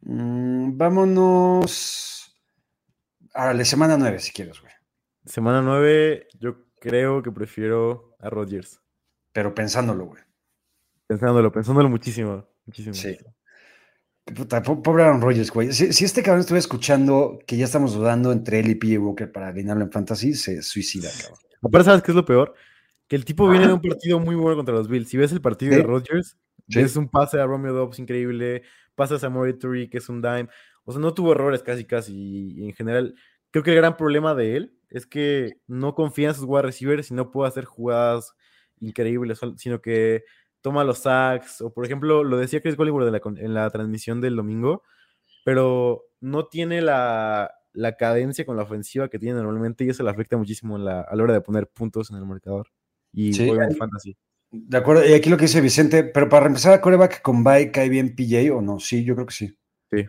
Mm, 0.00 0.76
vámonos. 0.78 2.11
Árale, 3.34 3.64
semana 3.64 3.96
9, 3.96 4.18
si 4.18 4.32
quieres, 4.32 4.60
güey. 4.60 4.72
Semana 5.24 5.62
9, 5.62 6.28
yo 6.38 6.56
creo 6.80 7.22
que 7.22 7.30
prefiero 7.32 8.14
a 8.20 8.28
Rodgers. 8.28 8.80
Pero 9.32 9.54
pensándolo, 9.54 10.06
güey. 10.06 10.22
Pensándolo, 11.06 11.50
pensándolo 11.52 11.88
muchísimo. 11.88 12.46
Muchísimo. 12.66 12.94
Sí. 12.94 13.16
Puta, 14.24 14.62
pobre 14.62 15.02
Aaron 15.02 15.20
Rodgers, 15.20 15.50
güey. 15.50 15.72
Si, 15.72 15.92
si 15.92 16.04
este 16.04 16.22
cabrón 16.22 16.40
estuviera 16.40 16.60
escuchando 16.60 17.38
que 17.46 17.56
ya 17.56 17.64
estamos 17.64 17.94
dudando 17.94 18.30
entre 18.32 18.60
él 18.60 18.68
y 18.70 18.74
PJ 18.76 18.98
Walker 18.98 19.32
para 19.32 19.48
alinearlo 19.48 19.84
en 19.84 19.90
fantasy, 19.90 20.34
se 20.34 20.62
suicida, 20.62 21.10
cabrón. 21.20 21.38
Aparte, 21.62 21.84
¿sabes 21.86 22.02
qué 22.02 22.12
es 22.12 22.16
lo 22.16 22.24
peor? 22.24 22.54
Que 23.08 23.16
el 23.16 23.24
tipo 23.24 23.48
viene 23.48 23.66
de 23.66 23.72
un 23.72 23.80
partido 23.80 24.18
muy 24.20 24.36
bueno 24.36 24.56
contra 24.56 24.74
los 24.74 24.88
Bills. 24.88 25.08
Si 25.08 25.16
ves 25.16 25.32
el 25.32 25.40
partido 25.40 25.72
Sí. 25.72 25.78
de 25.78 25.82
Rodgers, 25.84 26.36
Sí. 26.68 26.80
es 26.80 26.96
un 26.96 27.08
pase 27.08 27.40
a 27.40 27.46
Romeo 27.46 27.72
Dobbs 27.72 27.98
increíble, 27.98 28.62
pasas 28.94 29.24
a 29.24 29.28
Morituri, 29.28 29.88
que 29.90 29.98
es 29.98 30.08
un 30.08 30.22
dime. 30.22 30.48
O 30.84 30.92
sea, 30.92 31.00
no 31.00 31.14
tuvo 31.14 31.32
errores 31.32 31.62
casi, 31.62 31.84
casi. 31.84 32.14
Y 32.56 32.64
en 32.68 32.74
general, 32.74 33.14
creo 33.50 33.62
que 33.64 33.70
el 33.70 33.76
gran 33.76 33.96
problema 33.96 34.34
de 34.34 34.56
él 34.56 34.74
es 34.90 35.06
que 35.06 35.54
no 35.66 35.94
confía 35.94 36.28
en 36.28 36.34
sus 36.34 36.44
wide 36.44 36.62
receivers 36.62 37.10
y 37.10 37.14
no 37.14 37.30
puede 37.30 37.48
hacer 37.48 37.64
jugadas 37.64 38.34
increíbles, 38.80 39.40
sino 39.56 39.80
que 39.80 40.24
toma 40.60 40.84
los 40.84 40.98
sacks. 41.00 41.60
O, 41.60 41.72
por 41.72 41.84
ejemplo, 41.84 42.24
lo 42.24 42.36
decía 42.36 42.60
Chris 42.60 42.76
Golliver 42.76 43.04
de 43.04 43.10
la 43.12 43.20
en 43.40 43.54
la 43.54 43.70
transmisión 43.70 44.20
del 44.20 44.36
domingo, 44.36 44.82
pero 45.44 46.04
no 46.20 46.46
tiene 46.46 46.82
la, 46.82 47.52
la 47.72 47.96
cadencia 47.96 48.44
con 48.44 48.56
la 48.56 48.62
ofensiva 48.64 49.08
que 49.08 49.18
tiene 49.18 49.40
normalmente 49.40 49.84
y 49.84 49.88
eso 49.90 50.02
le 50.02 50.10
afecta 50.10 50.36
muchísimo 50.36 50.76
en 50.76 50.84
la- 50.84 51.00
a 51.02 51.16
la 51.16 51.22
hora 51.22 51.34
de 51.34 51.40
poner 51.40 51.68
puntos 51.68 52.10
en 52.10 52.16
el 52.16 52.26
marcador. 52.26 52.68
Y 53.12 53.32
Sí, 53.34 53.46
juega 53.46 53.64
en 53.66 53.76
fantasy. 53.76 54.16
De 54.50 54.76
acuerdo, 54.76 55.06
y 55.06 55.14
aquí 55.14 55.30
lo 55.30 55.36
que 55.36 55.44
dice 55.46 55.60
Vicente, 55.62 56.04
pero 56.04 56.28
para 56.28 56.46
empezar 56.46 56.74
a 56.74 56.80
coreback 56.80 57.22
con 57.22 57.42
bye, 57.42 57.70
¿cae 57.72 57.88
bien 57.88 58.14
PJ 58.14 58.54
o 58.54 58.60
no? 58.60 58.78
Sí, 58.78 59.02
yo 59.04 59.14
creo 59.14 59.26
que 59.26 59.32
sí. 59.34 59.56
Sí. 59.90 60.06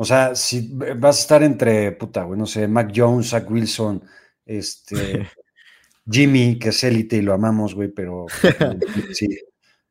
O 0.00 0.04
sea, 0.06 0.34
si 0.34 0.70
vas 0.72 1.18
a 1.18 1.20
estar 1.20 1.42
entre, 1.42 1.92
puta, 1.92 2.22
güey, 2.22 2.38
no 2.38 2.46
sé, 2.46 2.66
Mac 2.66 2.90
Jones, 2.96 3.28
Zach 3.28 3.50
Wilson, 3.50 4.02
este, 4.46 5.28
Jimmy, 6.10 6.58
que 6.58 6.70
es 6.70 6.82
élite 6.84 7.16
y 7.16 7.20
lo 7.20 7.34
amamos, 7.34 7.74
güey, 7.74 7.88
pero 7.88 8.24
sí. 9.12 9.28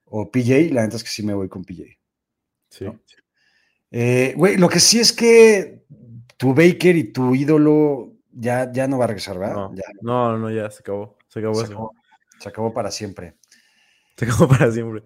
O 0.05 0.31
PJ, 0.31 0.73
la 0.73 0.81
neta 0.81 0.95
es 0.95 1.03
que 1.03 1.11
sí 1.11 1.21
me 1.21 1.35
voy 1.35 1.47
con 1.47 1.63
PJ. 1.63 1.83
Sí. 2.71 2.85
No. 2.85 2.99
Eh, 3.91 4.33
güey, 4.35 4.57
lo 4.57 4.67
que 4.67 4.79
sí 4.79 4.99
es 4.99 5.13
que 5.13 5.85
tu 6.37 6.55
Baker 6.55 6.95
y 6.95 7.13
tu 7.13 7.35
ídolo 7.35 8.13
ya, 8.31 8.71
ya 8.71 8.87
no 8.87 8.97
va 8.97 9.03
a 9.03 9.09
regresar, 9.09 9.37
¿verdad? 9.37 9.53
No, 9.53 9.75
Ya, 9.75 9.83
no, 10.01 10.39
no, 10.39 10.49
ya 10.49 10.71
se 10.71 10.79
acabó. 10.79 11.19
Se 11.27 11.37
acabó 11.37 11.53
se 11.53 11.65
eso. 11.65 11.73
acabó, 11.73 11.93
se 12.39 12.49
acabó 12.49 12.73
para 12.73 12.89
siempre. 12.89 13.35
Se 14.17 14.25
acabó 14.25 14.47
para 14.47 14.71
siempre. 14.71 15.03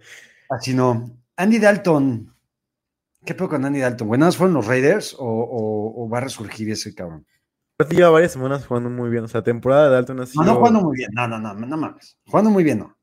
Así 0.50 0.74
no. 0.74 1.20
Andy 1.36 1.60
Dalton. 1.60 2.33
¿Qué 3.26 3.34
pedo 3.34 3.50
con 3.50 3.64
Andy 3.66 3.80
Dalton? 3.80 4.08
¿Buenas 4.08 4.36
fueron 4.38 4.54
los 4.56 4.68
Raiders 4.68 5.14
o, 5.18 5.26
o- 5.26 6.04
o 6.06 6.10
va 6.10 6.18
a 6.20 6.22
resurgir 6.22 6.70
ese 6.70 6.94
cabrón? 6.94 7.26
Aparte 7.78 7.96
lleva 7.96 8.10
varias 8.10 8.34
semanas 8.34 8.66
jugando 8.68 8.90
muy 8.90 9.10
bien. 9.10 9.24
O 9.24 9.28
sea, 9.28 9.42
temporada 9.44 9.86
de 9.86 9.96
Dalton 9.96 10.18
ha 10.18 10.22
No, 10.22 10.26
sido... 10.28 10.44
no 10.44 10.56
jugando 10.56 10.82
muy 10.82 10.98
bien. 10.98 11.10
No, 11.14 11.28
no, 11.28 11.40
no, 11.40 11.54
no 11.54 11.78
mames. 11.78 12.18
Jugando 12.26 12.52
muy 12.52 12.64
bien, 12.64 12.80
no. 12.80 12.98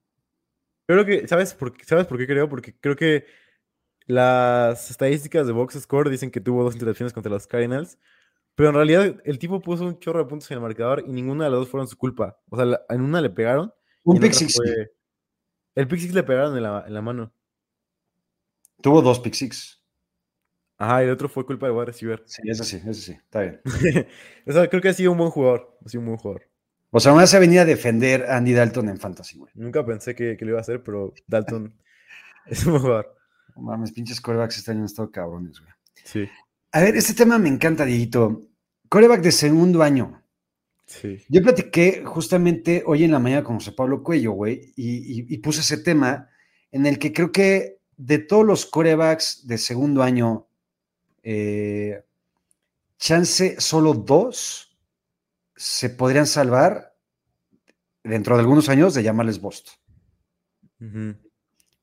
Creo 0.86 1.04
que, 1.06 1.26
¿sabes 1.28 1.54
por, 1.54 1.72
qué- 1.72 1.84
¿sabes 1.84 2.06
por 2.06 2.18
qué 2.18 2.26
creo? 2.26 2.48
Porque 2.48 2.76
creo 2.78 2.96
que 2.96 3.24
las 4.06 4.90
estadísticas 4.90 5.46
de 5.46 5.52
Box 5.52 5.74
Score 5.80 6.10
dicen 6.10 6.30
que 6.30 6.40
tuvo 6.40 6.64
dos 6.64 6.74
intercepciones 6.74 7.12
contra 7.12 7.30
los 7.30 7.46
Cardinals, 7.46 7.96
pero 8.56 8.70
en 8.70 8.74
realidad 8.74 9.16
el 9.24 9.38
tipo 9.38 9.60
puso 9.60 9.84
un 9.84 9.98
chorro 10.00 10.18
de 10.18 10.24
puntos 10.26 10.50
en 10.50 10.56
el 10.56 10.62
marcador 10.62 11.04
y 11.06 11.12
ninguna 11.12 11.44
de 11.44 11.50
las 11.50 11.60
dos 11.60 11.68
fueron 11.68 11.86
su 11.88 11.96
culpa. 11.96 12.38
O 12.50 12.56
sea, 12.56 12.64
la- 12.66 12.80
en 12.88 13.00
una 13.00 13.20
le 13.20 13.30
pegaron. 13.30 13.72
Un 14.04 14.18
pick 14.18 14.32
six. 14.32 14.54
fue- 14.56 14.90
El 15.76 15.86
pick 15.88 16.00
six 16.00 16.12
le 16.14 16.22
pegaron 16.24 16.56
en 16.56 16.62
la, 16.64 16.84
en 16.86 16.92
la 16.94 17.02
mano. 17.02 17.32
Tuvo 18.82 19.02
dos 19.02 19.20
pick 19.20 19.34
six. 19.34 19.79
Ajá, 20.80 21.02
el 21.02 21.10
otro 21.10 21.28
fue 21.28 21.44
culpa 21.44 21.66
del 21.66 21.76
wide 21.76 21.86
receiver. 21.86 22.22
Sí, 22.26 22.40
eso 22.46 22.64
sí, 22.64 22.80
eso 22.86 23.00
sí. 23.02 23.12
Está 23.12 23.42
bien. 23.42 23.60
o 24.46 24.52
sea, 24.52 24.66
creo 24.68 24.80
que 24.80 24.88
ha 24.88 24.94
sido 24.94 25.12
un 25.12 25.18
buen 25.18 25.30
jugador. 25.30 25.76
Ha 25.84 25.88
sido 25.90 26.00
un 26.00 26.06
buen 26.06 26.18
jugador. 26.18 26.48
O 26.90 26.98
sea, 26.98 27.12
me 27.14 27.22
hace 27.22 27.38
venir 27.38 27.60
a 27.60 27.64
defender 27.66 28.24
a 28.24 28.38
Andy 28.38 28.52
Dalton 28.54 28.88
en 28.88 28.98
fantasy, 28.98 29.36
güey. 29.38 29.52
Nunca 29.54 29.84
pensé 29.84 30.14
que, 30.14 30.36
que 30.38 30.44
lo 30.44 30.52
iba 30.52 30.58
a 30.58 30.62
hacer, 30.62 30.82
pero 30.82 31.12
Dalton 31.26 31.72
es 32.46 32.64
un 32.64 32.72
buen 32.72 32.82
jugador. 32.82 33.14
No 33.56 33.62
mames, 33.62 33.92
pinches 33.92 34.20
corebacks 34.22 34.56
este 34.58 34.70
año 34.70 34.80
han 34.80 34.86
estado 34.86 35.10
cabrones, 35.10 35.60
güey. 35.60 35.72
Sí, 36.02 36.26
A 36.72 36.80
ver, 36.80 36.96
este 36.96 37.12
tema 37.14 37.38
me 37.38 37.48
encanta, 37.50 37.84
Dieguito. 37.84 38.40
Coreback 38.88 39.20
de 39.20 39.32
segundo 39.32 39.82
año. 39.82 40.22
sí. 40.86 41.18
Yo 41.28 41.42
platiqué 41.42 42.02
justamente 42.06 42.82
hoy 42.86 43.04
en 43.04 43.12
la 43.12 43.18
mañana 43.18 43.44
con 43.44 43.56
José 43.56 43.72
Pablo 43.72 44.02
Cuello, 44.02 44.32
güey, 44.32 44.72
y, 44.76 45.20
y- 45.20 45.26
y 45.34 45.38
puse 45.38 45.60
ese 45.60 45.76
tema 45.76 46.28
en 46.72 46.86
el 46.86 46.98
que 46.98 47.12
creo 47.12 47.30
que 47.30 47.78
de 47.96 48.18
todos 48.18 48.46
los 48.46 48.64
corebacks 48.66 49.46
de 49.46 49.58
segundo 49.58 50.02
año, 50.02 50.48
eh, 51.22 52.04
chance 52.98 53.60
solo 53.60 53.94
dos 53.94 54.76
se 55.56 55.90
podrían 55.90 56.26
salvar 56.26 56.96
dentro 58.02 58.36
de 58.36 58.40
algunos 58.40 58.68
años 58.68 58.94
de 58.94 59.02
llamarles 59.02 59.40
Boston. 59.40 59.74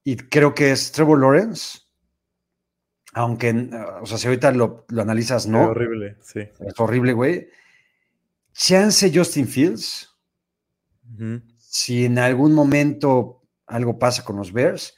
Y 0.03 0.15
creo 0.15 0.55
que 0.55 0.71
es 0.71 0.91
Trevor 0.91 1.19
Lawrence, 1.19 1.79
aunque, 3.13 3.69
o 4.01 4.05
sea, 4.05 4.17
si 4.17 4.27
ahorita 4.27 4.51
lo, 4.51 4.85
lo 4.89 5.01
analizas, 5.01 5.47
no, 5.47 5.69
horrible, 5.69 6.17
sí. 6.21 6.39
es 6.39 6.79
horrible, 6.79 7.13
güey. 7.13 7.49
Chance 8.53 9.11
Justin 9.13 9.47
Fields, 9.47 10.15
si 11.57 12.05
en 12.05 12.17
algún 12.17 12.53
momento 12.53 13.43
algo 13.67 13.99
pasa 13.99 14.23
con 14.23 14.37
los 14.37 14.51
Bears. 14.51 14.95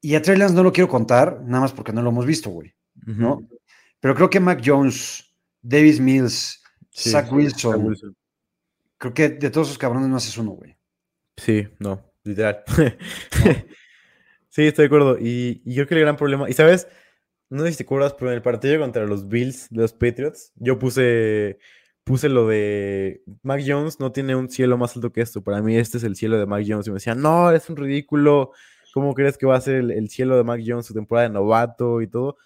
Y 0.00 0.14
a 0.14 0.22
Trey 0.22 0.38
Lance 0.38 0.54
no 0.54 0.62
lo 0.62 0.72
quiero 0.72 0.88
contar, 0.88 1.42
nada 1.42 1.62
más 1.62 1.72
porque 1.72 1.92
no 1.92 2.00
lo 2.00 2.10
hemos 2.10 2.26
visto, 2.26 2.50
güey, 2.50 2.74
¿no? 3.06 3.48
Pero 4.00 4.14
creo 4.14 4.30
que 4.30 4.40
Mac 4.40 4.60
Jones, 4.64 5.34
Davis 5.62 6.00
Mills, 6.00 6.62
Sí, 6.90 7.10
Zach 7.10 7.30
Wilson, 7.30 7.72
Zach 7.72 7.84
Wilson. 7.84 8.16
creo 8.96 9.12
que 9.12 9.28
de 9.28 9.50
todos 9.50 9.68
esos 9.68 9.76
cabrones 9.78 10.08
no 10.08 10.16
haces 10.16 10.38
uno, 10.38 10.52
güey. 10.52 10.76
Sí, 11.36 11.68
no, 11.78 12.02
literal. 12.24 12.62
sí, 14.48 14.66
estoy 14.66 14.84
de 14.84 14.86
acuerdo. 14.86 15.18
Y, 15.18 15.60
y 15.64 15.74
creo 15.74 15.86
que 15.86 15.94
el 15.94 16.00
gran 16.00 16.16
problema, 16.16 16.48
y 16.48 16.54
sabes, 16.54 16.88
no 17.50 17.64
sé 17.64 17.72
si 17.72 17.76
te 17.78 17.82
acuerdas, 17.82 18.14
pero 18.14 18.30
en 18.30 18.36
el 18.36 18.42
partido 18.42 18.80
contra 18.80 19.04
los 19.04 19.28
Bills, 19.28 19.68
de 19.68 19.82
los 19.82 19.92
Patriots, 19.92 20.52
yo 20.56 20.78
puse, 20.78 21.58
puse 22.02 22.30
lo 22.30 22.48
de 22.48 23.22
Mac 23.42 23.62
Jones 23.66 24.00
no 24.00 24.10
tiene 24.10 24.34
un 24.34 24.48
cielo 24.48 24.78
más 24.78 24.96
alto 24.96 25.12
que 25.12 25.20
esto. 25.20 25.44
Para 25.44 25.60
mí 25.60 25.76
este 25.76 25.98
es 25.98 26.04
el 26.04 26.16
cielo 26.16 26.38
de 26.38 26.46
Mac 26.46 26.64
Jones. 26.66 26.86
Y 26.86 26.90
me 26.90 26.94
decían, 26.94 27.20
no, 27.20 27.52
es 27.52 27.68
un 27.68 27.76
ridículo. 27.76 28.52
¿Cómo 28.94 29.12
crees 29.12 29.36
que 29.36 29.44
va 29.44 29.56
a 29.56 29.60
ser 29.60 29.74
el, 29.74 29.90
el 29.90 30.08
cielo 30.08 30.38
de 30.38 30.44
Mac 30.44 30.62
Jones 30.66 30.86
su 30.86 30.94
temporada 30.94 31.28
de 31.28 31.34
novato 31.34 32.00
y 32.00 32.06
todo? 32.06 32.38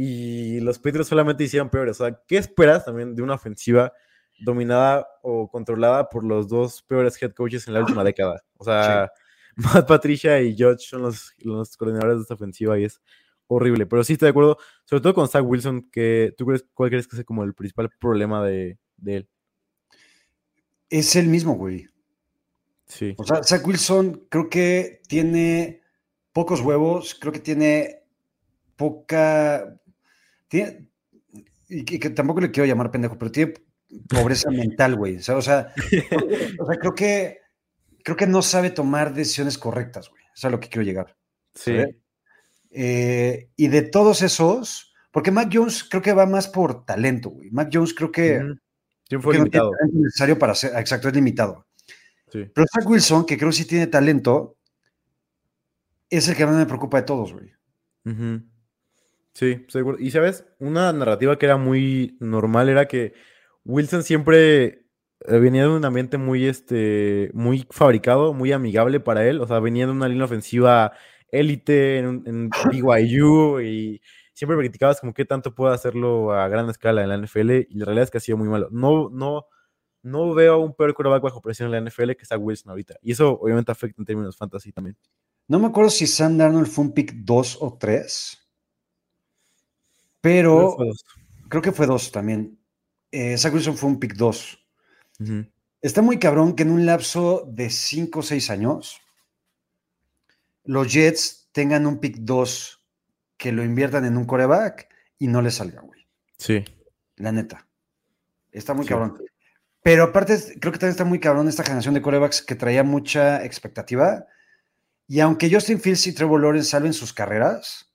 Y 0.00 0.60
los 0.60 0.78
Patriots 0.78 1.08
solamente 1.08 1.42
hicieron 1.42 1.70
peores. 1.70 2.00
O 2.00 2.04
sea, 2.06 2.20
¿qué 2.28 2.36
esperas 2.36 2.84
también 2.84 3.16
de 3.16 3.22
una 3.22 3.34
ofensiva 3.34 3.92
dominada 4.38 5.08
o 5.22 5.50
controlada 5.50 6.08
por 6.08 6.24
los 6.24 6.48
dos 6.48 6.82
peores 6.82 7.20
head 7.20 7.32
coaches 7.32 7.66
en 7.66 7.74
la 7.74 7.80
última 7.80 8.04
década. 8.04 8.42
O 8.56 8.64
sea, 8.64 9.10
Matt 9.56 9.88
Patricia 9.88 10.40
y 10.40 10.56
George 10.56 10.84
son 10.86 11.02
los, 11.02 11.32
los 11.38 11.76
coordinadores 11.76 12.18
de 12.18 12.22
esta 12.22 12.34
ofensiva 12.34 12.78
y 12.78 12.84
es 12.84 13.00
horrible. 13.48 13.86
Pero 13.86 14.04
sí 14.04 14.12
estoy 14.14 14.26
de 14.26 14.30
acuerdo, 14.30 14.58
sobre 14.84 15.02
todo 15.02 15.14
con 15.14 15.28
Zach 15.28 15.44
Wilson, 15.44 15.90
que 15.90 16.34
tú 16.36 16.46
crees, 16.46 16.64
¿cuál 16.74 16.90
crees 16.90 17.08
que 17.08 17.16
es 17.16 17.24
como 17.24 17.44
el 17.44 17.54
principal 17.54 17.90
problema 17.98 18.44
de, 18.44 18.78
de 18.96 19.16
él? 19.16 19.28
Es 20.90 21.16
el 21.16 21.26
mismo, 21.26 21.54
güey. 21.54 21.88
Sí. 22.86 23.14
O 23.18 23.24
sea, 23.24 23.42
Zach 23.42 23.66
Wilson 23.66 24.26
creo 24.30 24.48
que 24.48 25.02
tiene 25.08 25.82
pocos 26.32 26.60
huevos, 26.60 27.16
creo 27.20 27.32
que 27.32 27.40
tiene 27.40 28.02
poca. 28.76 29.78
Tiene, 30.48 30.88
y 31.68 31.84
que, 31.84 31.98
que 32.00 32.10
tampoco 32.10 32.40
le 32.40 32.50
quiero 32.50 32.66
llamar 32.66 32.90
pendejo, 32.90 33.18
pero 33.18 33.30
tiene 33.30 33.54
pobreza 34.08 34.50
mental, 34.50 34.96
güey. 34.96 35.16
O 35.16 35.22
sea, 35.22 35.36
o 35.36 35.42
sea, 35.42 35.72
o 36.58 36.66
sea, 36.66 36.76
creo 36.78 36.94
que 36.94 37.38
creo 38.02 38.16
que 38.16 38.26
no 38.26 38.40
sabe 38.42 38.70
tomar 38.70 39.12
decisiones 39.12 39.58
correctas, 39.58 40.08
güey. 40.08 40.22
Eso 40.24 40.32
es 40.34 40.44
a 40.46 40.50
lo 40.50 40.60
que 40.60 40.68
quiero 40.68 40.84
llegar. 40.84 41.16
Sí. 41.54 41.74
Eh, 42.70 43.50
y 43.56 43.68
de 43.68 43.82
todos 43.82 44.22
esos, 44.22 44.94
porque 45.10 45.30
Mac 45.30 45.50
Jones 45.52 45.84
creo 45.84 46.00
que 46.02 46.12
va 46.12 46.26
más 46.26 46.48
por 46.48 46.84
talento, 46.86 47.30
güey. 47.30 47.50
Mac 47.50 47.68
Jones 47.72 47.92
creo 47.94 48.10
que, 48.10 48.38
Ujú. 48.38 48.58
Tiempo 49.08 49.30
que 49.30 49.38
no 49.38 49.44
tiene 49.44 49.58
limitado. 49.64 49.70
talento 49.78 49.98
necesario 50.00 50.38
para 50.38 50.54
ser, 50.54 50.76
exacto, 50.76 51.08
es 51.08 51.14
limitado. 51.14 51.66
Sí. 52.30 52.44
Pero 52.54 52.66
Zach 52.72 52.86
Wilson, 52.86 53.24
que 53.24 53.36
creo 53.38 53.48
que 53.50 53.56
sí 53.56 53.64
tiene 53.64 53.86
talento, 53.86 54.56
es 56.10 56.28
el 56.28 56.36
que 56.36 56.46
más 56.46 56.56
me 56.56 56.66
preocupa 56.66 56.98
de 56.98 57.02
todos, 57.06 57.32
güey. 57.32 57.50
Ujú. 58.04 58.42
Sí, 59.34 59.64
seguro. 59.68 59.98
Y 60.00 60.10
sabes, 60.10 60.44
una 60.58 60.92
narrativa 60.92 61.38
que 61.38 61.46
era 61.46 61.56
muy 61.56 62.16
normal 62.20 62.68
era 62.68 62.86
que 62.86 63.14
Wilson 63.64 64.02
siempre 64.02 64.86
eh, 65.26 65.38
venía 65.38 65.62
de 65.62 65.68
un 65.68 65.84
ambiente 65.84 66.18
muy, 66.18 66.46
este, 66.46 67.30
muy 67.34 67.66
fabricado, 67.70 68.34
muy 68.34 68.52
amigable 68.52 69.00
para 69.00 69.26
él. 69.26 69.40
O 69.40 69.46
sea, 69.46 69.60
venía 69.60 69.86
de 69.86 69.92
una 69.92 70.08
línea 70.08 70.24
ofensiva 70.24 70.92
élite 71.30 71.98
en, 71.98 72.22
en 72.26 72.50
BYU 72.72 73.60
y 73.60 74.00
siempre 74.34 74.56
criticabas 74.58 75.00
como 75.00 75.14
qué 75.14 75.24
tanto 75.24 75.54
puede 75.54 75.74
hacerlo 75.74 76.32
a 76.32 76.48
gran 76.48 76.68
escala 76.70 77.02
en 77.02 77.08
la 77.08 77.18
NFL 77.18 77.50
y 77.68 77.74
la 77.78 77.84
realidad 77.86 78.04
es 78.04 78.10
que 78.10 78.18
ha 78.18 78.20
sido 78.20 78.38
muy 78.38 78.48
malo. 78.48 78.68
No, 78.70 79.08
no, 79.10 79.46
no 80.02 80.34
veo 80.34 80.58
un 80.58 80.74
peor 80.74 80.94
quarterback 80.94 81.22
bajo 81.22 81.42
presión 81.42 81.72
en 81.72 81.84
la 81.84 81.90
NFL 81.90 82.12
que 82.12 82.22
está 82.22 82.38
Wilson 82.38 82.70
ahorita. 82.70 82.96
Y 83.02 83.12
eso 83.12 83.38
obviamente 83.40 83.72
afecta 83.72 84.00
en 84.00 84.06
términos 84.06 84.36
fantasy 84.36 84.72
también. 84.72 84.96
No 85.48 85.58
me 85.58 85.66
acuerdo 85.68 85.90
si 85.90 86.06
Sam 86.06 86.36
Darnold 86.38 86.66
fue 86.68 86.84
un 86.84 86.92
pick 86.92 87.12
2 87.14 87.58
o 87.60 87.78
3, 87.78 88.38
Creo 88.38 88.47
pero 90.20 90.76
dos. 90.78 91.04
creo 91.48 91.62
que 91.62 91.72
fue 91.72 91.86
2 91.86 92.12
también. 92.12 92.58
Eh, 93.10 93.36
Zach 93.38 93.52
Wilson 93.54 93.76
fue 93.76 93.90
un 93.90 93.98
pick 94.00 94.14
2. 94.14 94.58
Ujú. 95.20 95.46
Está 95.80 96.02
muy 96.02 96.18
cabrón 96.18 96.54
que 96.56 96.64
en 96.64 96.70
un 96.70 96.84
lapso 96.86 97.44
de 97.48 97.70
5 97.70 98.18
o 98.18 98.22
6 98.22 98.50
años 98.50 99.00
los 100.64 100.92
Jets 100.92 101.48
tengan 101.52 101.86
un 101.86 101.98
pick 101.98 102.16
2 102.18 102.82
que 103.36 103.52
lo 103.52 103.64
inviertan 103.64 104.04
en 104.04 104.16
un 104.16 104.24
coreback 104.24 104.88
y 105.18 105.28
no 105.28 105.40
le 105.40 105.50
salga, 105.50 105.80
güey. 105.80 106.06
Sí. 106.36 106.64
La 107.16 107.32
neta. 107.32 107.66
Está 108.52 108.74
muy 108.74 108.84
Sí. 108.84 108.90
cabrón. 108.90 109.18
Pero 109.82 110.04
aparte, 110.04 110.36
creo 110.60 110.72
que 110.72 110.78
también 110.78 110.90
está 110.90 111.04
muy 111.04 111.20
cabrón 111.20 111.48
esta 111.48 111.62
generación 111.62 111.94
de 111.94 112.02
corebacks 112.02 112.42
que 112.42 112.54
traía 112.56 112.82
mucha 112.82 113.44
expectativa. 113.44 114.26
Y 115.06 115.20
aunque 115.20 115.50
Justin 115.50 115.80
Fields 115.80 116.06
y 116.08 116.12
Trevor 116.12 116.40
Lawrence 116.42 116.68
salven 116.70 116.92
sus 116.92 117.12
carreras, 117.12 117.90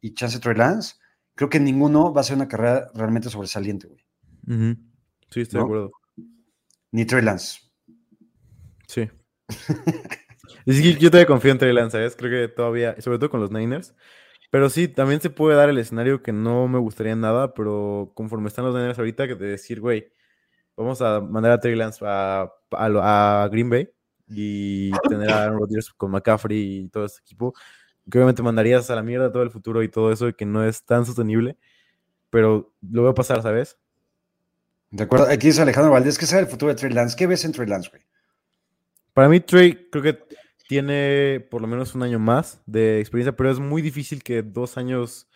y 0.00 0.14
Chance 0.14 0.40
Trey 0.40 0.56
Lance, 0.56 0.94
creo 1.38 1.48
que 1.48 1.60
ninguno 1.60 2.12
va 2.12 2.22
a 2.22 2.24
ser 2.24 2.34
una 2.34 2.48
carrera 2.48 2.90
realmente 2.94 3.30
sobresaliente, 3.30 3.86
güey. 3.86 4.04
Sí, 5.30 5.42
estoy 5.42 5.58
¿No? 5.60 5.60
de 5.60 5.64
acuerdo. 5.66 5.92
Ni 6.90 7.04
Trey 7.04 7.22
Lance. 7.22 7.60
Sí. 8.88 9.08
Es 10.66 10.82
que 10.82 10.94
yo 10.96 11.10
todavía 11.10 11.26
confío 11.26 11.52
en 11.52 11.58
Trey 11.58 11.72
Lance, 11.72 11.92
¿sabes? 11.92 12.14
Creo 12.16 12.30
que 12.30 12.52
todavía, 12.52 13.00
sobre 13.00 13.18
todo 13.18 13.30
con 13.30 13.40
los 13.40 13.50
Niners. 13.50 13.94
Pero 14.50 14.68
sí, 14.68 14.88
también 14.88 15.20
se 15.20 15.30
puede 15.30 15.56
dar 15.56 15.68
el 15.70 15.78
escenario 15.78 16.22
que 16.22 16.32
no 16.32 16.68
me 16.68 16.78
gustaría 16.78 17.14
nada, 17.16 17.54
pero 17.54 18.10
conforme 18.14 18.48
están 18.48 18.64
los 18.66 18.74
Niners 18.74 18.98
ahorita, 18.98 19.26
que 19.28 19.34
de 19.36 19.46
decir, 19.48 19.80
güey, 19.80 20.12
vamos 20.76 21.00
a 21.00 21.20
mandar 21.20 21.52
a 21.52 21.60
Trey 21.60 21.74
Lance 21.74 22.04
a, 22.06 22.50
a 22.72 22.88
lo- 22.88 23.00
a 23.02 23.48
Green 23.50 23.70
Bay 23.70 23.88
y 24.28 24.90
tener 25.08 25.30
a 25.30 25.44
Aaron 25.44 25.58
Rodgers 25.60 25.90
con 25.92 26.10
McCaffrey 26.10 26.80
y 26.80 26.88
todo 26.90 27.06
ese 27.06 27.20
equipo, 27.22 27.54
que 28.10 28.18
obviamente 28.18 28.42
mandarías 28.42 28.90
a 28.90 28.94
la 28.94 29.02
mierda 29.02 29.32
todo 29.32 29.42
el 29.42 29.50
futuro 29.50 29.82
y 29.82 29.88
todo 29.88 30.12
eso, 30.12 30.28
y 30.28 30.34
que 30.34 30.46
no 30.46 30.64
es 30.64 30.84
tan 30.84 31.04
sostenible, 31.04 31.56
pero 32.30 32.72
lo 32.90 33.02
voy 33.02 33.10
a 33.10 33.14
pasar, 33.14 33.42
¿sabes? 33.42 33.78
De 34.90 35.04
acuerdo. 35.04 35.26
Aquí 35.26 35.48
dice 35.48 35.62
Alejandro 35.62 35.92
Valdés, 35.92 36.18
¿qué 36.18 36.26
sabe 36.26 36.42
el 36.42 36.48
futuro 36.48 36.72
de 36.72 36.76
Trey 36.76 36.92
Lance? 36.92 37.16
¿Qué 37.16 37.26
ves 37.26 37.44
en 37.44 37.52
Trey 37.52 37.68
Lance, 37.68 37.90
güey? 37.90 38.02
Para 39.12 39.28
mí, 39.28 39.40
Trey 39.40 39.88
creo 39.90 40.02
que 40.02 40.18
tiene 40.68 41.46
por 41.50 41.60
lo 41.60 41.66
menos 41.66 41.94
un 41.94 42.02
año 42.02 42.18
más 42.18 42.62
de 42.66 43.00
experiencia, 43.00 43.34
pero 43.36 43.50
es 43.50 43.58
muy 43.58 43.82
difícil 43.82 44.22
que 44.22 44.42
dos 44.42 44.76
años, 44.76 45.28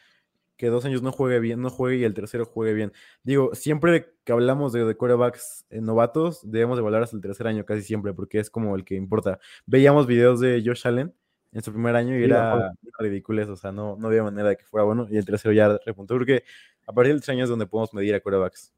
que 0.56 0.68
dos 0.68 0.84
años 0.84 1.02
no 1.02 1.10
juegue 1.10 1.40
bien, 1.40 1.60
no 1.60 1.70
juegue 1.70 1.96
y 1.96 2.04
el 2.04 2.14
tercero 2.14 2.44
juegue 2.44 2.74
bien. 2.74 2.92
Digo, 3.22 3.54
siempre 3.54 4.14
que 4.24 4.32
hablamos 4.32 4.72
de, 4.72 4.84
de 4.84 4.94
quarterbacks 4.94 5.66
eh, 5.70 5.80
novatos, 5.80 6.40
debemos 6.42 6.76
de 6.76 6.82
evaluar 6.82 7.02
hasta 7.02 7.16
el 7.16 7.22
tercer 7.22 7.46
año 7.46 7.64
casi 7.64 7.82
siempre, 7.82 8.14
porque 8.14 8.38
es 8.38 8.50
como 8.50 8.76
el 8.76 8.84
que 8.84 8.94
importa. 8.94 9.38
Veíamos 9.66 10.06
videos 10.06 10.38
de 10.40 10.62
Josh 10.64 10.86
Allen 10.86 11.14
en 11.52 11.62
su 11.62 11.72
primer 11.72 11.94
año 11.96 12.14
y 12.14 12.18
Sí, 12.18 12.24
era 12.24 12.52
acuerdo. 12.52 12.72
ridículo, 12.98 13.52
o 13.52 13.56
sea, 13.56 13.72
no, 13.72 13.96
no 13.96 14.08
había 14.08 14.22
manera 14.22 14.48
de 14.50 14.56
que 14.56 14.64
fuera 14.64 14.84
bueno, 14.84 15.06
y 15.10 15.16
el 15.16 15.24
tercero 15.24 15.52
ya 15.52 15.78
repuntó, 15.84 16.14
porque 16.14 16.44
a 16.86 16.92
partir 16.92 17.12
del 17.12 17.20
tercer 17.20 17.34
año 17.34 17.44
es 17.44 17.50
donde 17.50 17.66
podemos 17.66 17.92
medir 17.94 18.14
a 18.14 18.20
quarterbacks. 18.20 18.72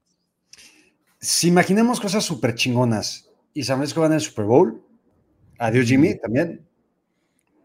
Si 1.21 1.49
imaginemos 1.49 2.01
cosas 2.01 2.25
súper 2.25 2.55
chingonas 2.55 3.31
y 3.55 3.63
San 3.63 3.79
Francisco 3.79 4.01
van 4.01 4.13
al 4.13 4.21
Super 4.21 4.45
Bowl, 4.45 4.83
adiós 5.59 5.87
Jimmy 5.87 6.19
también. 6.19 6.67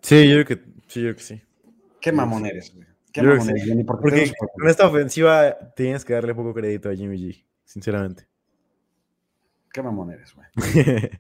Sí, 0.02 0.30
yo 0.30 0.44
creo 0.44 0.46
que 0.46 0.64
sí, 0.88 1.02
yo 1.02 1.08
creo 1.08 1.16
que 1.16 1.24
sí. 1.24 1.42
Qué 2.00 2.12
mamón 2.12 2.46
eres, 2.46 2.74
güey. 2.74 2.88
Qué 3.12 3.22
mamón 3.22 3.42
sí. 3.42 3.52
eres, 3.52 3.64
Jimmy, 3.66 3.84
¿por 3.84 4.00
Porque 4.00 4.32
con 4.54 4.70
esta 4.70 4.88
ofensiva 4.88 5.58
tienes 5.76 6.06
que 6.06 6.14
darle 6.14 6.34
poco 6.34 6.54
crédito 6.54 6.90
a 6.90 6.96
Jimmy 6.96 7.18
G, 7.18 7.44
sinceramente. 7.66 8.28
Qué 9.74 9.82
mamón 9.82 10.12
eres, 10.12 10.34
güey. 10.34 10.48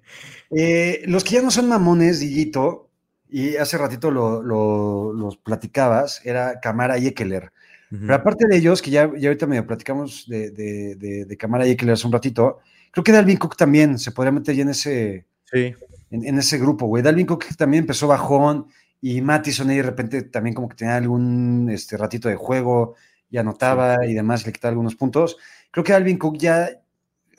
Eh, 0.52 1.04
los 1.06 1.24
que 1.24 1.36
ya 1.36 1.42
no 1.44 1.52
son 1.52 1.68
mamones, 1.68 2.20
Diguito, 2.22 2.89
y 3.30 3.56
hace 3.58 3.78
ratito 3.78 4.12
lo, 4.12 4.42
lo- 4.42 5.14
los 5.14 5.38
platicabas, 5.38 6.22
era 6.26 6.60
Camara 6.60 6.98
y 6.98 7.08
Ekeler. 7.08 7.52
Pero 7.92 8.14
aparte 8.14 8.48
de 8.48 8.56
ellos, 8.58 8.82
que 8.84 8.92
ya, 8.92 9.10
ya 9.18 9.30
ahorita 9.30 9.48
medio 9.48 9.66
platicamos 9.66 10.26
de, 10.28 10.52
de, 10.52 10.96
de, 10.96 11.26
de 11.26 11.38
Camara 11.38 11.66
y 11.68 11.72
Ekeler 11.72 11.94
hace 11.94 12.06
un 12.06 12.14
ratito, 12.14 12.60
creo 12.92 13.04
que 13.04 13.12
Dalvin 13.12 13.38
Cook 13.38 13.56
también 13.58 13.98
se 13.98 14.12
podría 14.12 14.32
meter 14.32 14.56
ya 14.56 14.62
en 14.62 14.70
ese, 14.70 15.26
Sí, 15.52 15.74
en, 16.12 16.24
en 16.26 16.38
ese 16.38 16.58
grupo, 16.60 16.86
güey. 16.86 17.02
Dalvin 17.02 17.26
Cook 17.26 17.46
también 17.58 17.84
empezó 17.84 18.08
bajón 18.08 18.68
y 19.02 19.22
Mattison 19.22 19.70
ahí 19.70 19.78
de 19.78 19.84
repente 19.84 20.22
también 20.24 20.54
como 20.54 20.70
que 20.70 20.76
tenía 20.76 20.98
algún 20.98 21.68
este, 21.72 21.98
ratito 21.98 22.30
de 22.30 22.36
juego 22.36 22.96
y 23.32 23.38
anotaba 23.38 24.06
y 24.06 24.14
demás, 24.14 24.46
le 24.46 24.52
quitaba 24.54 24.70
algunos 24.72 24.96
puntos. 24.96 25.38
Creo 25.72 25.84
que 25.84 25.94
Dalvin 25.94 26.18
Cook 26.20 26.38
ya, 26.38 26.70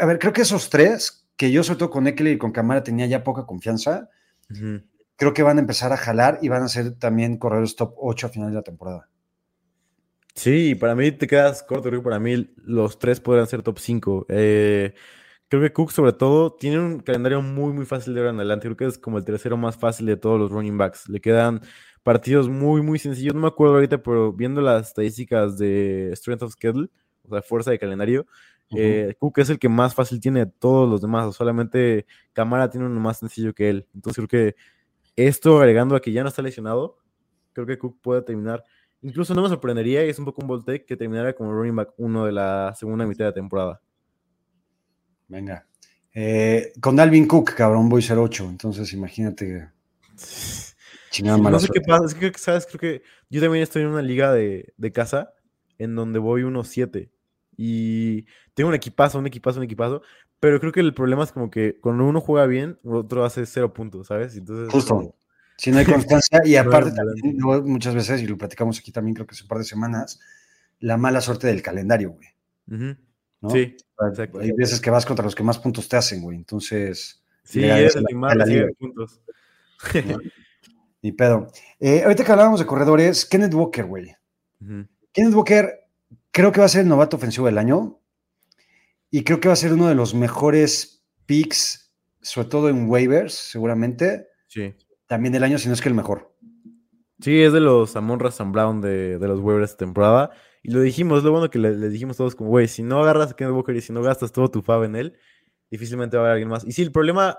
a 0.00 0.06
ver, 0.06 0.18
creo 0.18 0.32
que 0.32 0.42
esos 0.42 0.68
tres, 0.70 1.26
que 1.36 1.52
yo 1.52 1.62
sobre 1.62 1.78
todo 1.78 1.90
con 1.90 2.06
Ekeler 2.08 2.34
y 2.34 2.38
con 2.38 2.50
Camara 2.52 2.82
tenía 2.82 3.06
ya 3.06 3.22
poca 3.22 3.46
confianza, 3.46 4.08
ujú. 4.50 4.82
Creo 5.20 5.34
que 5.34 5.42
van 5.42 5.58
a 5.58 5.60
empezar 5.60 5.92
a 5.92 5.98
jalar 5.98 6.38
y 6.40 6.48
van 6.48 6.62
a 6.62 6.68
ser 6.68 6.98
también 6.98 7.36
corredores 7.36 7.76
top 7.76 7.92
8 7.98 8.26
a 8.26 8.30
final 8.30 8.48
de 8.48 8.54
la 8.54 8.62
temporada. 8.62 9.06
Sí, 10.34 10.74
para 10.74 10.94
mí 10.94 11.12
te 11.12 11.26
quedas 11.26 11.62
corto, 11.62 11.90
creo 11.90 12.00
que 12.00 12.04
para 12.04 12.18
mí 12.18 12.50
los 12.56 12.98
tres 12.98 13.20
podrían 13.20 13.46
ser 13.46 13.62
top 13.62 13.78
5. 13.78 14.24
creo 14.28 14.92
que 15.48 15.72
Cook 15.74 15.90
sobre 15.90 16.14
todo 16.14 16.54
tiene 16.54 16.78
un 16.78 17.00
calendario 17.00 17.42
muy 17.42 17.74
muy 17.74 17.84
fácil 17.84 18.14
de 18.14 18.22
ver 18.22 18.30
en 18.30 18.36
adelante, 18.36 18.66
creo 18.68 18.76
que 18.78 18.86
es 18.86 18.96
como 18.96 19.18
el 19.18 19.24
tercero 19.26 19.58
más 19.58 19.76
fácil 19.76 20.06
de 20.06 20.16
todos 20.16 20.40
los 20.40 20.50
running 20.50 20.78
backs. 20.78 21.06
Le 21.10 21.20
quedan 21.20 21.60
partidos 22.02 22.48
muy 22.48 22.80
muy 22.80 22.98
sencillos, 22.98 23.34
no 23.34 23.42
me 23.42 23.48
acuerdo 23.48 23.74
ahorita, 23.74 24.02
pero 24.02 24.32
viendo 24.32 24.62
las 24.62 24.88
estadísticas 24.88 25.58
de 25.58 26.12
Strength 26.14 26.44
of 26.44 26.52
Schedule, 26.54 26.88
o 27.24 27.28
sea, 27.28 27.42
fuerza 27.42 27.72
de 27.72 27.78
calendario, 27.78 28.26
eh, 28.74 29.14
Cook 29.18 29.40
es 29.40 29.50
el 29.50 29.58
que 29.58 29.68
más 29.68 29.94
fácil 29.94 30.18
tiene 30.18 30.46
de 30.46 30.52
todos 30.58 30.88
los 30.88 31.02
demás, 31.02 31.26
o 31.26 31.32
solamente 31.34 32.06
Camara 32.32 32.70
tiene 32.70 32.86
uno 32.86 33.00
más 33.00 33.18
sencillo 33.18 33.52
que 33.52 33.68
él. 33.68 33.86
Entonces 33.94 34.24
creo 34.24 34.28
que 34.28 34.56
esto 35.26 35.58
agregando 35.58 35.96
a 35.96 36.00
que 36.00 36.12
ya 36.12 36.22
no 36.22 36.28
está 36.28 36.42
lesionado, 36.42 36.98
creo 37.52 37.66
que 37.66 37.78
Cook 37.78 38.00
puede 38.00 38.22
terminar. 38.22 38.64
Incluso 39.02 39.34
no 39.34 39.42
me 39.42 39.48
sorprendería, 39.48 40.04
y 40.04 40.10
es 40.10 40.18
un 40.18 40.24
poco 40.24 40.42
un 40.42 40.48
voltec, 40.48 40.84
que 40.86 40.96
terminara 40.96 41.32
como 41.32 41.52
running 41.52 41.76
back 41.76 41.92
uno 41.96 42.26
de 42.26 42.32
la 42.32 42.74
segunda 42.78 43.06
mitad 43.06 43.26
de 43.26 43.32
temporada. 43.32 43.80
Venga. 45.28 45.66
Eh, 46.12 46.72
con 46.80 46.96
Dalvin 46.96 47.26
Cook, 47.26 47.54
cabrón, 47.54 47.88
voy 47.88 48.02
a 48.02 48.06
ser 48.06 48.18
8, 48.18 48.44
entonces 48.50 48.92
imagínate. 48.92 49.70
Chingada 51.10 51.38
mala 51.38 51.56
No 51.56 51.60
sé 51.60 51.68
qué 51.72 51.80
pasa, 51.80 52.04
es 52.06 52.14
que, 52.14 52.32
¿sabes? 52.36 52.66
Creo 52.66 52.80
que 52.80 53.02
yo 53.30 53.40
también 53.40 53.62
estoy 53.62 53.82
en 53.82 53.88
una 53.88 54.02
liga 54.02 54.32
de, 54.32 54.72
de 54.76 54.92
casa 54.92 55.32
en 55.78 55.94
donde 55.94 56.18
voy 56.18 56.42
1-7 56.42 57.10
y 57.62 58.24
tengo 58.54 58.68
un 58.68 58.74
equipazo, 58.74 59.18
un 59.18 59.26
equipazo, 59.26 59.58
un 59.58 59.64
equipazo, 59.64 60.02
pero 60.40 60.58
creo 60.60 60.72
que 60.72 60.80
el 60.80 60.94
problema 60.94 61.24
es 61.24 61.32
como 61.32 61.50
que 61.50 61.78
cuando 61.80 62.04
uno 62.04 62.20
juega 62.20 62.46
bien, 62.46 62.78
otro 62.84 63.24
hace 63.24 63.46
cero 63.46 63.72
puntos, 63.72 64.08
¿sabes? 64.08 64.36
Entonces, 64.36 64.68
es 64.68 64.72
Justo. 64.72 64.94
como- 64.96 65.14
Si 65.56 65.70
no 65.70 65.78
hay 65.78 65.84
constancia, 65.84 66.40
y 66.44 66.56
aparte 66.56 66.92
también, 66.92 67.38
muchas 67.64 67.94
veces, 67.94 68.22
y 68.22 68.26
lo 68.26 68.38
platicamos 68.38 68.78
aquí 68.78 68.90
también, 68.92 69.14
creo 69.14 69.26
que 69.26 69.34
hace 69.34 69.42
un 69.44 69.48
par 69.48 69.58
de 69.58 69.64
semanas, 69.64 70.18
la 70.80 70.96
mala 70.96 71.20
suerte 71.20 71.46
del 71.46 71.62
calendario, 71.62 72.12
güey. 72.12 72.28
Ujú. 72.70 72.98
¿no? 73.42 73.50
Sí, 73.50 73.76
exacto. 74.10 74.38
Hay 74.40 74.52
veces 74.52 74.80
que 74.80 74.90
vas 74.90 75.04
contra 75.06 75.24
los 75.24 75.34
que 75.34 75.42
más 75.42 75.58
puntos 75.58 75.88
te 75.88 75.96
hacen, 75.96 76.22
güey. 76.22 76.36
Entonces, 76.38 77.22
Sí, 77.42 77.64
eres 77.64 77.94
ganas 77.94 77.96
el 77.96 78.06
que 78.06 78.14
más 78.14 78.34
recibe 78.36 78.74
puntos. 78.74 79.20
¿no? 80.06 80.18
Ni 81.02 81.12
pedo. 81.12 81.50
Eh, 81.78 82.02
ahorita 82.04 82.24
que 82.24 82.32
hablábamos 82.32 82.60
de 82.60 82.66
corredores, 82.66 83.24
Kenneth 83.24 83.54
Walker, 83.54 83.84
güey. 83.86 84.14
Ujú. 84.60 84.86
Kenneth 85.12 85.34
Walker 85.34 85.80
creo 86.30 86.52
que 86.52 86.60
va 86.60 86.66
a 86.66 86.68
ser 86.68 86.82
el 86.82 86.88
novato 86.88 87.16
ofensivo 87.16 87.46
del 87.46 87.58
año 87.58 87.98
y 89.10 89.24
creo 89.24 89.40
que 89.40 89.48
va 89.48 89.54
a 89.54 89.56
ser 89.56 89.72
uno 89.72 89.88
de 89.88 89.94
los 89.94 90.14
mejores 90.14 91.04
picks, 91.26 91.92
sobre 92.20 92.48
todo 92.48 92.68
en 92.68 92.88
waivers, 92.88 93.34
seguramente, 93.34 94.26
Sí. 94.46 94.74
también 95.06 95.32
del 95.32 95.44
año, 95.44 95.58
si 95.58 95.68
no 95.68 95.74
es 95.74 95.80
que 95.80 95.88
el 95.88 95.94
mejor. 95.94 96.34
Sí, 97.20 97.42
es 97.42 97.52
de 97.52 97.60
los 97.60 97.94
Amon 97.96 98.18
Razan 98.20 98.52
Brown 98.52 98.80
de, 98.80 99.18
de 99.18 99.28
los 99.28 99.40
waivers 99.40 99.72
de 99.72 99.76
temporada. 99.76 100.30
Y 100.62 100.70
lo 100.72 100.80
dijimos, 100.80 101.22
lo 101.22 101.32
bueno 101.32 101.50
que 101.50 101.58
le, 101.58 101.76
le 101.76 101.88
dijimos 101.88 102.16
todos 102.16 102.34
como, 102.34 102.50
güey, 102.50 102.66
si 102.68 102.82
no 102.82 103.00
agarras 103.00 103.30
a 103.30 103.36
Kenneth 103.36 103.54
Walker 103.54 103.76
y 103.76 103.80
si 103.80 103.92
no 103.92 104.02
gastas 104.02 104.32
todo 104.32 104.50
tu 104.50 104.62
fab 104.62 104.84
en 104.84 104.96
él, 104.96 105.16
difícilmente 105.70 106.16
va 106.16 106.22
a 106.22 106.26
haber 106.26 106.32
alguien 106.34 106.48
más. 106.48 106.64
Y 106.64 106.72
sí, 106.72 106.82
el 106.82 106.92
problema, 106.92 107.38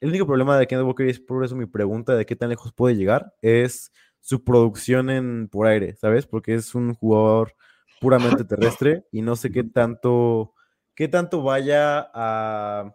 el 0.00 0.10
único 0.10 0.26
problema 0.26 0.56
de 0.58 0.66
Kenneth 0.66 0.86
Walker, 0.86 1.06
y 1.06 1.10
es 1.10 1.20
por 1.20 1.44
eso 1.44 1.56
mi 1.56 1.66
pregunta 1.66 2.14
de 2.14 2.26
qué 2.26 2.36
tan 2.36 2.48
lejos 2.50 2.72
puede 2.72 2.94
llegar, 2.96 3.32
es 3.42 3.92
su 4.20 4.44
producción 4.44 5.10
en 5.10 5.48
por 5.48 5.66
aire, 5.66 5.96
¿sabes? 5.96 6.26
Porque 6.26 6.54
es 6.54 6.74
un 6.74 6.94
jugador 6.94 7.54
puramente 8.00 8.44
terrestre 8.44 9.04
y 9.12 9.22
no 9.22 9.34
sé 9.36 9.50
qué 9.50 9.64
tanto, 9.64 10.51
qué 10.94 11.08
tanto 11.08 11.42
vaya 11.42 12.10
a, 12.14 12.94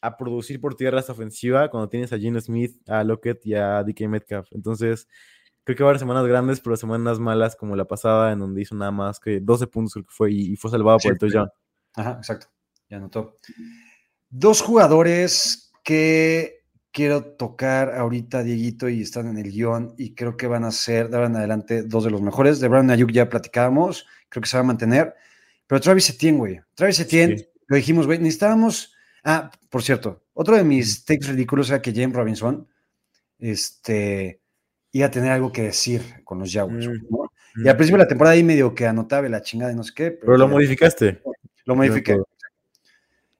a 0.00 0.16
producir 0.16 0.60
por 0.60 0.74
tierra 0.74 1.00
esta 1.00 1.12
ofensiva 1.12 1.70
cuando 1.70 1.88
tienes 1.88 2.12
a 2.12 2.18
Gene 2.18 2.40
Smith, 2.40 2.76
a 2.88 3.04
Lockett 3.04 3.44
y 3.46 3.54
a 3.54 3.82
DK 3.82 4.08
Metcalf. 4.08 4.48
Entonces, 4.52 5.08
creo 5.64 5.76
que 5.76 5.82
va 5.82 5.88
a 5.88 5.90
haber 5.90 6.00
semanas 6.00 6.26
grandes, 6.26 6.60
pero 6.60 6.76
semanas 6.76 7.18
malas 7.18 7.56
como 7.56 7.74
la 7.74 7.86
pasada, 7.86 8.32
en 8.32 8.38
donde 8.38 8.62
hizo 8.62 8.74
nada 8.74 8.92
más 8.92 9.18
que 9.18 9.40
12 9.40 9.66
puntos, 9.66 9.94
creo 9.94 10.04
que 10.04 10.12
fue, 10.12 10.32
y, 10.32 10.52
y 10.52 10.56
fue 10.56 10.70
salvado 10.70 10.98
Sí, 11.00 11.08
por 11.08 11.14
el 11.14 11.18
touchdown. 11.18 11.50
Ajá, 11.94 12.12
exacto. 12.18 12.46
Ya 12.88 12.98
anotó. 12.98 13.36
Dos 14.30 14.60
jugadores 14.60 15.72
que 15.82 16.60
quiero 16.92 17.24
tocar 17.24 17.94
ahorita, 17.94 18.42
Dieguito, 18.42 18.88
y 18.88 19.02
están 19.02 19.26
en 19.26 19.38
el 19.38 19.50
guion, 19.50 19.94
y 19.98 20.14
creo 20.14 20.36
que 20.36 20.46
van 20.46 20.64
a 20.64 20.70
ser, 20.70 21.08
de 21.08 21.16
ahora 21.16 21.28
en 21.28 21.36
adelante, 21.36 21.82
dos 21.82 22.04
de 22.04 22.10
los 22.10 22.22
mejores. 22.22 22.60
De 22.60 22.68
Brandon 22.68 22.92
Ayuk 22.94 23.10
ya 23.10 23.28
platicábamos, 23.28 24.06
creo 24.28 24.42
que 24.42 24.48
se 24.48 24.56
va 24.56 24.60
a 24.60 24.66
mantener. 24.66 25.14
Pero 25.66 25.80
Travis 25.80 26.10
Etienne, 26.10 26.38
güey. 26.38 26.60
Travis 26.74 27.00
Etienne, 27.00 27.38
Sí. 27.38 27.46
lo 27.66 27.76
dijimos, 27.76 28.06
güey, 28.06 28.18
necesitábamos. 28.18 28.94
Ah, 29.24 29.50
por 29.70 29.82
cierto, 29.82 30.24
otro 30.34 30.56
de 30.56 30.64
mis 30.64 31.04
takes 31.04 31.26
ridículos 31.26 31.70
era 31.70 31.82
que 31.82 31.92
James 31.92 32.14
Robinson 32.14 32.68
este, 33.38 34.40
iba 34.92 35.06
a 35.06 35.10
tener 35.10 35.32
algo 35.32 35.52
que 35.52 35.62
decir 35.62 36.02
con 36.24 36.38
los 36.38 36.52
Jaguars. 36.52 36.86
Mm. 36.86 37.06
¿no? 37.10 37.32
Y 37.64 37.68
al 37.68 37.76
principio 37.76 37.98
de 37.98 38.04
la 38.04 38.08
temporada 38.08 38.34
ahí 38.34 38.44
medio 38.44 38.74
que 38.74 38.86
anotaba 38.86 39.28
la 39.28 39.42
chingada 39.42 39.72
y 39.72 39.74
no 39.74 39.82
sé 39.82 39.92
qué. 39.94 40.10
Pero 40.12 40.36
lo 40.36 40.48
modificaste. 40.48 41.22
Lo 41.64 41.74
modifiqué. 41.74 42.18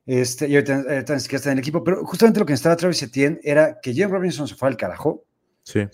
Este, 0.07 0.49
y 0.49 0.55
ahorita, 0.55 0.85
ahorita 0.89 1.14
ni 1.14 1.20
siquiera 1.20 1.39
está 1.39 1.51
en 1.51 1.59
el 1.59 1.62
equipo, 1.62 1.83
pero 1.83 2.05
justamente 2.05 2.39
lo 2.39 2.47
que 2.47 2.53
necesitaba 2.53 2.77
Travis 2.77 3.03
Etienne 3.03 3.41
era 3.43 3.81
que 3.81 3.93
James 3.93 4.12
Robinson 4.12 4.47
se 4.49 4.55
fue 4.55 4.68
al 4.68 4.77
carajo. 4.77 5.24
Sí. 5.64 5.87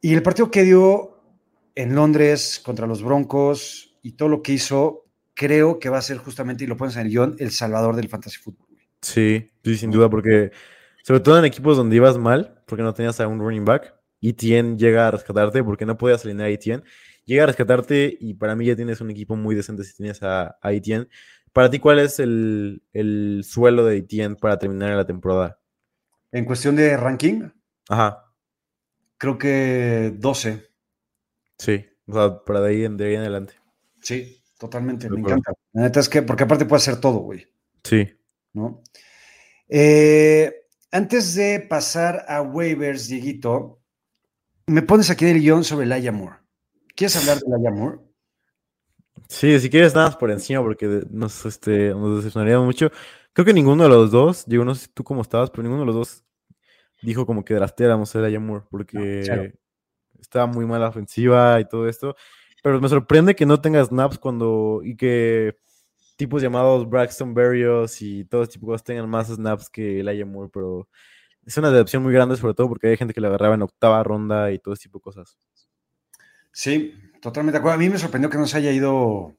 Y 0.00 0.14
el 0.14 0.22
partido 0.22 0.50
que 0.50 0.62
dio 0.62 1.20
en 1.74 1.94
Londres 1.94 2.60
contra 2.64 2.86
los 2.86 3.02
Broncos 3.02 3.98
y 4.02 4.12
todo 4.12 4.28
lo 4.28 4.42
que 4.42 4.52
hizo, 4.52 5.01
creo 5.34 5.78
que 5.78 5.88
va 5.90 5.98
a 5.98 6.02
ser 6.02 6.18
justamente, 6.18 6.64
y 6.64 6.66
lo 6.66 6.76
pones 6.76 6.96
en 6.96 7.02
el 7.02 7.10
guion, 7.10 7.36
el 7.38 7.50
salvador 7.52 7.96
del 7.96 8.08
fantasy 8.08 8.38
fútbol. 8.38 8.68
Sí, 9.00 9.50
sí, 9.64 9.76
sin 9.76 9.90
duda, 9.90 10.08
porque 10.08 10.52
sobre 11.02 11.20
todo 11.20 11.38
en 11.38 11.44
equipos 11.44 11.76
donde 11.76 11.96
ibas 11.96 12.18
mal, 12.18 12.62
porque 12.66 12.82
no 12.82 12.94
tenías 12.94 13.20
a 13.20 13.26
un 13.28 13.40
running 13.40 13.64
back, 13.64 13.94
Etienne 14.20 14.76
llega 14.78 15.08
a 15.08 15.10
rescatarte 15.10 15.64
porque 15.64 15.84
no 15.86 15.98
podías 15.98 16.24
alinear 16.24 16.48
a 16.48 16.52
Etienne. 16.52 16.84
Llega 17.24 17.44
a 17.44 17.46
rescatarte 17.46 18.16
y 18.20 18.34
para 18.34 18.54
mí 18.56 18.66
ya 18.66 18.76
tienes 18.76 19.00
un 19.00 19.10
equipo 19.10 19.34
muy 19.36 19.54
decente 19.54 19.84
si 19.84 19.94
tienes 19.96 20.22
a, 20.22 20.56
a 20.60 20.72
Etienne. 20.72 21.08
Para 21.52 21.70
ti, 21.70 21.78
¿cuál 21.80 21.98
es 21.98 22.20
el, 22.20 22.82
el 22.92 23.42
suelo 23.44 23.84
de 23.84 23.98
Etienne 23.98 24.36
para 24.36 24.58
terminar 24.58 24.96
la 24.96 25.06
temporada? 25.06 25.58
En 26.32 26.44
cuestión 26.44 26.74
de 26.74 26.96
ranking, 26.96 27.48
Ajá, 27.88 28.32
creo 29.18 29.38
que 29.38 30.12
12. 30.18 30.68
sí. 31.58 31.86
O 32.06 32.12
sea, 32.14 32.44
para 32.44 32.60
de 32.60 32.68
ahí 32.70 32.88
de 32.88 33.06
ahí 33.06 33.14
en 33.14 33.20
adelante. 33.22 33.54
Sí, 34.00 34.41
totalmente, 34.62 35.10
me 35.10 35.18
encanta. 35.18 35.52
La 35.72 35.82
neta 35.82 35.98
es 35.98 36.08
que, 36.08 36.22
porque 36.22 36.44
aparte 36.44 36.66
puede 36.66 36.78
hacer 36.78 37.00
todo, 37.00 37.18
güey. 37.18 37.44
Sí. 37.82 38.08
¿no? 38.52 38.80
Eh, 39.68 40.54
antes 40.92 41.34
de 41.34 41.66
pasar 41.68 42.24
a 42.28 42.42
waivers, 42.42 43.08
Dieguito, 43.08 43.80
me 44.68 44.82
pones 44.82 45.10
aquí 45.10 45.26
el 45.26 45.40
guion 45.40 45.64
sobre 45.64 45.86
Laia 45.86 46.12
Moore. 46.12 46.36
¿Quieres 46.94 47.16
hablar 47.16 47.38
de 47.38 47.50
Laia 47.50 47.72
Moore? 47.72 47.98
Sí, 49.28 49.58
si 49.58 49.68
quieres 49.68 49.96
nada 49.96 50.06
más 50.06 50.16
por 50.16 50.30
encima, 50.30 50.62
porque 50.62 51.02
nos, 51.10 51.44
este, 51.44 51.88
nos 51.88 52.18
decepcionaríamos 52.18 52.64
mucho. 52.64 52.92
Creo 53.32 53.44
que 53.44 53.54
ninguno 53.54 53.82
de 53.82 53.88
los 53.88 54.12
dos, 54.12 54.44
digo, 54.46 54.64
no 54.64 54.76
sé 54.76 54.86
tú 54.94 55.02
cómo 55.02 55.22
estabas, 55.22 55.50
pero 55.50 55.64
ninguno 55.64 55.80
de 55.80 55.86
los 55.86 55.94
dos 55.96 56.24
dijo 57.00 57.26
como 57.26 57.44
que 57.44 57.54
drafteáramos 57.54 58.14
a 58.14 58.38
Moore, 58.38 58.64
porque 58.70 59.54
estaba 60.20 60.46
muy 60.46 60.66
mala 60.66 60.86
ofensiva 60.86 61.58
y 61.58 61.64
todo 61.64 61.88
esto. 61.88 62.14
Pero 62.62 62.80
me 62.80 62.88
sorprende 62.88 63.34
que 63.34 63.44
no 63.46 63.60
tenga 63.60 63.84
snaps 63.84 64.18
cuando, 64.18 64.80
y 64.84 64.96
que 64.96 65.56
tipos 66.16 66.40
llamados 66.42 66.88
Braxton 66.88 67.34
Berrios 67.34 68.00
y 68.00 68.24
todo 68.24 68.44
ese 68.44 68.52
tipo 68.52 68.66
de 68.66 68.72
cosas 68.74 68.84
tengan 68.84 69.08
más 69.08 69.28
snaps 69.28 69.68
que 69.68 70.00
Elijah 70.00 70.24
Moore, 70.24 70.50
pero 70.52 70.88
es 71.44 71.56
una 71.58 71.70
decepción 71.70 72.02
muy 72.04 72.12
grande, 72.12 72.36
sobre 72.36 72.54
todo 72.54 72.68
porque 72.68 72.86
hay 72.88 72.96
gente 72.96 73.12
que 73.12 73.20
le 73.20 73.26
agarraba 73.26 73.56
en 73.56 73.62
octava 73.62 74.02
ronda 74.04 74.52
y 74.52 74.58
todo 74.60 74.74
ese 74.74 74.84
tipo 74.84 74.98
de 74.98 75.02
cosas. 75.02 75.36
Sí, 76.52 76.94
totalmente 77.20 77.54
de 77.56 77.58
acuerdo. 77.58 77.76
A 77.76 77.78
mí 77.78 77.88
me 77.88 77.98
sorprendió 77.98 78.30
que 78.30 78.38
no 78.38 78.46
se 78.46 78.58
haya 78.58 78.70
ido 78.70 79.34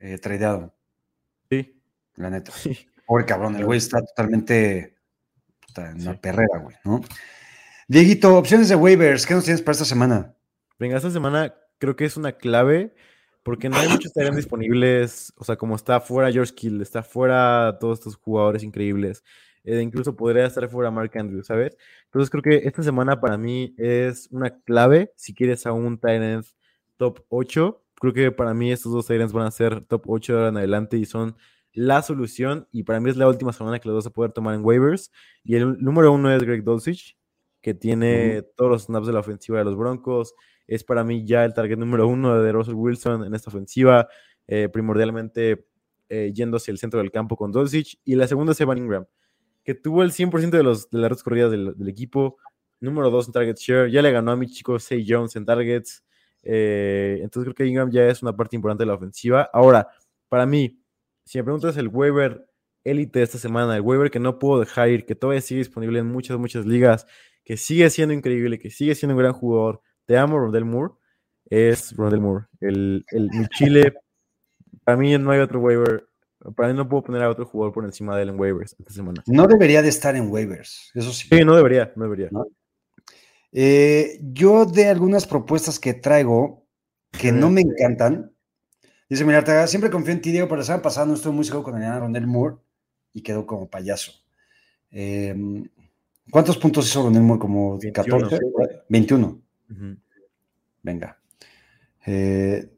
eh, 0.00 0.18
tradeado, 0.18 0.72
Sí, 1.50 1.78
la 2.16 2.30
neta. 2.30 2.52
sí. 2.52 2.88
Pobre 3.06 3.24
cabrón, 3.26 3.54
el 3.56 3.64
güey 3.64 3.78
está 3.78 4.00
totalmente 4.00 4.96
puta, 5.66 5.90
en 5.90 6.00
Sí. 6.00 6.08
una 6.08 6.20
perrera, 6.20 6.58
güey, 6.60 6.76
¿no? 6.84 7.00
Dieguito, 7.88 8.36
opciones 8.36 8.68
de 8.68 8.74
waivers, 8.76 9.26
¿qué 9.26 9.34
nos 9.34 9.44
tienes 9.44 9.62
para 9.62 9.72
esta 9.72 9.84
semana? 9.84 10.34
Venga, 10.78 10.96
esta 10.96 11.10
semana 11.10 11.54
creo 11.78 11.96
que 11.96 12.04
es 12.04 12.16
una 12.16 12.32
clave 12.32 12.94
porque 13.42 13.68
no 13.68 13.76
hay 13.76 13.88
muchos 13.88 14.12
talentos 14.14 14.36
disponibles. 14.38 15.32
O 15.36 15.44
sea, 15.44 15.56
como 15.56 15.76
está 15.76 16.00
fuera 16.00 16.32
George 16.32 16.54
Kill, 16.54 16.82
está 16.82 17.02
fuera 17.02 17.78
todos 17.80 18.00
estos 18.00 18.16
jugadores 18.16 18.62
increíbles. 18.64 19.22
eh, 19.64 19.80
incluso 19.80 20.16
podría 20.16 20.46
estar 20.46 20.68
fuera 20.68 20.90
Mark 20.90 21.12
Andrews, 21.14 21.46
¿sabes? 21.46 21.76
Entonces 22.06 22.30
creo 22.30 22.42
que 22.42 22.66
esta 22.68 22.82
semana 22.82 23.20
para 23.20 23.38
mí 23.38 23.74
es 23.78 24.28
una 24.30 24.50
clave 24.60 25.12
si 25.16 25.34
quieres 25.34 25.66
a 25.66 25.72
un 25.72 25.98
Tyrant 25.98 26.46
top 26.96 27.20
8. 27.28 27.82
Creo 28.00 28.12
que 28.12 28.32
para 28.32 28.52
mí 28.54 28.72
estos 28.72 28.92
dos 28.92 29.06
Tyrants 29.06 29.32
van 29.32 29.46
a 29.46 29.50
ser 29.50 29.80
top 29.84 30.02
8 30.06 30.32
de 30.32 30.38
ahora 30.38 30.48
en 30.50 30.56
adelante 30.58 30.96
y 30.98 31.04
son 31.04 31.36
la 31.72 32.02
solución. 32.02 32.66
Y 32.72 32.82
para 32.82 32.98
mí 33.00 33.10
es 33.10 33.16
la 33.16 33.28
última 33.28 33.52
semana 33.52 33.78
que 33.78 33.88
los 33.88 33.96
vas 33.96 34.06
a 34.06 34.12
poder 34.12 34.32
tomar 34.32 34.54
en 34.54 34.64
waivers. 34.64 35.12
Y 35.44 35.56
el 35.56 35.78
número 35.82 36.12
uno 36.12 36.34
es 36.34 36.42
Greg 36.42 36.64
Dulcich, 36.64 37.16
que 37.60 37.74
tiene 37.74 38.42
todos 38.56 38.70
los 38.70 38.82
snaps 38.84 39.06
de 39.06 39.12
la 39.12 39.20
ofensiva 39.20 39.58
de 39.58 39.64
los 39.64 39.76
Broncos. 39.76 40.34
Es 40.66 40.84
para 40.84 41.04
mí 41.04 41.24
ya 41.24 41.44
el 41.44 41.54
target 41.54 41.76
número 41.76 42.08
uno 42.08 42.40
de 42.40 42.52
Russell 42.52 42.74
Wilson 42.74 43.24
en 43.24 43.34
esta 43.34 43.50
ofensiva, 43.50 44.08
eh, 44.46 44.68
primordialmente 44.68 45.66
eh, 46.08 46.32
yendo 46.34 46.56
hacia 46.56 46.72
el 46.72 46.78
centro 46.78 47.00
del 47.00 47.10
campo 47.10 47.36
con 47.36 47.52
Dulcich. 47.52 48.00
Y 48.04 48.14
la 48.14 48.26
segunda 48.26 48.52
es 48.52 48.60
Evan 48.60 48.78
Ingram, 48.78 49.06
que 49.64 49.74
tuvo 49.74 50.02
el 50.02 50.12
100% 50.12 50.50
de, 50.50 50.62
los, 50.62 50.90
de 50.90 50.98
las 50.98 51.10
redes 51.10 51.22
corridas 51.22 51.50
del, 51.50 51.76
del 51.76 51.88
equipo. 51.88 52.38
Número 52.80 53.10
dos 53.10 53.26
en 53.26 53.32
target 53.32 53.56
share. 53.56 53.90
Ya 53.90 54.02
le 54.02 54.12
ganó 54.12 54.32
a 54.32 54.36
mi 54.36 54.46
chico 54.46 54.78
Say 54.78 55.04
Jones 55.08 55.36
en 55.36 55.44
targets. 55.44 56.04
Eh, 56.48 57.18
entonces 57.22 57.44
creo 57.44 57.54
que 57.54 57.66
Ingram 57.66 57.90
ya 57.90 58.06
es 58.06 58.22
una 58.22 58.36
parte 58.36 58.54
importante 58.56 58.82
de 58.82 58.86
la 58.86 58.94
ofensiva. 58.94 59.50
Ahora, 59.52 59.88
para 60.28 60.46
mí, 60.46 60.80
si 61.24 61.38
me 61.38 61.44
preguntas 61.44 61.76
el 61.76 61.88
waiver 61.88 62.46
élite 62.84 63.18
de 63.18 63.24
esta 63.24 63.38
semana, 63.38 63.74
el 63.76 63.82
waiver 63.82 64.10
que 64.10 64.20
no 64.20 64.38
puedo 64.38 64.60
dejar 64.60 64.88
ir, 64.90 65.06
que 65.06 65.16
todavía 65.16 65.40
sigue 65.40 65.58
disponible 65.58 65.98
en 65.98 66.06
muchas, 66.06 66.38
muchas 66.38 66.64
ligas, 66.64 67.06
que 67.44 67.56
sigue 67.56 67.90
siendo 67.90 68.14
increíble, 68.14 68.60
que 68.60 68.70
sigue 68.70 68.94
siendo 68.94 69.14
un 69.14 69.18
gran 69.18 69.32
jugador, 69.32 69.82
te 70.06 70.16
amo, 70.16 70.38
Rondell 70.38 70.64
Moore, 70.64 70.94
es 71.50 71.94
Rondell 71.96 72.20
Moore. 72.20 72.46
El, 72.60 73.04
el, 73.10 73.28
mi 73.30 73.46
Chile, 73.48 73.94
para 74.84 74.96
mí 74.96 75.16
no 75.18 75.30
hay 75.30 75.40
otro 75.40 75.60
waiver, 75.60 76.08
para 76.54 76.68
mí 76.68 76.76
no 76.76 76.88
puedo 76.88 77.04
poner 77.04 77.22
a 77.22 77.30
otro 77.30 77.44
jugador 77.44 77.74
por 77.74 77.84
encima 77.84 78.16
de 78.16 78.22
él 78.22 78.30
en 78.30 78.40
waivers 78.40 78.76
esta 78.78 78.92
semana. 78.92 79.22
No 79.26 79.46
debería 79.46 79.82
de 79.82 79.88
estar 79.88 80.14
en 80.16 80.30
waivers, 80.30 80.90
eso 80.94 81.12
sí. 81.12 81.28
Sí, 81.30 81.44
no 81.44 81.56
debería, 81.56 81.92
no 81.96 82.04
debería. 82.04 82.28
¿No? 82.30 82.46
Eh, 83.52 84.18
yo 84.20 84.64
de 84.66 84.86
algunas 84.86 85.26
propuestas 85.26 85.78
que 85.78 85.94
traigo 85.94 86.66
que 87.10 87.32
no 87.32 87.50
me 87.50 87.62
encantan, 87.62 88.32
dice, 89.08 89.24
mira, 89.24 89.38
Arteaga, 89.38 89.66
siempre 89.66 89.90
confío 89.90 90.12
en 90.12 90.20
ti, 90.20 90.30
Diego, 90.30 90.46
pero 90.46 90.58
la 90.58 90.64
semana 90.64 90.82
pasada 90.82 91.06
no 91.06 91.14
estuve 91.14 91.32
muy 91.32 91.44
seguro 91.44 91.64
con 91.64 91.82
el 91.82 92.00
Ronel 92.00 92.26
Moore 92.26 92.56
y 93.12 93.22
quedó 93.22 93.46
como 93.46 93.70
payaso. 93.70 94.12
Eh, 94.90 95.34
¿Cuántos 96.30 96.58
puntos 96.58 96.86
hizo 96.86 97.04
Ronel 97.04 97.22
Moore? 97.22 97.40
¿Como 97.40 97.78
21. 97.78 98.28
14? 98.28 98.38
21. 99.68 99.92
Ujú. 99.92 100.00
Venga. 100.82 101.18
Eh, 102.06 102.70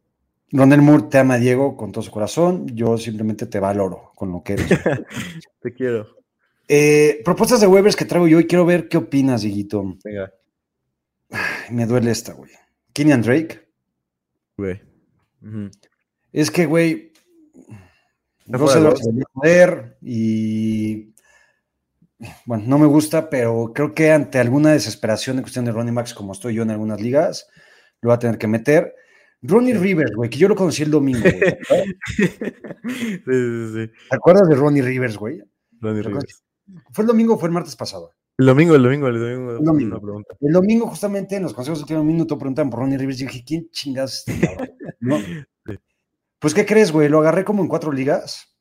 Ronel 0.51 0.81
Moore 0.83 1.05
te 1.11 1.19
ama, 1.19 1.37
Diego, 1.37 1.77
con 1.77 1.93
todo 1.93 2.03
su 2.03 2.11
corazón. 2.11 2.67
Yo 2.75 2.97
simplemente 2.97 3.47
te 3.47 3.61
valoro 3.61 4.13
con 4.15 4.33
lo 4.33 4.43
que 4.43 4.55
eres. 4.55 4.67
Te 5.61 5.75
quiero. 5.75 6.07
Eh, 6.67 7.21
propuestas 7.25 7.61
de 7.61 7.67
waivers 7.67 7.97
que 7.97 8.05
traigo 8.05 8.27
yo 8.29 8.41
y 8.41 8.47
quiero 8.47 8.65
ver 8.65 8.89
qué 8.89 8.97
opinas, 8.99 9.43
Dieguito. 9.43 9.83
Venga, 10.05 10.33
Ay, 11.31 11.75
Me 11.75 11.85
duele 11.87 12.11
esta, 12.11 12.33
güey. 12.33 12.51
Kenyan 12.95 13.21
Drake. 13.23 13.69
güey. 14.57 14.81
Es 16.33 16.51
que, 16.51 16.65
güey, 16.67 17.13
los- 18.47 19.01
debería 19.01 19.25
poder 19.33 19.99
y 20.01 21.15
bueno, 22.47 22.65
no 22.67 22.79
me 22.79 22.87
gusta, 22.87 23.31
pero 23.31 23.73
creo 23.75 23.95
que 23.95 24.11
ante 24.11 24.39
alguna 24.39 24.73
desesperación 24.73 25.37
en 25.37 25.43
cuestión 25.43 25.65
de 25.65 25.73
running 25.73 25.95
backs, 25.95 26.15
como 26.15 26.33
estoy 26.33 26.55
yo 26.55 26.63
en 26.63 26.71
algunas 26.71 27.01
ligas, 27.01 27.49
lo 28.01 28.09
va 28.09 28.17
a 28.17 28.19
tener 28.19 28.39
que 28.39 28.49
meter. 28.49 28.95
Ronnie 29.41 29.75
Rivers, 29.75 30.13
güey, 30.17 30.29
que 30.29 30.39
yo 30.39 30.49
lo 30.49 30.57
conocí 30.57 30.83
el 30.83 30.91
domingo. 30.91 31.23
¿te 31.23 31.59
sí, 32.19 32.27
sí, 33.25 33.73
sí. 33.75 33.91
¿Te 34.11 34.17
acuerdas 34.17 34.49
de 34.49 34.57
Ronnie 34.57 34.83
Rivers, 34.83 35.17
güey? 35.17 35.43
Ronnie 35.81 36.03
Rivers. 36.03 36.43
¿Fue 36.93 37.03
el 37.03 37.09
domingo 37.09 37.35
o 37.35 37.39
fue 37.39 37.49
el 37.49 37.55
martes 37.55 37.77
pasado? 37.77 38.13
El 38.37 38.47
domingo, 38.47 38.75
el 38.75 38.83
domingo, 38.83 39.09
el 39.09 39.19
domingo. 39.19 39.51
El 39.53 39.65
domingo. 39.65 39.97
Una 39.97 40.03
pregunta. 40.03 40.35
El 40.41 40.53
domingo, 40.53 40.87
justamente, 40.89 41.37
en 41.37 41.45
los 41.45 41.55
consejos 41.55 41.79
de 41.79 41.83
último 41.85 42.05
minuto, 42.05 42.37
preguntan 42.37 42.69
por 42.69 42.81
Ronnie 42.81 42.99
Rivers. 42.99 43.21
Y 43.21 43.27
dije, 43.27 43.45
¿quién 43.47 43.71
chingas 43.71 44.25
es 44.27 44.29
este 44.29 44.47
cabrón? 44.47 44.77
¿No? 45.01 45.19
Pues, 46.41 46.55
¿qué 46.55 46.67
crees, 46.67 46.91
güey? 46.91 47.09
Lo 47.09 47.21
agarré 47.21 47.45
como 47.45 47.63
en 47.63 47.69
cuatro 47.69 47.91
ligas 47.91 48.57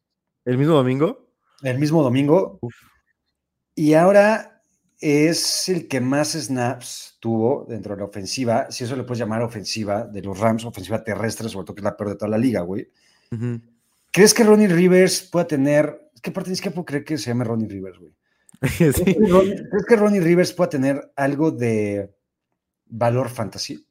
¿El 0.46 0.58
mismo 0.58 0.76
domingo? 0.76 1.28
el 1.64 1.80
mismo 1.80 2.04
domingo. 2.04 2.60
Uf. 2.62 2.74
Y 3.78 3.94
ahora 3.94 4.64
es 5.00 5.70
el 5.70 5.88
que 5.88 6.02
más 6.02 6.32
snaps 6.34 7.18
tuvo 7.20 7.66
dentro 7.70 7.94
de 7.96 8.00
la 8.02 8.06
ofensiva, 8.08 8.72
si 8.72 8.84
eso 8.84 8.96
le 8.96 9.04
puedes 9.04 9.20
llamar 9.20 9.44
ofensiva 9.44 10.08
de 10.08 10.24
los 10.24 10.40
Rams, 10.40 10.66
ofensiva 10.66 11.04
terrestre, 11.04 11.48
sobre 11.48 11.66
todo 11.66 11.76
que 11.76 11.82
es 11.82 11.84
la 11.86 11.96
peor 11.96 12.10
de 12.10 12.16
toda 12.16 12.30
la 12.32 12.40
liga, 12.40 12.62
güey. 12.62 12.90
¿Crees 14.12 14.34
que 14.34 14.44
Ronnie 14.44 14.68
Rivers 14.68 15.22
pueda 15.22 15.46
tener... 15.46 16.10
Es 16.16 16.22
que 16.22 16.32
aparte 16.32 16.52
es 16.52 16.60
que 16.60 16.72
puedo 16.72 16.86
creer 16.86 17.04
que 17.06 17.20
se 17.20 17.30
llame 17.30 17.44
Ronnie 17.44 17.68
Rivers, 17.70 18.00
güey. 18.00 18.14
¿Crees 18.78 18.96
Sí. 18.96 19.06
que 19.06 19.20
Ronnie- 19.20 19.70
¿Crees 19.70 19.86
que 19.88 19.96
Ronnie 19.96 20.22
Rivers 20.22 20.54
pueda 20.54 20.70
tener 20.72 21.12
algo 21.16 21.52
de 21.52 22.12
valor 22.88 23.30
fantasy? 23.30 23.86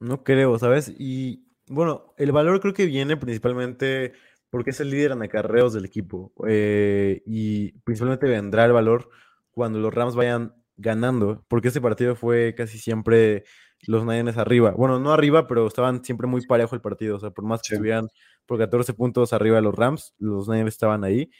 No 0.00 0.22
creo, 0.22 0.58
¿sabes? 0.58 0.92
Y 0.98 1.46
bueno, 1.68 2.12
el 2.18 2.30
valor 2.32 2.60
creo 2.60 2.74
que 2.74 2.84
viene 2.84 3.16
principalmente 3.16 4.12
porque 4.56 4.70
es 4.70 4.80
el 4.80 4.90
líder 4.90 5.12
en 5.12 5.22
acarreos 5.22 5.72
del 5.74 5.84
equipo. 5.84 6.32
eh, 6.48 7.22
y 7.26 7.72
principalmente 7.80 8.26
vendrá 8.28 8.64
el 8.64 8.72
valor 8.72 9.10
cuando 9.50 9.78
los 9.78 9.92
Rams 9.94 10.16
vayan 10.16 10.54
ganando, 10.76 11.44
porque 11.48 11.68
ese 11.68 11.80
partido 11.80 12.16
fue 12.16 12.54
casi 12.56 12.78
siempre 12.78 13.44
los 13.86 14.04
Niners 14.06 14.36
arriba. 14.38 14.72
Bueno, 14.72 14.98
no 15.00 15.12
arriba, 15.12 15.46
pero 15.46 15.66
estaban 15.66 16.04
siempre 16.04 16.26
muy 16.26 16.44
parejo 16.46 16.74
el 16.74 16.80
partido. 16.82 17.16
O 17.16 17.20
sea, 17.20 17.30
por 17.30 17.44
más 17.44 17.60
que 17.62 17.68
Sí. 17.68 17.74
estuvieran 17.74 18.08
por 18.46 18.58
14 18.58 18.94
puntos 18.94 19.32
arriba 19.32 19.56
de 19.56 19.62
los 19.62 19.74
Rams, 19.74 20.14
los 20.18 20.48
Niners 20.48 20.74
estaban 20.74 21.04
ahí. 21.04 21.30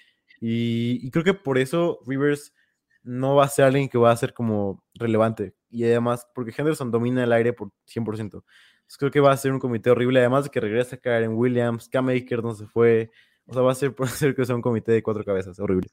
Y, 0.40 1.00
y 1.06 1.10
creo 1.10 1.24
que 1.24 1.34
por 1.34 1.58
eso 1.58 1.98
Rivers 2.06 2.52
no 3.02 3.36
va 3.36 3.44
a 3.44 3.48
ser 3.48 3.66
alguien 3.66 3.88
que 3.88 3.98
va 3.98 4.10
a 4.12 4.16
ser 4.16 4.34
como 4.34 4.82
relevante. 4.94 5.54
Y 5.70 5.84
además, 5.84 6.26
porque 6.34 6.52
Henderson 6.56 6.90
domina 6.90 7.24
el 7.24 7.32
aire 7.32 7.52
por 7.52 7.70
100%. 7.86 8.44
Entonces 8.86 8.98
creo 8.98 9.10
que 9.10 9.20
va 9.20 9.32
a 9.32 9.36
ser 9.36 9.52
un 9.52 9.58
comité 9.58 9.90
horrible. 9.90 10.20
Además 10.20 10.44
de 10.44 10.50
que 10.50 10.60
regresa 10.60 10.96
Karen 10.96 11.34
Williams, 11.34 11.88
Cam 11.88 12.08
Akers 12.08 12.42
no 12.42 12.54
se 12.54 12.66
fue. 12.66 13.10
O 13.46 13.52
sea, 13.52 13.62
va 13.62 13.72
a 13.72 13.74
ser, 13.74 13.94
puede 13.96 14.10
ser 14.12 14.34
que 14.34 14.44
sea 14.44 14.54
un 14.54 14.62
comité 14.62 14.92
de 14.92 15.02
cuatro 15.02 15.24
cabezas. 15.24 15.58
Horrible. 15.58 15.88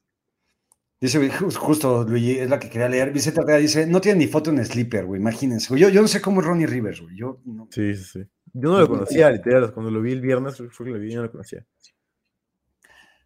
Dice, 1.00 1.28
justo, 1.30 2.04
Luigi, 2.04 2.38
es 2.38 2.48
la 2.48 2.58
que 2.58 2.70
quería 2.70 2.88
leer. 2.88 3.12
Vicente 3.12 3.40
Arteaga 3.40 3.58
dice, 3.60 3.86
no 3.86 4.00
tiene 4.00 4.20
ni 4.20 4.26
foto 4.26 4.48
en 4.50 4.64
Sleeper, 4.64 5.04
güey, 5.04 5.20
imagínense. 5.20 5.68
güey. 5.68 5.82
Yo, 5.82 5.88
yo 5.90 6.00
no 6.00 6.08
sé 6.08 6.22
cómo 6.22 6.40
es 6.40 6.46
Ronnie 6.46 6.66
Rivers, 6.66 7.02
güey. 7.02 7.14
Yo 7.16 7.40
no- 7.44 7.68
Sí, 7.70 7.94
sí, 7.94 8.04
sí. 8.04 8.20
Yo 8.54 8.70
no 8.70 8.78
lo 8.80 8.88
conocía, 8.88 9.28
literal. 9.30 9.72
Cuando 9.74 9.90
lo 9.90 10.00
vi 10.00 10.12
el 10.12 10.20
viernes, 10.22 10.62
fue 10.70 10.86
que 10.86 10.92
lo 10.92 10.98
vi, 10.98 11.10
yo 11.10 11.16
no 11.16 11.24
lo 11.24 11.32
conocía. 11.32 11.66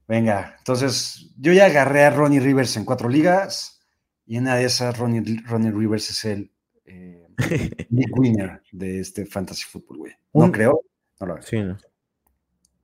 Venga, 0.09 0.55
entonces 0.59 1.31
yo 1.39 1.53
ya 1.53 1.67
agarré 1.67 2.05
a 2.05 2.11
Ronnie 2.11 2.41
Rivers 2.41 2.77
en 2.79 2.85
cuatro 2.87 3.09
ligas 3.11 3.81
y 4.27 4.37
en 4.37 4.45
una 4.45 4.57
de 4.57 4.65
esas 4.65 4.99
Ronnie, 4.99 5.23
Ronnie 5.47 5.71
Rivers 5.71 6.09
es 6.11 6.25
el 6.25 6.51
eh, 6.87 7.28
big 7.91 8.19
winner 8.19 8.61
de 8.73 9.01
este 9.01 9.25
fantasy 9.27 9.65
football, 9.69 9.99
güey. 9.99 10.13
No 10.35 10.45
Un- 10.45 10.53
creo, 10.53 10.81
no 11.21 11.27
lo. 11.27 11.43
Sí, 11.43 11.61
no. 11.61 11.77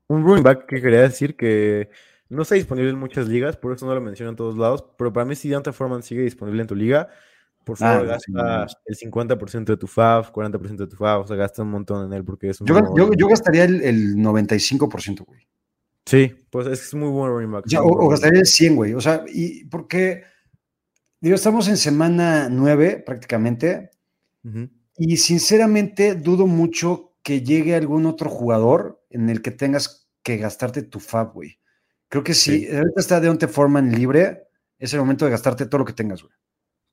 Un 0.08 0.22
running 0.24 0.42
back 0.42 0.66
que 0.66 0.80
quería 0.80 1.00
decir 1.02 1.36
que 1.36 1.90
no 2.28 2.42
está 2.42 2.54
disponible 2.54 2.90
en 2.90 2.98
muchas 2.98 3.26
ligas, 3.28 3.56
por 3.56 3.72
eso 3.74 3.86
no 3.86 3.94
lo 3.94 4.00
menciono 4.00 4.30
en 4.30 4.36
todos 4.36 4.56
lados, 4.56 4.84
pero 4.98 5.12
para 5.12 5.24
mí 5.26 5.34
si 5.34 5.48
Deontay 5.48 5.72
Foreman 5.72 6.02
sigue 6.02 6.22
disponible 6.22 6.60
en 6.62 6.68
tu 6.68 6.74
liga, 6.74 7.08
por 7.64 7.76
favor 7.78 8.02
Ah, 8.02 8.06
gasta 8.06 8.68
sí. 8.68 8.76
el 8.86 8.96
50% 8.96 9.64
de 9.72 9.76
tu 9.78 9.86
FAF, 9.86 10.30
40% 10.30 10.76
de 10.76 10.86
tu 10.86 10.96
FAF, 10.96 11.24
o 11.24 11.26
sea, 11.26 11.36
gasta 11.36 11.62
un 11.62 11.70
montón 11.70 12.06
en 12.06 12.12
él 12.12 12.24
porque 12.24 12.50
es 12.50 12.60
un 12.60 12.66
Yo, 12.66 12.78
yo- 12.96 13.10
yo 13.16 13.28
gastaría 13.28 13.64
el, 13.64 13.82
el 13.82 14.16
95%, 14.16 15.24
güey. 15.24 15.46
Sí, 16.04 16.34
pues 16.50 16.66
es 16.66 16.92
muy 16.92 17.08
buen 17.08 17.30
running 17.32 17.52
back. 17.52 17.64
Muy 17.66 17.76
o- 17.78 18.04
o 18.04 18.08
gastaría 18.08 18.40
el 18.40 18.46
100, 18.46 18.76
güey. 18.76 18.92
O 18.92 19.00
sea, 19.00 19.24
y 19.26 19.64
porque, 19.64 20.24
digo, 21.18 21.34
estamos 21.34 21.66
en 21.68 21.78
semana 21.78 22.48
9 22.50 23.02
prácticamente. 23.06 23.90
Y 24.96 25.16
sinceramente 25.16 26.14
dudo 26.14 26.46
mucho 26.46 27.16
que 27.22 27.40
llegue 27.42 27.74
algún 27.74 28.06
otro 28.06 28.28
jugador 28.30 29.02
en 29.10 29.30
el 29.30 29.42
que 29.42 29.50
tengas 29.50 30.08
que 30.22 30.36
gastarte 30.36 30.82
tu 30.82 31.00
fab, 31.00 31.32
güey. 31.32 31.58
Creo 32.08 32.22
que 32.22 32.34
si 32.34 32.66
Sí. 32.66 32.76
ahorita 32.76 33.00
está 33.00 33.20
Deontay 33.20 33.48
Foreman 33.48 33.90
libre, 33.92 34.44
es 34.78 34.92
el 34.92 35.00
momento 35.00 35.24
de 35.24 35.30
gastarte 35.30 35.66
todo 35.66 35.78
lo 35.80 35.84
que 35.84 35.92
tengas, 35.94 36.22
güey. 36.22 36.34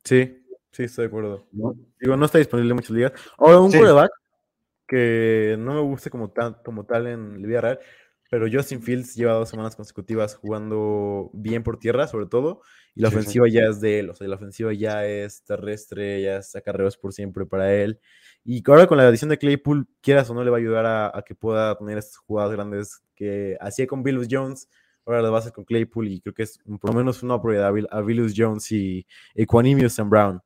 Sí, 0.03 0.43
sí, 0.71 0.83
estoy 0.83 1.03
de 1.03 1.07
acuerdo. 1.09 1.47
¿no? 1.51 1.75
Digo, 1.99 2.15
no 2.17 2.25
está 2.25 2.37
disponible 2.37 2.71
en 2.71 2.75
muchas 2.77 2.91
ligas. 2.91 3.11
Ahora, 3.37 3.59
un 3.59 3.71
Sí. 3.71 3.77
quarterback 3.77 4.11
que 4.87 5.55
no 5.59 5.73
me 5.75 5.81
gusta 5.81 6.09
como 6.09 6.29
tal, 6.31 6.61
como 6.63 6.85
tal 6.85 7.07
en 7.07 7.41
vida 7.41 7.61
real, 7.61 7.79
pero 8.31 8.47
Justin 8.49 8.81
Fields 8.81 9.13
lleva 9.15 9.33
dos 9.33 9.49
semanas 9.49 9.75
consecutivas 9.75 10.35
jugando 10.35 11.29
bien 11.33 11.63
por 11.63 11.77
tierra, 11.77 12.07
sobre 12.07 12.27
todo, 12.27 12.61
y 12.95 13.01
la 13.01 13.09
Sí, 13.09 13.15
sí. 13.15 13.19
ofensiva 13.19 13.47
ya 13.49 13.63
es 13.69 13.81
de 13.81 13.99
él, 13.99 14.09
o 14.09 14.15
sea, 14.15 14.25
la 14.29 14.37
ofensiva 14.37 14.71
ya 14.73 15.05
es 15.05 15.43
terrestre, 15.43 16.21
ya 16.21 16.37
es 16.37 16.55
acarreos 16.55 16.95
por 16.95 17.11
siempre 17.11 17.45
para 17.45 17.73
él. 17.75 17.99
Y 18.45 18.63
ahora 18.71 18.87
con 18.87 18.97
la 18.97 19.05
adición 19.07 19.29
de 19.29 19.37
Claypool, 19.37 19.85
quieras 19.99 20.29
o 20.29 20.33
no, 20.33 20.45
le 20.45 20.49
va 20.49 20.55
a 20.57 20.59
ayudar 20.61 20.85
a, 20.85 21.11
a 21.17 21.23
que 21.23 21.35
pueda 21.35 21.77
tener 21.77 21.97
estas 21.97 22.17
jugadas 22.17 22.53
grandes 22.53 23.01
que 23.15 23.57
hacía 23.59 23.85
con 23.85 24.01
Billus 24.01 24.27
Jones, 24.31 24.69
ahora 25.05 25.21
lo 25.21 25.29
va 25.31 25.39
a 25.39 25.41
hacer 25.41 25.51
con 25.51 25.65
Claypool, 25.65 26.07
y 26.07 26.21
creo 26.21 26.33
que 26.33 26.43
es 26.43 26.57
por 26.79 26.89
lo 26.91 26.95
menos 26.95 27.21
una 27.23 27.35
Bill- 27.37 27.87
a 27.91 27.99
Billus 28.01 28.33
Jones 28.35 28.71
y 28.71 29.05
Equanimous 29.35 29.99
and 29.99 30.09
Brown. 30.09 30.41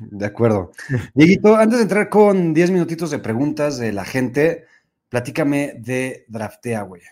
De 0.00 0.26
acuerdo. 0.26 0.72
Dieguito, 1.14 1.54
antes 1.54 1.78
de 1.78 1.82
entrar 1.84 2.08
con 2.08 2.52
10 2.52 2.72
minutitos 2.72 3.10
de 3.12 3.20
preguntas 3.20 3.78
de 3.78 3.92
la 3.92 4.04
gente, 4.04 4.64
platícame 5.12 5.74
de 5.76 6.24
Draftea, 6.26 6.82
güey. 6.82 7.02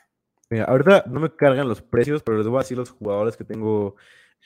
Mira, 0.49 0.65
ahorita 0.65 1.05
no 1.07 1.21
me 1.21 1.37
cargan 1.37 1.69
los 1.69 1.83
precios, 1.83 2.23
pero 2.23 2.39
les 2.39 2.47
voy 2.47 2.57
a 2.57 2.61
decir 2.61 2.79
los 2.79 2.89
jugadores 2.89 3.37
que 3.37 3.45
tengo 3.45 3.95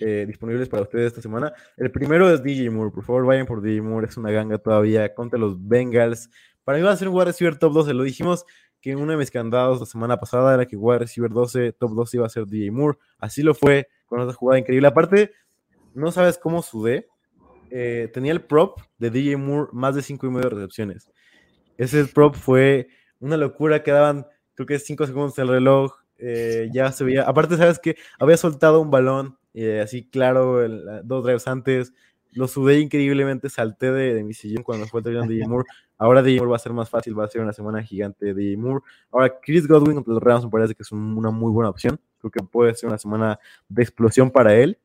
eh, 0.01 0.25
disponibles 0.27 0.69
para 0.69 0.83
ustedes 0.83 1.07
esta 1.07 1.23
semana. 1.23 1.53
El 1.77 1.93
primero 1.93 2.29
es 2.29 2.43
DJ 2.43 2.69
Moore. 2.71 2.91
Por 2.91 3.05
favor, 3.05 3.25
vayan 3.25 3.47
por 3.47 3.63
DJ 3.63 3.81
Moore. 3.81 4.09
Es 4.09 4.17
una 4.17 4.33
ganga 4.33 4.59
todavía 4.59 5.15
contra 5.15 5.39
los 5.39 5.57
Bengals. 5.69 6.29
Para 6.65 6.79
mí 6.79 6.85
va 6.85 6.91
a 6.91 6.97
ser 6.97 7.09
un 7.09 7.15
wide 7.15 7.27
receiver 7.27 7.57
top 7.57 7.75
12. 7.75 7.95
Lo 7.95 8.03
dijimos 8.03 8.45
que 8.81 8.97
uno 8.97 9.13
de 9.13 9.19
mis 9.19 9.31
candados 9.31 9.79
la 9.79 9.87
semana 9.87 10.19
pasada 10.19 10.53
era 10.55 10.67
que 10.67 10.77
wide 10.77 10.99
receiver 10.99 11.31
12, 11.31 11.75
top 11.75 11.93
12 11.93 12.17
iba 12.17 12.27
a 12.27 12.31
ser 12.31 12.47
DJ 12.47 12.73
Moore. 12.73 12.99
Así 13.21 13.45
lo 13.45 13.55
fue 13.55 13.87
con 14.07 14.21
esa 14.21 14.33
jugada 14.33 14.59
increíble. 14.59 14.89
Aparte, 14.89 15.31
no 15.95 16.11
sabes 16.11 16.39
cómo 16.39 16.61
sudé. 16.61 17.07
Eh, 17.71 18.11
tenía 18.13 18.33
el 18.33 18.41
prop 18.41 18.81
de 18.99 19.11
DJ 19.11 19.37
Moore 19.37 19.71
más 19.73 19.95
de 19.95 20.03
5 20.03 20.27
y 20.27 20.31
medio 20.31 20.51
recepciones. 20.51 21.09
Ese 21.79 22.05
prop 22.07 22.35
fue 22.35 22.89
una 23.25 23.37
locura. 23.37 23.83
Quedaban, 23.83 24.27
creo 24.55 24.67
que 24.67 24.79
5 24.79 25.07
segundos 25.07 25.39
el 25.39 25.49
reloj. 25.49 25.93
eh, 26.19 26.69
ya 26.73 26.93
se 26.93 27.05
veía. 27.05 27.25
Aparte, 27.25 27.57
sabes 27.57 27.79
que 27.81 27.97
había 28.19 28.37
soltado 28.37 28.81
un 28.81 28.91
balón 28.91 29.37
eh, 29.53 29.81
así 29.81 30.09
claro 30.09 30.67
dos 31.03 31.25
drives 31.25 31.47
antes. 31.49 31.93
Lo 32.33 32.49
sudé 32.49 32.79
increíblemente. 32.81 33.49
Salté 33.51 33.93
de, 33.93 34.23
mi 34.25 34.33
sillón 34.35 34.63
cuando 34.65 34.87
fue 34.87 35.01
el 35.01 35.05
touchdown 35.05 35.29
de 35.29 35.35
DJ 35.35 35.49
Moore. 35.49 35.65
Ahora 35.99 36.23
DJ 36.23 36.39
Moore 36.39 36.51
va 36.51 36.57
a 36.57 36.61
ser 36.61 36.73
más 36.73 36.89
fácil. 36.91 37.19
Va 37.19 37.25
a 37.25 37.29
ser 37.29 37.41
una 37.43 37.53
semana 37.53 37.83
gigante 37.83 38.27
de 38.27 38.35
DJ 38.35 38.57
Moore. 38.57 38.83
Ahora, 39.13 39.33
Chris 39.41 39.67
Godwin 39.69 39.95
contra 39.97 40.15
los 40.15 40.23
Rams 40.23 40.45
me 40.45 40.51
parece 40.51 40.75
que 40.75 40.83
es 40.83 40.91
un- 40.93 41.17
una 41.17 41.31
muy 41.31 41.53
buena 41.53 41.71
opción. 41.71 42.01
Creo 42.19 42.31
que 42.31 42.43
puede 42.43 42.75
ser 42.75 42.89
una 42.89 42.99
semana 42.99 43.39
de 43.69 43.83
explosión 43.83 44.31
para 44.31 44.55
él. 44.55 44.79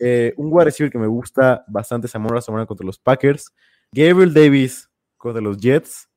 Eh, 0.00 0.32
un 0.36 0.48
wide 0.52 0.64
receiver 0.66 0.90
que 0.90 0.98
me 0.98 1.06
gusta 1.06 1.64
bastante 1.68 2.08
Zamora 2.08 2.40
semana 2.40 2.66
contra 2.66 2.84
los 2.86 2.98
Packers. 2.98 3.52
Gabriel 3.92 4.32
Davis 4.34 4.90
contra 5.16 5.40
los 5.42 5.56
Jets. 5.58 6.08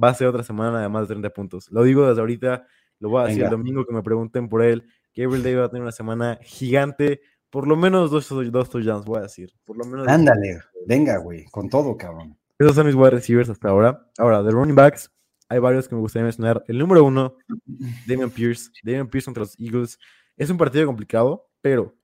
Va 0.00 0.10
a 0.10 0.14
ser 0.14 0.28
otra 0.28 0.42
semana 0.42 0.80
de 0.80 0.88
más 0.88 1.02
de 1.02 1.14
30 1.14 1.30
puntos. 1.30 1.70
Lo 1.70 1.82
digo 1.82 2.06
desde 2.06 2.20
ahorita, 2.20 2.66
lo 3.00 3.10
voy 3.10 3.22
a 3.22 3.26
decir 3.26 3.44
el 3.44 3.50
domingo 3.50 3.84
que 3.84 3.92
me 3.92 4.02
pregunten 4.02 4.48
por 4.48 4.62
él. 4.62 4.88
Gabriel 5.14 5.42
Davis 5.42 5.58
va 5.58 5.64
a 5.64 5.68
tener 5.68 5.82
una 5.82 5.92
semana 5.92 6.38
gigante. 6.42 7.20
Por 7.50 7.66
lo 7.66 7.76
menos 7.76 8.10
dos, 8.10 8.28
dos 8.28 8.70
touchdowns, 8.70 9.04
voy 9.04 9.18
a 9.18 9.22
decir. 9.22 9.52
Por 9.64 9.76
lo 9.76 9.84
menos 9.84 10.06
dos 10.06 10.08
Ándale, 10.08 10.60
venga, 10.86 11.16
güey, 11.18 11.46
con 11.46 11.68
todo, 11.68 11.96
cabrón. 11.96 12.36
esos 12.58 12.74
son 12.74 12.86
mis 12.86 12.94
wide 12.94 13.10
receivers 13.10 13.48
hasta 13.48 13.68
ahora. 13.68 14.06
Ahora, 14.18 14.42
de 14.42 14.50
running 14.50 14.76
backs, 14.76 15.10
hay 15.48 15.58
varios 15.58 15.88
que 15.88 15.94
me 15.94 16.00
gustaría 16.00 16.24
mencionar. 16.24 16.62
El 16.68 16.78
número 16.78 17.02
uno, 17.04 17.36
Damian 18.06 18.30
Pierce. 18.30 18.70
Damian 18.82 19.08
Pierce 19.08 19.24
contra 19.24 19.42
los 19.42 19.58
Eagles. 19.58 19.98
Es 20.36 20.50
un 20.50 20.58
partido 20.58 20.86
complicado, 20.86 21.48
pero 21.60 21.96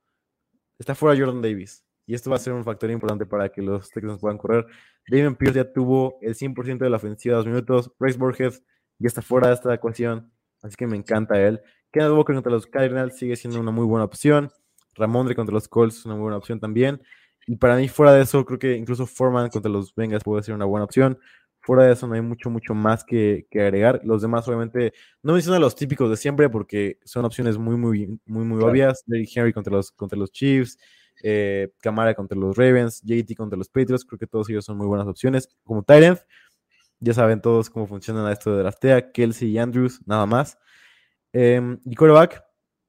está 0.79 0.95
fuera 0.95 1.19
Jordan 1.19 1.43
Davis. 1.43 1.84
Y 2.07 2.15
esto 2.15 2.31
va 2.31 2.37
a 2.37 2.39
ser 2.39 2.53
un 2.53 2.65
factor 2.65 2.91
importante 2.91 3.27
para 3.27 3.49
que 3.49 3.63
los 3.63 3.89
Texans 3.91 4.21
puedan 4.21 4.39
correr. 4.39 4.67
Damian 5.09 5.37
Pierce 5.37 5.57
ya 5.57 5.73
tuvo 5.73 6.19
el 6.21 6.35
100% 6.35 6.79
de 6.79 6.91
la 6.91 6.97
ofensiva 6.97 7.37
dos 7.37 7.47
minutos. 7.47 7.91
Rex 7.99 8.19
Burhead 8.19 8.53
ya 8.99 9.09
está 9.09 9.23
fuera 9.23 9.49
de 9.49 9.55
esta 9.55 9.73
ecuación. 9.73 10.31
Así 10.63 10.77
que 10.77 10.87
me 10.87 10.97
encanta 10.97 11.41
él. 11.41 11.61
Kenneth 11.93 12.11
Walker 12.11 12.35
contra 12.35 12.53
los 12.53 12.67
Cardinals 12.67 13.17
sigue 13.17 13.37
siendo 13.37 13.61
una 13.61 13.71
muy 13.71 13.87
buena 13.87 14.05
opción. 14.05 14.51
Ramondre 14.95 15.35
contra 15.35 15.53
los 15.53 15.69
Colts 15.69 15.99
es 15.99 16.07
una 16.07 16.15
muy 16.15 16.23
buena 16.23 16.39
opción 16.39 16.61
también. 16.61 17.01
Y 17.47 17.57
para 17.57 17.77
mí, 17.77 17.89
fuera 17.89 18.13
de 18.13 18.23
eso, 18.23 18.45
creo 18.45 18.59
que 18.59 18.75
incluso 18.75 19.07
Foreman 19.07 19.51
contra 19.51 19.71
los 19.71 19.95
Bengals 19.95 20.25
puede 20.25 20.43
ser 20.43 20.55
una 20.55 20.65
buena 20.65 20.85
opción. 20.85 21.19
Fuera 21.61 21.85
de 21.85 21.93
eso 21.93 22.07
no 22.07 22.15
hay 22.15 22.21
mucho, 22.21 22.51
mucho 22.51 22.75
más 22.75 23.05
que, 23.05 23.47
que 23.51 23.61
agregar. 23.61 24.01
Los 24.05 24.23
demás, 24.23 24.47
obviamente, 24.49 24.93
no 25.23 25.33
mencionan 25.33 25.61
los 25.61 25.75
típicos 25.75 26.11
de 26.11 26.17
siempre 26.17 26.49
porque 26.49 26.99
son 27.05 27.25
opciones 27.25 27.59
muy, 27.59 27.77
muy, 27.77 28.19
muy, 28.27 28.45
muy 28.45 28.63
obvias. 28.63 29.03
Derrick 29.07 29.31
Henry 29.35 29.53
contra 29.53 29.73
los, 29.73 29.91
contra 29.93 30.19
los 30.19 30.31
Chiefs, 30.33 30.79
eh, 31.23 31.73
Camara 31.81 32.15
contra 32.15 32.39
los 32.39 32.57
Ravens, 32.57 33.01
JT 33.03 33.35
contra 33.37 33.57
los 33.57 33.69
Patriots. 33.69 34.05
Creo 34.05 34.19
que 34.19 34.27
todos 34.27 34.49
ellos 34.51 34.65
son 34.65 34.77
muy 34.77 34.87
buenas 34.87 35.07
opciones. 35.07 35.49
Como 35.65 35.83
Tyrant, 35.83 36.21
ya 37.01 37.15
saben 37.15 37.41
todos 37.41 37.71
cómo 37.71 37.87
funciona 37.87 38.31
esto 38.33 38.53
de 38.53 38.59
draftea. 38.63 39.13
Kelsey 39.13 39.51
y 39.51 39.59
Andrews, 39.59 40.01
nada 40.07 40.27
más. 40.27 40.59
Em, 41.33 41.81
y 41.85 41.95
quarterback, 41.95 42.45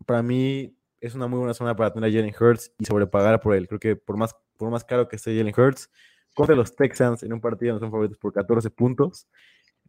para 0.05 0.21
mí 0.21 0.77
es 0.99 1.15
una 1.15 1.27
muy 1.27 1.39
buena 1.39 1.53
zona 1.53 1.75
para 1.75 1.93
tener 1.93 2.09
a 2.09 2.13
Jalen 2.13 2.35
Hurts 2.39 2.71
y 2.79 2.85
sobrepagar 2.85 3.39
por 3.39 3.55
él. 3.55 3.67
Creo 3.67 3.79
que 3.79 3.95
por 3.95 4.17
más, 4.17 4.35
por 4.57 4.69
más 4.69 4.83
caro 4.83 5.07
que 5.07 5.15
esté 5.17 5.35
Jalen 5.35 5.53
Hurts, 5.55 5.89
contra 6.33 6.55
los 6.55 6.75
Texans 6.75 7.23
en 7.23 7.33
un 7.33 7.41
partido 7.41 7.73
donde 7.73 7.85
son 7.85 7.91
favoritos 7.91 8.17
por 8.17 8.33
14 8.33 8.69
puntos, 8.69 9.27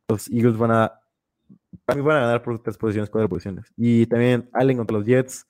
los 0.09 0.29
Eagles 0.29 0.57
van 0.57 0.71
a, 0.71 1.01
para 1.85 1.99
mí 1.99 2.07
van 2.07 2.19
a 2.19 2.21
ganar 2.21 2.43
por 2.43 2.63
tres 2.63 2.79
posiciones, 2.79 3.11
cuatro 3.11 3.29
posiciones. 3.29 3.73
Y 3.77 4.07
también 4.07 4.49
Allen 4.53 4.79
contra 4.79 4.97
los 4.97 5.07
Jets 5.07 5.47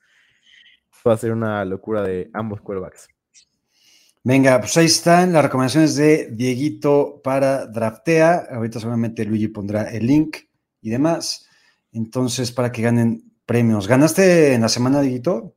va 1.06 1.14
a 1.14 1.18
ser 1.18 1.32
una 1.32 1.64
locura 1.64 2.02
de 2.02 2.30
ambos 2.32 2.60
quarterbacks. 2.60 3.08
Venga, 4.24 4.58
pues 4.58 4.76
ahí 4.76 4.86
están 4.86 5.32
las 5.32 5.44
recomendaciones 5.44 5.94
de 5.94 6.30
Dieguito 6.32 7.20
para 7.22 7.66
Draftea. 7.66 8.48
Ahorita 8.50 8.80
solamente 8.80 9.24
Luigi 9.24 9.48
pondrá 9.48 9.88
el 9.90 10.06
link 10.06 10.38
y 10.82 10.90
demás. 10.90 11.48
Entonces, 11.92 12.50
para 12.50 12.72
que 12.72 12.82
ganen 12.82 13.32
premios. 13.46 13.86
¿Ganaste 13.86 14.54
en 14.54 14.62
la 14.62 14.68
semana, 14.68 15.00
Dieguito? 15.00 15.54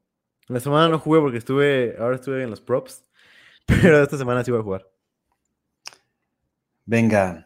En 0.48 0.54
la 0.54 0.60
semana 0.60 0.88
no 0.88 1.00
jugué 1.00 1.20
porque 1.20 1.40
estuve, 1.40 1.96
ahora 2.00 2.16
estuve 2.16 2.44
en 2.44 2.52
los 2.52 2.62
props, 2.62 3.04
pero 3.66 4.02
esta 4.04 4.18
semana 4.18 4.44
sí 4.44 4.52
voy 4.52 4.60
a 4.60 4.64
jugar. 4.64 4.88
Venga, 6.86 7.46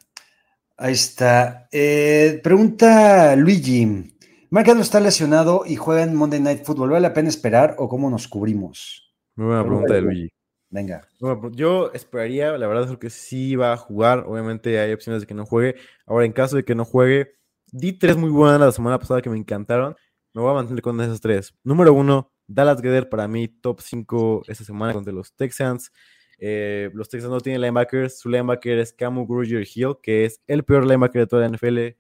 ahí 0.77 0.93
está. 0.93 1.67
Eh, 1.71 2.39
pregunta 2.43 3.35
Luigi. 3.35 4.12
Mark 4.53 4.69
Andrews 4.69 4.85
está 4.85 4.99
lesionado 4.99 5.63
y 5.65 5.77
juega 5.77 6.03
en 6.03 6.13
Monday 6.13 6.39
Night 6.39 6.63
Football. 6.63 6.91
¿Vale 6.91 7.01
la 7.01 7.11
pena 7.11 7.27
esperar 7.27 7.73
o 7.79 7.89
cómo 7.89 8.11
nos 8.11 8.27
cubrimos? 8.27 9.11
Muy 9.35 9.47
buena 9.47 9.65
pregunta 9.65 9.95
de 9.95 10.01
Luigi. 10.01 10.29
Venga. 10.69 11.07
Bueno, 11.19 11.49
yo 11.55 11.91
esperaría, 11.91 12.55
la 12.59 12.67
verdad 12.67 12.87
es 12.91 12.97
que 12.99 13.09
sí 13.09 13.55
va 13.55 13.73
a 13.73 13.77
jugar. 13.77 14.25
Obviamente 14.27 14.79
hay 14.79 14.93
opciones 14.93 15.23
de 15.23 15.27
que 15.27 15.33
no 15.33 15.47
juegue. 15.47 15.73
Ahora, 16.05 16.27
en 16.27 16.33
caso 16.33 16.55
de 16.55 16.63
que 16.63 16.75
no 16.75 16.85
juegue, 16.85 17.33
di 17.71 17.93
tres 17.93 18.15
muy 18.15 18.29
buenas 18.29 18.59
la 18.59 18.71
semana 18.71 18.99
pasada 18.99 19.23
que 19.23 19.29
me 19.31 19.39
encantaron. 19.39 19.95
Me 20.35 20.41
voy 20.43 20.51
a 20.51 20.53
mantener 20.53 20.83
con 20.83 21.01
esas 21.01 21.19
tres. 21.19 21.51
Número 21.63 21.91
uno, 21.91 22.31
Dallas 22.45 22.79
Geder 22.79 23.09
para 23.09 23.27
mí, 23.27 23.47
top 23.47 23.81
5 23.81 24.43
esta 24.47 24.63
semana 24.63 24.93
contra 24.93 25.11
los 25.11 25.33
Texans. 25.33 25.91
Eh, 26.37 26.91
los 26.93 27.09
Texans 27.09 27.33
no 27.33 27.41
tienen 27.41 27.59
linebackers. 27.59 28.19
Su 28.19 28.29
linebacker 28.29 28.77
es 28.77 28.93
Camu 28.93 29.25
Grugier 29.25 29.65
Hill, 29.73 29.95
que 30.03 30.25
es 30.25 30.43
el 30.45 30.63
peor 30.63 30.85
linebacker 30.85 31.21
de 31.21 31.27
toda 31.27 31.41
la 31.41 31.57
NFL. 31.57 31.97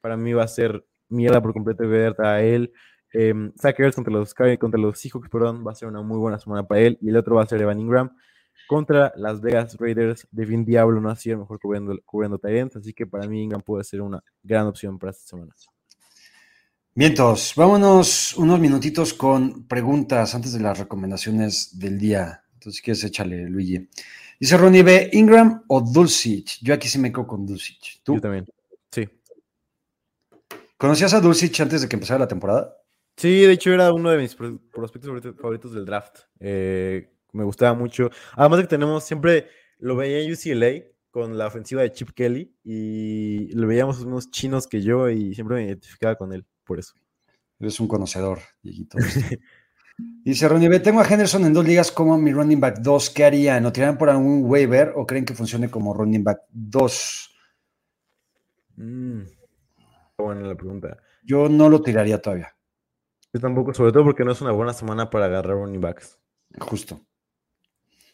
Para 0.00 0.16
mí 0.16 0.32
va 0.34 0.44
a 0.44 0.48
ser 0.48 0.84
mierda 1.08 1.40
por 1.42 1.52
completo 1.52 1.84
a 2.18 2.42
él. 2.42 2.72
Eh, 3.12 3.32
contra 3.94 4.12
los, 4.12 4.34
contra 4.34 4.80
los 4.80 4.98
Seahawks, 4.98 5.28
perdón, 5.30 5.64
va 5.66 5.72
a 5.72 5.74
ser 5.74 5.88
una 5.88 6.02
muy 6.02 6.18
buena 6.18 6.38
semana 6.38 6.66
para 6.66 6.80
él. 6.80 6.98
Y 7.00 7.08
el 7.08 7.16
otro 7.16 7.36
va 7.36 7.42
a 7.42 7.46
ser 7.46 7.60
Evan 7.60 7.80
Ingram 7.80 8.10
contra 8.66 9.12
las 9.16 9.40
Vegas 9.40 9.76
Raiders. 9.78 10.26
De 10.30 10.44
Vin 10.44 10.64
Diablo 10.64 11.00
no 11.00 11.10
ha 11.10 11.16
sido 11.16 11.38
mejor 11.38 11.58
cubriendo, 11.60 11.98
cubriendo 12.04 12.40
así 12.74 12.92
que 12.92 13.06
para 13.06 13.26
mí 13.26 13.42
Ingram 13.42 13.62
puede 13.62 13.84
ser 13.84 14.02
una 14.02 14.22
gran 14.42 14.66
opción 14.66 14.98
para 14.98 15.12
esta 15.12 15.26
semana. 15.26 15.54
Vientos, 16.94 17.52
vámonos 17.54 18.34
unos 18.36 18.58
minutitos 18.58 19.12
con 19.12 19.66
preguntas 19.66 20.34
antes 20.34 20.54
de 20.54 20.60
las 20.60 20.78
recomendaciones 20.78 21.78
del 21.78 21.98
día. 21.98 22.42
Entonces, 22.54 22.76
si 22.76 22.82
quieres, 22.82 23.04
échale, 23.04 23.50
Luigi. 23.50 23.86
Dice 24.40 24.56
Ronnie 24.56 24.82
B. 24.82 25.10
¿Ingram 25.12 25.62
o 25.68 25.80
Dulcich? 25.80 26.58
Yo 26.62 26.72
aquí 26.72 26.88
sí 26.88 26.98
me 26.98 27.12
quedo 27.12 27.26
con 27.26 27.46
Dulcich. 27.46 28.00
¿Tú? 28.02 28.14
Yo 28.14 28.20
también. 28.22 28.46
¿Conocías 30.76 31.14
a 31.14 31.20
Dulcich 31.20 31.60
antes 31.60 31.82
de 31.82 31.88
que 31.88 31.96
empezara 31.96 32.20
la 32.20 32.28
temporada? 32.28 32.76
Sí, 33.16 33.40
de 33.40 33.52
hecho 33.52 33.72
era 33.72 33.92
uno 33.92 34.10
de 34.10 34.18
mis 34.18 34.34
prospectos 34.34 35.10
favoritos 35.36 35.72
del 35.72 35.86
draft. 35.86 36.18
Eh, 36.38 37.10
me 37.32 37.44
gustaba 37.44 37.74
mucho. 37.74 38.10
Además 38.34 38.58
de 38.58 38.64
que 38.64 38.68
tenemos 38.68 39.04
siempre, 39.04 39.48
lo 39.78 39.96
veía 39.96 40.20
en 40.20 40.32
UCLA 40.32 40.84
con 41.10 41.38
la 41.38 41.46
ofensiva 41.46 41.80
de 41.80 41.92
Chip 41.92 42.10
Kelly 42.10 42.54
y 42.62 43.48
lo 43.54 43.66
veíamos 43.66 44.00
unos 44.02 44.30
chinos 44.30 44.66
que 44.66 44.82
yo 44.82 45.08
y 45.08 45.34
siempre 45.34 45.56
me 45.56 45.64
identificaba 45.64 46.16
con 46.16 46.32
él, 46.34 46.44
por 46.64 46.78
eso. 46.78 46.92
Eres 47.58 47.80
un 47.80 47.88
conocedor, 47.88 48.40
Dieguito. 48.62 48.98
Dice 49.98 50.46
Ronnie 50.46 50.68
B, 50.68 50.80
tengo 50.80 51.00
a 51.00 51.08
Henderson 51.08 51.46
en 51.46 51.54
dos 51.54 51.66
ligas 51.66 51.90
como 51.90 52.18
mi 52.18 52.32
running 52.32 52.60
back 52.60 52.80
2. 52.80 53.10
¿Qué 53.10 53.24
harían? 53.24 53.62
¿Lo 53.62 53.72
tirarían 53.72 53.96
por 53.96 54.10
algún 54.10 54.44
waiver 54.44 54.92
o 54.94 55.06
creen 55.06 55.24
que 55.24 55.34
funcione 55.34 55.70
como 55.70 55.94
running 55.94 56.22
back 56.22 56.40
2? 56.50 57.30
Mm, 58.76 59.22
buena 60.24 60.46
la 60.46 60.54
pregunta. 60.54 60.98
Yo 61.22 61.48
no 61.48 61.68
lo 61.68 61.82
tiraría 61.82 62.20
todavía. 62.20 62.54
Yo 63.32 63.40
tampoco, 63.40 63.74
sobre 63.74 63.92
todo 63.92 64.04
porque 64.04 64.24
no 64.24 64.32
es 64.32 64.40
una 64.40 64.52
buena 64.52 64.72
semana 64.72 65.10
para 65.10 65.26
agarrar 65.26 65.56
running 65.56 65.80
backs. 65.80 66.18
Justo. 66.58 67.00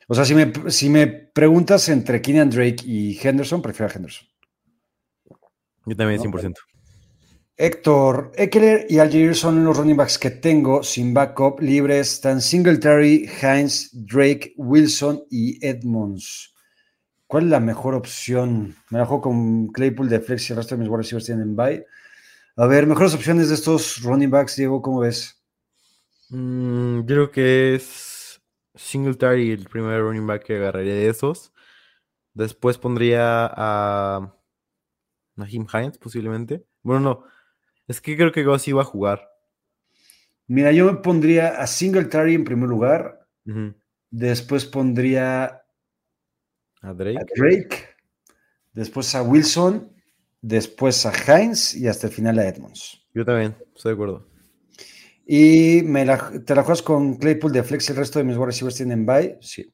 O 0.09 0.15
sea, 0.15 0.25
si 0.25 0.35
me, 0.35 0.53
si 0.71 0.89
me 0.89 1.07
preguntas 1.07 1.89
entre 1.89 2.21
Kenyan 2.21 2.51
Drake 2.51 2.85
y 2.85 3.19
Henderson, 3.23 3.63
prefiero 3.63 3.91
a 3.91 3.95
Henderson. 3.95 4.27
Yo 5.87 5.97
también, 5.97 6.21
100%. 6.21 6.55
Héctor, 7.57 8.33
Eckler 8.35 8.87
y 8.89 8.99
Algier 8.99 9.37
son 9.37 9.65
los 9.65 9.77
running 9.77 9.97
backs 9.97 10.19
que 10.19 10.31
tengo 10.31 10.83
sin 10.83 11.15
backup 11.15 11.61
libres. 11.61 12.15
Están 12.15 12.41
Singletary, 12.41 13.29
Hines, 13.41 13.91
Drake, 13.93 14.55
Wilson 14.57 15.23
y 15.31 15.65
Edmonds. 15.65 16.52
¿Cuál 17.33 17.45
es 17.45 17.51
la 17.51 17.61
mejor 17.61 17.95
opción? 17.95 18.77
Me 18.91 18.99
la 18.99 19.07
juego 19.07 19.23
con 19.23 19.69
Claypool 19.69 20.07
de 20.11 20.21
Flex 20.21 20.51
y 20.51 20.53
el 20.53 20.59
resto 20.59 20.75
de 20.75 20.81
mis 20.81 20.91
wide 20.91 20.99
receivers 20.99 21.25
tienen 21.25 21.57
bye. 21.57 21.87
A 22.57 22.67
ver, 22.67 22.87
mejores 22.87 23.15
opciones 23.15 23.49
de 23.49 23.55
estos 23.55 24.03
running 24.03 24.31
backs, 24.31 24.57
Diego, 24.57 24.83
¿cómo 24.83 25.01
ves? 25.01 25.43
Mm, 26.29 26.99
yo 26.99 27.07
creo 27.07 27.31
que 27.31 27.75
es 27.75 28.39
Singletary 28.75 29.51
el 29.51 29.65
primer 29.65 30.03
running 30.03 30.27
back 30.27 30.45
que 30.45 30.57
agarraría 30.57 30.93
de 30.93 31.09
esos. 31.09 31.55
Después 32.35 32.77
pondría 32.77 33.51
a 33.51 34.37
Nahim 35.35 35.67
Hines, 35.73 35.97
posiblemente. 35.97 36.67
Bueno, 36.83 37.01
no. 37.01 37.25
Es 37.89 38.03
que 38.03 38.15
creo 38.15 38.31
que 38.31 38.45
Gossi 38.45 38.73
va 38.73 38.83
a 38.83 38.85
jugar. 38.85 39.27
Mira, 40.49 40.71
yo 40.71 40.85
me 40.85 40.99
pondría 40.99 41.63
a 41.63 41.67
Singletary 41.67 42.35
en 42.35 42.45
primer 42.45 42.69
lugar. 42.69 43.27
Después 44.11 44.67
pondría 44.67 45.62
a 46.83 46.93
Drake. 46.93 47.19
a 47.19 47.25
Drake. 47.35 47.77
Después 48.73 49.15
a 49.15 49.23
Wilson. 49.23 49.91
Después 50.41 51.07
a 51.07 51.13
Heinz 51.13 51.75
y 51.75 51.87
hasta 51.87 52.09
el 52.09 52.13
final 52.13 52.39
a 52.39 52.49
Edmonds. 52.49 53.07
Yo 53.15 53.25
también, 53.25 53.55
estoy 53.75 53.91
de 53.91 53.95
acuerdo. 53.95 54.27
Y 55.25 55.83
me 55.85 56.05
te 56.05 56.55
la 56.55 56.63
juegas 56.63 56.83
con 56.83 57.15
Claypool 57.17 57.53
de 57.53 57.63
Flex. 57.63 57.89
El 57.91 57.97
resto 57.97 58.19
de 58.19 58.25
mis 58.25 58.37
wide 58.37 58.47
receivers 58.47 58.77
tienen 58.77 59.07
bye. 59.07 59.39
Sí. 59.41 59.73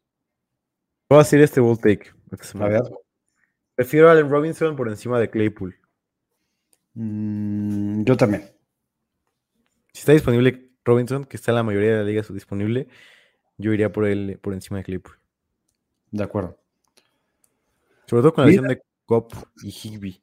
Voy 1.09 1.19
a 1.19 1.23
hacer 1.23 1.41
este 1.41 1.61
wall 1.61 1.79
take. 1.79 2.11
A 2.61 2.69
ver. 2.69 2.83
Prefiero 3.75 4.09
a 4.09 4.13
Allen 4.13 4.29
Robinson 4.29 4.77
por 4.77 4.89
encima 4.89 5.19
de 5.19 5.31
Claypool. 5.31 5.75
Mm, 6.95 8.03
yo 8.05 8.17
también. 8.17 8.43
Si 9.93 10.01
está 10.01 10.13
disponible 10.13 10.71
Robinson, 10.85 11.25
que 11.25 11.37
está 11.37 11.53
en 11.53 11.57
la 11.57 11.63
mayoría 11.63 11.93
de 11.93 11.97
las 11.99 12.07
ligas 12.07 12.33
disponible, 12.35 12.89
yo 13.57 13.73
iría 13.73 13.91
por 13.91 14.07
él 14.07 14.39
por 14.43 14.53
encima 14.53 14.79
de 14.79 14.85
Claypool. 14.85 15.19
De 16.11 16.25
acuerdo. 16.25 16.59
Sobre 18.09 18.23
todo 18.23 18.33
con 18.33 18.45
la 18.45 18.49
edición 18.49 18.69
de 18.69 18.81
Cop 19.05 19.33
y 19.63 19.69
Higby. 19.69 20.23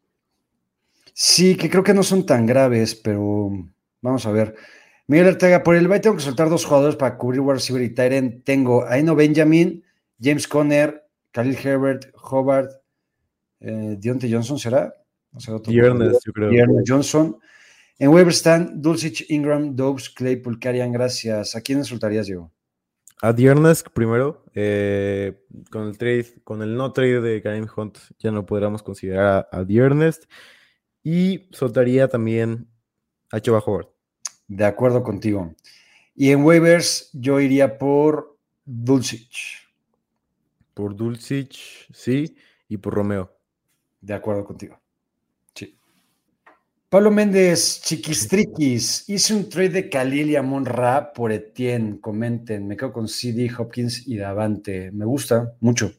Sí, 1.13 1.55
que 1.55 1.69
creo 1.69 1.83
que 1.83 1.93
no 1.93 2.03
son 2.03 2.25
tan 2.25 2.45
graves, 2.45 2.95
pero 2.95 3.51
vamos 4.01 4.25
a 4.25 4.31
ver. 4.31 4.55
Miguel 5.07 5.27
Ortega, 5.27 5.61
por 5.61 5.75
el 5.75 5.87
bye 5.87 5.99
tengo 5.99 6.15
que 6.15 6.23
soltar 6.23 6.49
dos 6.49 6.65
jugadores 6.65 6.95
para 6.95 7.17
cubrir 7.17 7.41
wide 7.41 7.53
receiver 7.53 7.83
y 7.83 7.93
Tyren. 7.93 8.41
Tengo 8.41 8.85
a 8.85 8.97
Eno 8.97 9.15
Benjamin, 9.15 9.83
James 10.19 10.47
Conner, 10.47 11.05
Khalil 11.31 11.57
Herbert, 11.63 12.07
Hobart, 12.15 12.71
eh, 13.59 13.95
Dionte 13.99 14.31
Johnson, 14.31 14.57
¿será? 14.57 14.93
Viernes, 15.67 16.17
yo 16.25 16.33
creo. 16.33 16.49
Viernes 16.49 16.83
Johnson. 16.87 17.37
En 17.99 18.09
Weber 18.09 18.33
están 18.33 18.81
Dulcich, 18.81 19.29
Ingram, 19.29 19.75
Dobbs, 19.75 20.09
Claypool, 20.09 20.59
Carian, 20.59 20.91
gracias. 20.91 21.55
¿A 21.55 21.61
quién 21.61 21.79
insultarías, 21.79 22.25
Diego? 22.25 22.51
A 23.21 23.31
Viernes 23.31 23.83
primero. 23.93 24.43
Eh, 24.53 25.45
con 25.69 25.87
el 25.87 25.97
trade, 25.97 26.41
con 26.43 26.61
el 26.61 26.75
no 26.75 26.93
trade 26.93 27.21
de 27.21 27.41
Karim 27.41 27.67
Hunt, 27.75 27.97
ya 28.19 28.31
no 28.31 28.45
podríamos 28.45 28.83
considerar 28.83 29.47
a, 29.51 29.63
Viernes. 29.63 30.27
Y 31.03 31.49
soltaría 31.51 32.07
también 32.07 32.67
a 33.31 33.39
Chuba 33.39 33.59
Howard. 33.59 33.89
De 34.47 34.65
acuerdo 34.65 35.03
contigo. 35.03 35.53
Y 36.15 36.31
en 36.31 36.43
waivers 36.43 37.09
yo 37.13 37.39
iría 37.39 37.77
por 37.77 38.37
Dulcich. 38.63 39.67
Por 40.73 40.95
Dulcich, 40.95 41.87
sí, 41.93 42.37
y 42.67 42.77
por 42.77 42.93
Romeo. 42.93 43.37
De 44.01 44.13
acuerdo 44.13 44.45
contigo. 44.45 44.79
Pablo 46.89 47.11
Méndez, 47.11 47.81
Chiquistriquis, 47.83 49.09
hice 49.09 49.33
un 49.33 49.49
trade 49.49 49.69
de 49.69 49.89
Khalil 49.89 50.29
y 50.29 50.35
Amon 50.35 50.65
Ra 50.65 51.11
por 51.13 51.31
Etienne. 51.31 51.99
Comenten, 51.99 52.67
me 52.67 52.77
quedo 52.77 52.93
con 52.93 53.07
CD, 53.07 53.51
Hopkins 53.57 54.07
y 54.07 54.17
Davante. 54.17 54.91
Me 54.91 55.05
gusta 55.05 55.55
mucho. 55.59 55.91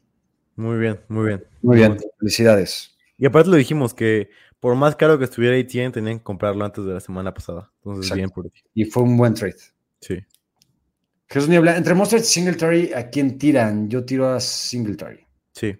Muy 0.55 0.79
bien, 0.79 1.01
muy 1.09 1.27
bien. 1.27 1.45
Muy 1.61 1.77
bien, 1.77 1.99
felicidades. 2.19 2.97
Y 3.19 3.27
aparte 3.27 3.51
lo 3.51 3.57
dijimos 3.57 3.93
que 3.93 4.31
por 4.61 4.75
más 4.75 4.97
caro 4.97 5.19
que 5.19 5.25
estuviera 5.25 5.57
ATN, 5.57 5.93
tenían 5.93 6.19
que 6.19 6.25
comprarlo 6.25 6.65
antes 6.65 6.85
de 6.85 6.95
la 6.95 7.01
semana 7.01 7.33
pasada. 7.33 7.71
Entonces, 7.79 8.07
Exacto. 8.07 8.17
bien 8.17 8.31
por 8.31 8.51
ti. 8.51 8.63
Y 8.75 8.85
fue 8.85 9.03
un 9.03 9.17
buen 9.17 9.35
trade. 9.35 9.57
Sí. 10.01 10.19
Jesús 11.29 11.49
Niebla, 11.49 11.77
entre 11.77 11.95
Mostert 11.95 12.23
y 12.23 12.27
Singletary, 12.27 12.93
¿a 12.93 13.11
quién 13.11 13.39
tiran? 13.39 13.89
Yo 13.89 14.05
tiro 14.05 14.29
a 14.29 14.41
Singletary. 14.41 15.27
Sí. 15.53 15.77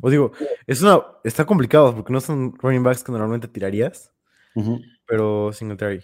Os 0.00 0.10
digo, 0.10 0.32
es 0.66 0.82
una, 0.82 1.00
está 1.24 1.44
complicado 1.44 1.94
porque 1.94 2.12
no 2.12 2.20
son 2.20 2.54
running 2.58 2.82
backs 2.82 3.04
que 3.04 3.12
normalmente 3.12 3.48
tirarías, 3.48 4.11
Ujú. 4.54 4.80
pero 5.06 5.52
Singletary. 5.52 6.02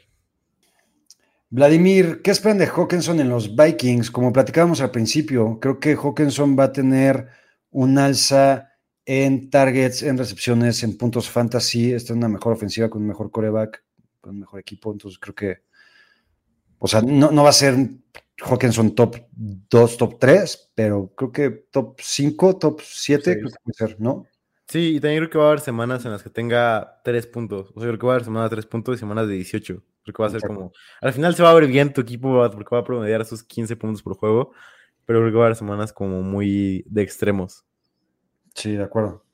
Vladimir, 1.51 2.21
¿qué 2.23 2.31
esperan 2.31 2.59
de 2.59 2.67
Hawkinson 2.67 3.21
en 3.21 3.31
los 3.31 3.57
Vikings? 3.57 4.11
Como 4.11 4.33
platicábamos 4.33 4.81
al 4.83 4.91
principio, 4.91 5.59
creo 5.61 5.81
que 5.81 5.95
Hawkinson 5.97 6.59
va 6.59 6.65
a 6.65 6.73
tener 6.73 7.29
un 7.71 7.97
alza 7.99 8.69
en 9.07 9.49
targets, 9.49 10.03
en 10.03 10.19
recepciones, 10.19 10.83
en 10.83 10.99
puntos 10.99 11.31
fantasy. 11.31 11.93
Está 11.93 12.13
en 12.13 12.19
una 12.19 12.29
mejor 12.29 12.53
ofensiva 12.53 12.91
con 12.91 13.01
un 13.03 13.09
mejor 13.09 13.31
coreback, 13.31 13.83
con 14.21 14.33
un 14.35 14.41
mejor 14.41 14.61
equipo. 14.61 14.93
Entonces 14.93 15.19
creo 15.19 15.35
que, 15.35 15.63
o 16.79 16.87
sea, 16.87 17.01
no, 17.01 17.31
no 17.31 17.43
va 17.45 17.49
a 17.49 17.53
ser 17.53 17.77
Hawkinson 18.45 18.95
top 18.95 19.17
2, 19.33 19.97
top 19.97 20.19
3, 20.21 20.71
pero 20.75 21.15
creo 21.17 21.33
que 21.33 21.51
top 21.71 21.99
5, 22.03 22.59
top 22.59 22.83
7, 22.85 23.33
Sí. 23.33 23.39
creo 23.41 23.51
que 23.51 23.57
puede 23.65 23.75
ser, 23.89 24.01
¿no? 24.01 24.27
Sí, 24.69 24.97
y 24.97 25.01
también 25.01 25.21
creo 25.21 25.31
que 25.31 25.39
va 25.39 25.45
a 25.45 25.49
haber 25.49 25.61
semanas 25.61 26.05
en 26.05 26.13
las 26.13 26.23
que 26.23 26.29
tenga 26.29 27.01
tres 27.03 27.27
puntos. 27.27 27.71
O 27.75 27.81
sea, 27.81 27.89
creo 27.89 27.99
que 27.99 28.07
va 28.07 28.13
a 28.13 28.17
haber 28.17 28.25
semanas 28.25 28.51
de 28.51 28.57
tres 28.57 28.67
puntos 28.67 28.97
y 28.97 28.99
semanas 28.99 29.27
de 29.27 29.35
18. 29.35 29.83
Creo 30.03 30.15
que 30.15 30.23
va 30.23 30.29
a 30.29 30.31
ser 30.31 30.43
como. 30.43 30.73
Al 31.01 31.13
final 31.15 31.35
se 31.35 31.43
va 31.43 31.51
a 31.51 31.55
ver 31.55 31.67
bien 31.67 31.93
tu 31.93 32.03
equipo 32.03 32.47
porque 32.53 32.75
va 32.75 32.81
a 32.83 32.85
promediar 32.85 33.25
sus 33.25 33.43
15 33.43 33.77
puntos 33.77 34.03
por 34.03 34.15
juego, 34.17 34.53
pero 35.07 35.21
creo 35.21 35.33
que 35.33 35.37
va 35.39 35.45
a 35.45 35.47
haber 35.47 35.57
semanas 35.57 35.93
como 35.95 36.23
muy 36.23 36.85
de 36.87 37.03
extremos. 37.03 37.65
Sí, 38.55 38.73
de 38.73 38.85
acuerdo. 38.85 39.25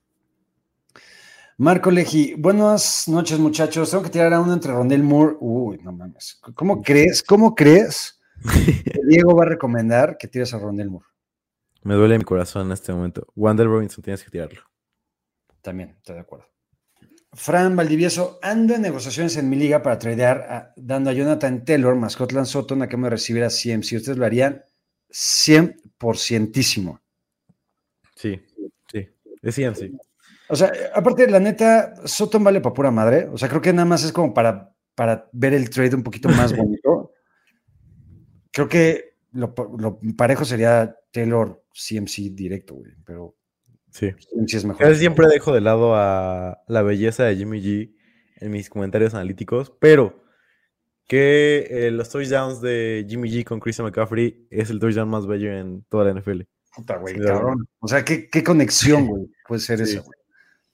Marco 1.56 1.90
Leji, 1.90 2.34
buenas 2.36 3.08
noches, 3.08 3.38
muchachos. 3.40 3.90
Tengo 3.90 4.04
que 4.04 4.10
tirar 4.10 4.32
a 4.34 4.40
uno 4.40 4.52
entre 4.52 4.72
Rondell 4.72 5.02
Moore. 5.02 5.36
Uy, 5.40 5.78
no 5.82 5.90
mames. 5.90 6.40
¿Cómo 6.54 6.80
crees? 6.80 7.24
¿Cómo 7.24 7.56
crees 7.56 8.20
que 8.84 9.00
Diego 9.08 9.34
va 9.34 9.44
a 9.44 9.48
recomendar 9.48 10.16
que 10.16 10.28
tires 10.28 10.54
a 10.54 10.58
Rondell 10.58 10.90
Moore? 10.90 11.06
Me 11.82 11.94
duele 11.94 12.18
mi 12.18 12.24
corazón 12.24 12.66
en 12.66 12.72
este 12.72 12.92
momento. 12.92 13.26
Wander 13.34 13.66
Robinson 13.66 14.02
tienes 14.02 14.22
que 14.22 14.30
tirarlo. 14.30 14.62
También, 15.64 15.94
estoy 15.96 16.16
de 16.16 16.20
acuerdo. 16.20 16.46
Fran 17.32 17.74
Valdivieso, 17.74 18.38
ando 18.42 18.74
en 18.74 18.82
negociaciones 18.82 19.36
en 19.38 19.48
mi 19.48 19.56
liga 19.56 19.82
para 19.82 19.98
tradear 19.98 20.36
a- 20.48 20.72
dando 20.76 21.08
a 21.10 21.14
Jonathan 21.14 21.64
Taylor, 21.64 21.96
más 21.96 22.12
Scotland 22.12 22.46
Sutton, 22.46 22.82
a 22.82 22.88
que 22.88 22.98
me 22.98 23.08
recibiera 23.10 23.48
CMC. 23.48 23.96
Ustedes 23.96 24.18
lo 24.18 24.26
harían 24.26 24.62
100%ísimo. 25.10 27.00
Sí, 28.14 28.40
sí. 28.92 29.08
Decían 29.42 29.74
sí. 29.74 29.90
O 30.48 30.54
sea, 30.56 30.70
aparte, 30.94 31.28
la 31.28 31.40
neta, 31.40 31.94
Sutton 32.06 32.44
vale 32.44 32.60
para 32.60 32.74
pura 32.74 32.90
madre. 32.90 33.26
O 33.32 33.38
sea, 33.38 33.48
creo 33.48 33.62
que 33.62 33.72
nada 33.72 33.86
más 33.86 34.04
es 34.04 34.12
como 34.12 34.32
para, 34.34 34.72
para 34.94 35.28
ver 35.32 35.54
el 35.54 35.70
trade 35.70 35.96
un 35.96 36.02
poquito 36.02 36.28
más 36.28 36.52
bonito. 36.56 37.12
Creo 38.52 38.68
que 38.68 39.16
lo, 39.32 39.54
lo 39.78 39.98
parejo 40.16 40.44
sería 40.44 40.94
Taylor 41.10 41.64
CMC 41.72 42.30
directo, 42.34 42.74
güey. 42.74 42.92
Pero 43.04 43.34
Sí. 43.94 44.10
Es 44.48 44.64
mejor. 44.64 44.96
Siempre 44.96 45.28
dejo 45.28 45.52
de 45.54 45.60
lado 45.60 45.94
a 45.94 46.58
la 46.66 46.82
belleza 46.82 47.24
de 47.24 47.36
Jimmy 47.36 47.62
G 47.62 47.94
en 48.40 48.50
mis 48.50 48.68
comentarios 48.68 49.14
analíticos, 49.14 49.72
pero 49.78 50.24
que 51.06 51.66
eh, 51.70 51.90
los 51.92 52.10
touchdowns 52.10 52.60
de 52.60 53.06
Jimmy 53.08 53.30
G 53.30 53.44
con 53.44 53.60
Christian 53.60 53.86
McCaffrey 53.86 54.48
es 54.50 54.70
el 54.70 54.80
touchdown 54.80 55.08
más 55.08 55.26
bello 55.28 55.52
en 55.56 55.84
toda 55.88 56.06
la 56.06 56.20
NFL. 56.20 56.40
Puta, 56.74 56.96
güey, 56.96 57.14
Sí, 57.14 57.20
cabrón. 57.20 57.68
O 57.78 57.86
sea, 57.86 58.04
¿qué, 58.04 58.28
qué 58.28 58.42
conexión, 58.42 59.06
güey, 59.06 59.26
puede 59.46 59.60
ser 59.60 59.78
Sí. 59.86 59.92
esa, 59.92 60.00
güey. 60.00 60.18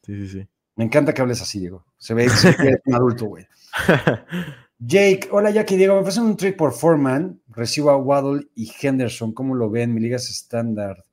Sí, 0.03 0.27
sí, 0.29 0.49
Me 0.77 0.85
encanta 0.85 1.13
que 1.13 1.21
hables 1.21 1.43
así, 1.43 1.61
Diego. 1.61 1.85
Se 1.99 2.15
ve, 2.15 2.27
se 2.31 2.53
ve 2.53 2.81
un 2.87 2.95
adulto, 2.95 3.27
güey. 3.27 3.45
sí. 3.45 3.93
Jake, 4.83 5.29
hola 5.31 5.51
Jackie, 5.51 5.77
Diego, 5.77 5.95
me 5.95 6.01
ofrecen 6.01 6.23
un 6.25 6.39
trade 6.39 6.55
por 6.55 6.73
Foreman, 6.73 7.39
recibo 7.49 7.91
a 7.91 7.99
Waddle 7.99 8.49
y 8.55 8.73
Henderson, 8.81 9.35
¿cómo 9.35 9.55
lo 9.55 9.69
ven? 9.69 9.93
Mi 9.93 10.01
liga 10.01 10.17
es 10.17 10.31
estándar. 10.31 11.05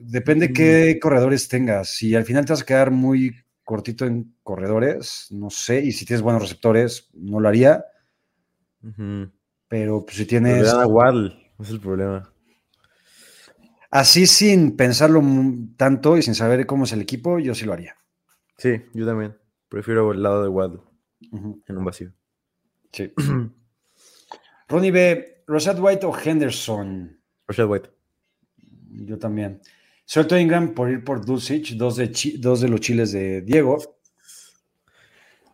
Depende 0.00 0.52
qué 0.52 0.98
corredores 1.00 1.48
tengas. 1.48 1.88
Si 1.90 2.14
al 2.14 2.24
final 2.24 2.44
te 2.44 2.52
vas 2.52 2.62
a 2.62 2.66
quedar 2.66 2.90
muy 2.90 3.34
cortito 3.64 4.06
en 4.06 4.34
corredores, 4.42 5.26
no 5.30 5.50
sé, 5.50 5.80
y 5.80 5.92
si 5.92 6.06
tienes 6.06 6.22
buenos 6.22 6.42
receptores, 6.42 7.10
no 7.14 7.40
lo 7.40 7.48
haría, 7.48 7.84
pero 9.68 10.04
pues, 10.04 10.16
si 10.16 10.22
le 10.22 10.28
tienes 10.28 10.64
dan 10.64 10.80
a 10.80 10.86
Waddle, 10.86 11.52
es 11.58 11.70
el 11.70 11.80
problema. 11.80 12.32
así 13.90 14.26
sin 14.26 14.76
pensarlo 14.76 15.22
tanto 15.76 16.16
y 16.16 16.22
sin 16.22 16.36
saber 16.36 16.64
cómo 16.66 16.84
es 16.84 16.92
el 16.92 17.00
equipo, 17.00 17.40
yo 17.40 17.54
sí 17.54 17.64
lo 17.64 17.72
haría. 17.72 17.96
Sí, 18.56 18.82
yo 18.94 19.04
también. 19.04 19.36
Prefiero 19.68 20.12
el 20.12 20.22
lado 20.22 20.42
de 20.44 20.48
Waddle 20.48 20.80
en 21.32 21.76
un 21.76 21.84
vacío. 21.84 22.12
Sí. 22.92 23.12
Ronnie 24.68 24.90
B, 24.90 25.42
Rashad 25.46 25.78
White 25.80 26.06
o 26.06 26.16
Henderson. 26.16 27.20
Rashad 27.48 27.68
White. 27.68 27.90
Yo 28.90 29.18
también. 29.18 29.60
Suelto 30.08 30.34
a 30.36 30.40
Ingram 30.40 30.72
por 30.72 30.88
ir 30.88 31.02
por 31.04 31.24
Dulcich, 31.24 31.76
dos 31.76 31.96
de, 31.96 32.10
chi- 32.12 32.38
dos 32.38 32.60
de 32.60 32.68
los 32.68 32.80
chiles 32.80 33.12
de 33.12 33.42
Diego, 33.42 33.76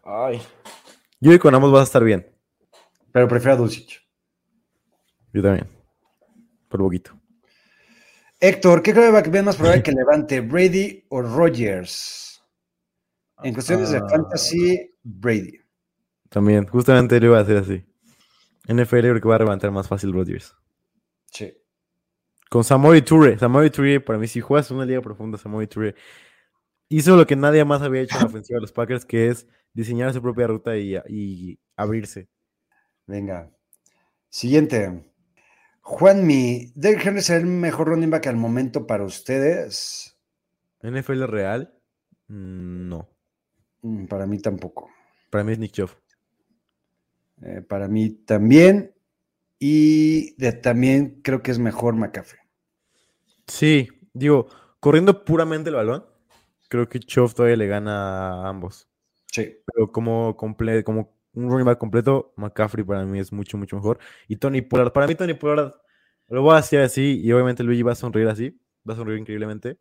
Ay. 0.04 0.38
Yo 0.38 1.28
creo 1.28 1.32
que 1.34 1.38
con 1.38 1.54
ambos 1.54 1.72
vas 1.72 1.80
a 1.82 1.84
estar 1.84 2.04
bien. 2.04 2.26
pero 3.12 3.28
prefiero 3.28 3.54
a 3.54 3.56
Dulcich. 3.56 4.00
Yo 5.32 5.42
también. 5.42 5.66
Por 6.68 6.80
poquito. 6.80 7.18
Héctor, 8.40 8.82
¿qué 8.82 8.92
coreback 8.92 9.30
ven 9.30 9.44
más 9.44 9.56
probable 9.56 9.82
que 9.84 9.92
levante, 9.92 10.40
Brady 10.40 11.04
o 11.08 11.22
Rogers? 11.22 12.42
En 13.42 13.54
cuestiones 13.54 13.90
de 13.90 13.98
Ah. 13.98 14.08
fantasy, 14.08 14.94
Brady. 15.02 15.58
También, 16.28 16.66
justamente 16.66 17.18
lo 17.20 17.26
iba 17.26 17.38
a 17.38 17.42
hacer 17.42 17.56
así. 17.58 17.84
NFL 18.68 18.98
creo 19.00 19.20
que 19.20 19.28
va 19.28 19.36
a 19.36 19.40
levantar 19.40 19.70
más 19.70 19.88
fácil 19.88 20.12
Rodgers. 20.12 20.54
Sí. 21.30 21.52
Con 22.52 22.64
Samori 22.64 23.00
Toure. 23.00 23.38
Samori 23.38 23.70
Toure, 23.70 23.98
para 24.00 24.18
mí, 24.18 24.28
si 24.28 24.42
juegas 24.42 24.70
una 24.70 24.84
liga 24.84 25.00
profunda, 25.00 25.38
Samori 25.38 25.66
Toure 25.66 25.94
hizo 26.90 27.16
lo 27.16 27.26
que 27.26 27.34
nadie 27.34 27.64
más 27.64 27.80
había 27.80 28.02
hecho 28.02 28.16
en 28.16 28.20
la 28.24 28.26
ofensiva 28.26 28.58
de 28.58 28.60
los 28.60 28.72
Packers, 28.72 29.06
que 29.06 29.28
es 29.28 29.46
diseñar 29.72 30.12
su 30.12 30.20
propia 30.20 30.46
ruta 30.46 30.76
y, 30.76 30.94
y 31.08 31.58
abrirse. 31.76 32.28
Venga. 33.06 33.50
Siguiente. 34.28 35.02
Juanmi, 35.80 36.72
¿Derrick 36.74 37.06
Henry 37.06 37.22
será 37.22 37.38
el 37.40 37.46
mejor 37.46 37.88
running 37.88 38.10
back 38.10 38.26
al 38.26 38.36
momento 38.36 38.86
para 38.86 39.04
ustedes? 39.04 40.14
NFL 40.82 41.26
real, 41.26 41.72
Mm, 42.28 42.88
no. 42.88 43.08
Mm, 43.80 44.04
Para 44.06 44.26
mí 44.26 44.38
tampoco. 44.38 44.90
Para 45.30 45.42
mí 45.44 45.52
es 45.52 45.58
Nick 45.58 45.72
Chubb. 45.72 45.90
Eh, 47.42 47.62
para 47.62 47.88
mí 47.88 48.10
también. 48.10 48.94
Y 49.58 50.34
de- 50.36 50.52
también 50.52 51.20
creo 51.22 51.42
que 51.42 51.50
es 51.50 51.58
mejor 51.58 51.94
McCaffrey. 51.96 52.41
Sí, 53.52 53.88
digo, 54.14 54.48
corriendo 54.80 55.24
puramente 55.26 55.68
el 55.68 55.76
balón, 55.76 56.06
creo 56.68 56.88
que 56.88 57.00
Chubb 57.00 57.34
todavía 57.34 57.56
le 57.58 57.66
gana 57.66 58.44
a 58.44 58.48
ambos. 58.48 58.88
Sí. 59.30 59.58
Pero 59.66 59.92
como, 59.92 60.34
comple- 60.38 60.82
como 60.84 61.14
un 61.34 61.50
running 61.50 61.66
back 61.66 61.78
completo, 61.78 62.32
McCaffrey 62.36 62.82
para 62.82 63.04
mí 63.04 63.18
es 63.18 63.30
mucho, 63.30 63.58
mucho 63.58 63.76
mejor. 63.76 63.98
Y 64.26 64.36
Tony 64.36 64.62
Pollard, 64.62 64.92
para 64.92 65.06
mí 65.06 65.14
Tony 65.14 65.34
Pollard, 65.34 65.72
lo 66.28 66.40
voy 66.40 66.54
a 66.54 66.56
decir 66.56 66.80
así, 66.80 67.20
y 67.22 67.30
obviamente 67.32 67.62
Luigi 67.62 67.82
va 67.82 67.92
a 67.92 67.94
sonreír 67.94 68.28
así, 68.28 68.58
va 68.88 68.94
a 68.94 68.96
sonreír 68.96 69.20
increíblemente. 69.20 69.78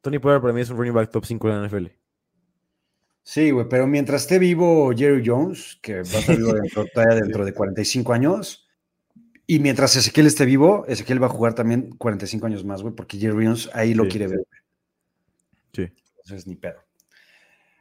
Tony 0.00 0.20
Pollard 0.20 0.40
para 0.40 0.52
mí 0.52 0.60
es 0.60 0.70
un 0.70 0.76
running 0.76 0.94
back 0.94 1.10
top 1.10 1.24
5 1.24 1.48
de 1.48 1.54
la 1.54 1.66
NFL. 1.66 1.86
Sí, 3.24 3.50
güey, 3.50 3.68
pero 3.68 3.88
mientras 3.88 4.22
esté 4.22 4.38
vivo 4.38 4.92
Jerry 4.96 5.22
Jones, 5.26 5.80
que 5.82 5.94
va 5.94 5.98
a 5.98 6.02
estar 6.02 6.36
vivo 6.36 6.52
dentro, 6.54 6.84
dentro 6.94 7.44
de 7.44 7.52
45 7.52 8.12
años, 8.12 8.67
y 9.48 9.58
mientras 9.58 9.96
Ezequiel 9.96 10.28
esté 10.28 10.44
vivo, 10.44 10.84
Ezequiel 10.86 11.20
va 11.20 11.26
a 11.26 11.30
jugar 11.30 11.54
también 11.54 11.90
45 11.98 12.46
años 12.46 12.64
más, 12.64 12.82
güey, 12.82 12.94
porque 12.94 13.18
Jerry 13.18 13.46
Jones 13.46 13.68
ahí 13.72 13.94
lo 13.94 14.04
Sí. 14.04 14.10
quiere 14.10 14.28
ver. 14.28 14.40
Sí. 15.72 15.82
Entonces, 16.18 16.46
ni 16.46 16.54
pedo. 16.54 16.78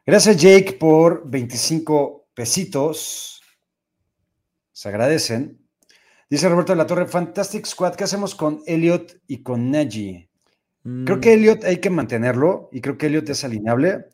Gracias, 0.05 0.38
Jake, 0.41 0.74
por 0.80 1.30
25 1.30 2.28
pesitos. 2.34 3.41
Se 4.72 4.89
agradecen. 4.89 5.59
Dice 6.30 6.47
Roberto 6.49 6.72
de 6.74 6.78
la 6.78 6.88
Torre, 6.88 7.05
Fantastic 7.05 7.65
Squad, 7.65 7.95
¿qué 7.95 8.05
hacemos 8.05 8.34
con 8.36 8.61
Elliot 8.65 9.22
y 9.28 9.43
con 9.43 9.70
Najee? 9.72 10.30
Creo 11.05 11.18
Mm, 11.18 11.20
que 11.20 11.34
Elliot 11.34 11.63
hay 11.65 11.78
que 11.78 11.89
mantenerlo 11.89 12.70
y 12.72 12.80
creo 12.82 12.97
que 12.97 13.07
Elliot 13.07 13.28
es 13.30 13.43
alineable. 13.43 14.05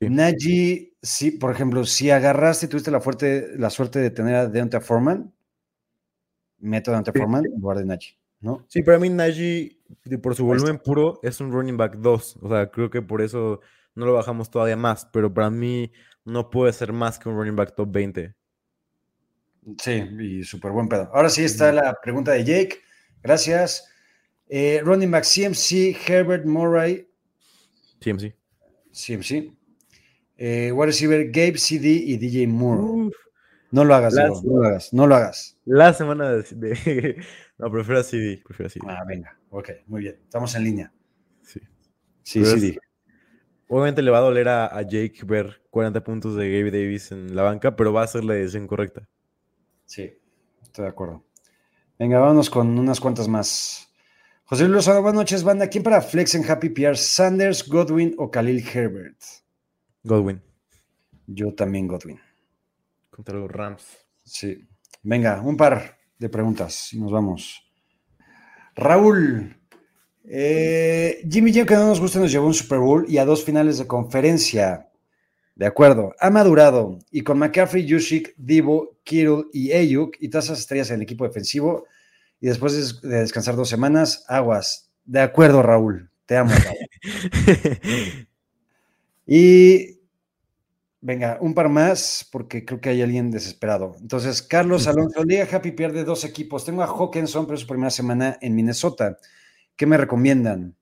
Sí. 0.00 0.08
Najee, 0.10 0.92
sí, 1.02 1.32
por 1.32 1.50
ejemplo, 1.52 1.84
si 1.86 2.10
agarraste 2.10 2.66
y 2.66 2.68
tuviste 2.68 2.90
la, 2.92 3.00
fuerte, 3.00 3.48
la 3.56 3.70
suerte 3.70 3.98
de 4.00 4.10
tener 4.10 4.34
a 4.36 4.46
Deontay 4.46 4.80
Foreman, 4.80 5.32
meto 6.64 6.94
a 6.94 6.98
Sí. 7.04 7.10
Foreman 7.12 7.46
en 7.46 7.60
lugar 7.60 7.78
de 7.78 7.84
Najee, 7.84 8.16
¿no? 8.40 8.64
Sí, 8.68 8.82
para 8.82 8.98
mí 8.98 9.08
Najee, 9.10 9.78
por 10.22 10.34
su 10.34 10.44
volumen 10.46 10.78
puro, 10.78 11.20
es 11.22 11.40
un 11.40 11.52
running 11.52 11.76
back 11.76 11.96
2. 11.96 12.38
O 12.40 12.48
sea, 12.48 12.70
creo 12.70 12.90
que 12.90 13.02
por 13.02 13.22
eso 13.22 13.60
no 13.94 14.06
lo 14.06 14.14
bajamos 14.14 14.50
todavía 14.50 14.76
más. 14.76 15.06
Pero 15.12 15.32
para 15.32 15.50
mí 15.50 15.92
no 16.24 16.50
puede 16.50 16.72
ser 16.72 16.92
más 16.92 17.18
que 17.18 17.28
un 17.28 17.36
running 17.36 17.56
back 17.56 17.74
top 17.74 17.90
20. 17.92 18.34
Sí, 19.78 19.92
y 20.20 20.44
súper 20.44 20.72
buen 20.72 20.88
pedo. 20.88 21.10
Ahora 21.14 21.30
sí 21.30 21.44
está 21.44 21.72
la 21.72 21.98
pregunta 22.02 22.32
de 22.32 22.44
Jake. 22.44 22.80
Gracias. 23.22 23.88
Eh, 24.48 24.80
running 24.84 25.10
back 25.10 25.24
CMC, 25.24 25.96
Herbert 26.06 26.44
Murray, 26.44 27.08
sí. 28.00 28.34
CMC. 28.92 29.52
Eh, 30.36 30.70
wide 30.72 30.86
receiver 30.86 31.24
Gabe 31.30 31.56
CD 31.56 31.88
y 31.88 32.18
DJ 32.18 32.46
Moore. 32.46 32.82
Uf, 32.82 33.14
No 33.74 33.84
lo 33.84 33.94
hagas, 33.96 34.14
no 34.14 34.28
lo 34.60 34.64
hagas, 34.64 34.92
no 34.92 35.06
lo 35.08 35.16
hagas. 35.16 35.58
la 35.64 35.92
semana 35.92 36.30
de, 36.30 36.42
de- 36.54 37.16
No, 37.58 37.70
prefiero 37.72 38.02
CD. 38.04 38.40
Prefiero 38.46 38.70
CD. 38.70 38.86
Ah, 38.88 39.02
venga, 39.06 39.36
ok, 39.50 39.68
muy 39.86 40.02
bien. 40.02 40.16
Estamos 40.22 40.54
en 40.54 40.62
línea. 40.64 40.92
Sí. 41.42 41.60
Sí, 42.22 42.40
Pero 42.40 42.52
CD. 42.54 42.68
es- 42.68 42.78
Obviamente 43.66 44.02
le 44.02 44.10
va 44.12 44.18
a 44.18 44.20
doler 44.20 44.46
a, 44.48 44.66
a 44.66 44.82
Jake 44.82 45.20
ver 45.24 45.62
40 45.70 46.04
puntos 46.04 46.36
de 46.36 46.48
Gabe 46.50 46.70
Davis 46.70 47.10
en 47.10 47.34
la 47.34 47.42
banca, 47.42 47.74
pero 47.74 47.92
va 47.92 48.02
a 48.02 48.06
ser 48.06 48.22
la 48.22 48.34
decisión 48.34 48.66
correcta. 48.68 49.08
Sí, 49.86 50.12
estoy 50.62 50.84
de 50.84 50.90
acuerdo. 50.90 51.24
Venga, 51.98 52.20
vámonos 52.20 52.50
con 52.50 52.78
unas 52.78 53.00
cuantas 53.00 53.26
más. 53.26 53.88
José 54.44 54.64
Luis 54.64 54.74
Lozano, 54.76 55.02
buenas 55.02 55.16
noches, 55.22 55.42
banda. 55.42 55.66
¿Quién 55.68 55.82
para 55.82 56.00
Flex 56.00 56.34
en 56.36 56.48
Happy 56.48 56.68
PR? 56.68 56.96
¿Sanders, 56.96 57.66
Godwin 57.68 58.14
o 58.18 58.30
Khalil 58.30 58.62
Herbert? 58.72 59.16
Godwin 60.04 60.40
Yo 61.26 61.52
también 61.54 61.88
Godwin. 61.88 62.20
Contra 63.14 63.38
los 63.38 63.50
Rams. 63.50 63.84
Sí. 64.24 64.66
Venga, 65.02 65.40
un 65.40 65.56
par 65.56 65.98
de 66.18 66.28
preguntas 66.28 66.92
y 66.92 66.98
nos 66.98 67.12
vamos. 67.12 67.62
Raúl, 68.74 69.56
eh, 70.24 71.24
Jimmy 71.30 71.52
G, 71.52 71.64
que 71.66 71.74
no 71.74 71.86
nos 71.88 72.00
gusta, 72.00 72.18
nos 72.18 72.32
llevó 72.32 72.46
un 72.46 72.54
Super 72.54 72.78
Bowl 72.78 73.04
y 73.08 73.18
a 73.18 73.24
dos 73.24 73.44
finales 73.44 73.78
de 73.78 73.86
conferencia. 73.86 74.88
De 75.54 75.66
acuerdo, 75.66 76.14
ha 76.18 76.30
madurado 76.30 76.98
y 77.12 77.20
con 77.20 77.38
McCaffrey, 77.38 77.84
Yushik, 77.86 78.34
Divo, 78.36 78.98
Kittle 79.04 79.44
y 79.52 79.70
Ayuk 79.72 80.16
y 80.18 80.28
todas 80.28 80.46
esas 80.46 80.58
estrellas 80.60 80.90
en 80.90 80.96
el 80.96 81.02
equipo 81.02 81.24
defensivo 81.24 81.86
y 82.40 82.48
después 82.48 82.72
de 82.72 82.78
des- 82.80 83.00
de 83.02 83.18
descansar 83.20 83.54
dos 83.54 83.68
semanas, 83.68 84.24
aguas. 84.26 84.90
De 85.04 85.20
acuerdo, 85.20 85.62
Raúl, 85.62 86.10
te 86.26 86.36
amo. 86.36 86.50
Raúl. 86.52 86.76
Y 89.26 89.93
venga, 91.04 91.36
un 91.42 91.52
par 91.52 91.68
más, 91.68 92.26
porque 92.32 92.64
creo 92.64 92.80
que 92.80 92.88
hay 92.88 93.02
alguien 93.02 93.30
desesperado. 93.30 93.94
Entonces, 94.00 94.40
Carlos 94.42 94.86
Alonso, 94.86 95.22
Liga 95.22 95.46
Happy 95.52 95.72
pierde 95.72 96.02
dos 96.02 96.24
equipos. 96.24 96.64
Tengo 96.64 96.82
a 96.82 96.86
Hawkinson, 96.86 97.44
pero 97.44 97.54
es 97.56 97.60
su 97.60 97.66
primera 97.66 97.90
semana 97.90 98.38
en 98.40 98.54
Minnesota. 98.54 99.18
¿Qué 99.76 99.84
me 99.86 99.98
recomiendan? 99.98 100.74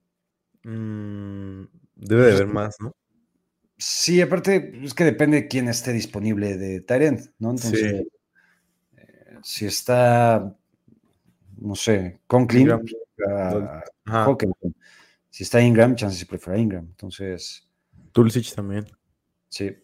Mm, 0.63 1.63
debe 1.95 2.25
de 2.27 2.31
haber 2.31 2.47
más, 2.47 2.77
¿no? 2.79 2.95
Sí, 3.77 4.21
aparte, 4.21 4.79
es 4.81 4.93
que 4.93 5.03
depende 5.03 5.41
de 5.41 5.47
quién 5.49 5.67
esté 5.67 5.91
disponible 5.91 6.57
de 6.57 6.79
Tyrant, 6.79 7.19
¿no? 7.39 7.49
Entonces, 7.51 7.79
Sí. 7.81 8.07
eh, 8.97 9.37
si 9.43 9.65
está, 9.65 10.55
no 11.57 11.75
sé, 11.75 12.21
Conklin, 12.27 12.61
Ingram. 12.61 12.85
a 13.29 13.83
Ajá. 14.05 14.23
Hawkinson. 14.25 14.73
Si 15.29 15.43
está 15.43 15.61
Ingram, 15.61 15.95
chances 15.95 16.19
si 16.19 16.25
prefiero 16.25 16.57
a 16.57 16.61
Ingram. 16.61 16.85
Entonces, 16.85 17.67
Tulsich 18.13 18.53
también. 18.55 18.85
sí. 19.49 19.75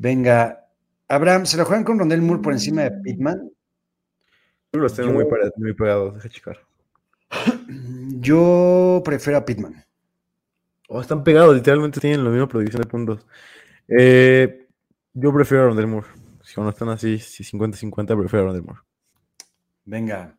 Venga, 0.00 0.66
Abraham, 1.08 1.44
¿se 1.44 1.58
la 1.58 1.66
juegan 1.66 1.84
con 1.84 1.98
Rondell 1.98 2.22
Moore 2.22 2.40
por 2.42 2.54
encima 2.54 2.82
de 2.84 2.90
Pittman? 3.02 3.50
Yo 4.72 4.80
los 4.80 4.94
tengo 4.94 5.10
Yo- 5.10 5.14
muy, 5.58 5.74
pegados, 5.74 6.14
deja 6.14 6.28
checar. 6.30 6.58
Yo 8.18 9.02
prefiero 9.04 9.38
a 9.38 9.44
Pittman. 9.44 9.84
Oh, 10.88 11.02
están 11.02 11.22
pegados, 11.22 11.54
literalmente 11.54 12.00
tienen 12.00 12.24
la 12.24 12.30
misma 12.30 12.48
producción 12.48 12.80
de 12.80 12.88
puntos. 12.88 13.26
Eh, 13.86 14.66
yo 15.12 15.32
prefiero 15.34 15.64
a 15.64 15.66
Rondell 15.66 15.86
Moore. 15.86 16.06
Si 16.42 16.54
cuando 16.54 16.70
están 16.70 16.88
así, 16.88 17.18
si 17.18 17.44
50-50, 17.44 18.18
prefiero 18.18 18.44
a 18.44 18.46
Rondell 18.46 18.64
Moore. 18.64 18.80
Venga. 19.84 20.34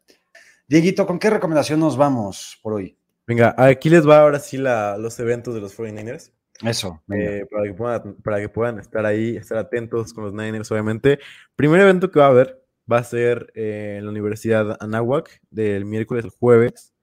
Dieguito, 0.68 1.06
¿con 1.06 1.20
qué 1.20 1.30
recomendación 1.30 1.80
nos 1.80 1.96
vamos 1.96 2.58
por 2.64 2.74
hoy? 2.74 2.98
Venga, 3.28 3.54
aquí 3.58 3.90
les 3.92 4.08
va 4.08 4.22
ahora 4.22 4.40
sí 4.40 4.58
la- 4.58 4.98
los 4.98 5.20
eventos 5.20 5.54
de 5.54 5.62
los 5.62 5.78
49ers. 5.78 6.32
Eso. 6.64 7.02
eh, 7.12 7.46
para, 7.52 7.64
que 7.64 7.74
puedan, 7.74 8.14
para 8.24 8.40
que 8.40 8.50
puedan 8.50 8.80
estar 8.80 9.06
ahí, 9.06 9.36
estar 9.38 9.58
atentos 9.58 10.14
con 10.14 10.24
los 10.26 10.34
Niners, 10.34 10.72
obviamente. 10.72 11.20
Primer 11.56 11.82
evento 11.82 12.12
que 12.12 12.20
va 12.20 12.28
a 12.28 12.30
haber 12.30 12.62
va 12.92 12.98
a 12.98 13.04
ser 13.04 13.52
eh, 13.56 13.96
en 14.00 14.06
la 14.06 14.12
Universidad 14.12 14.78
Anáhuac, 14.80 15.42
del 15.50 15.86
miércoles 15.86 16.26
al 16.26 16.32
jueves, 16.32 16.94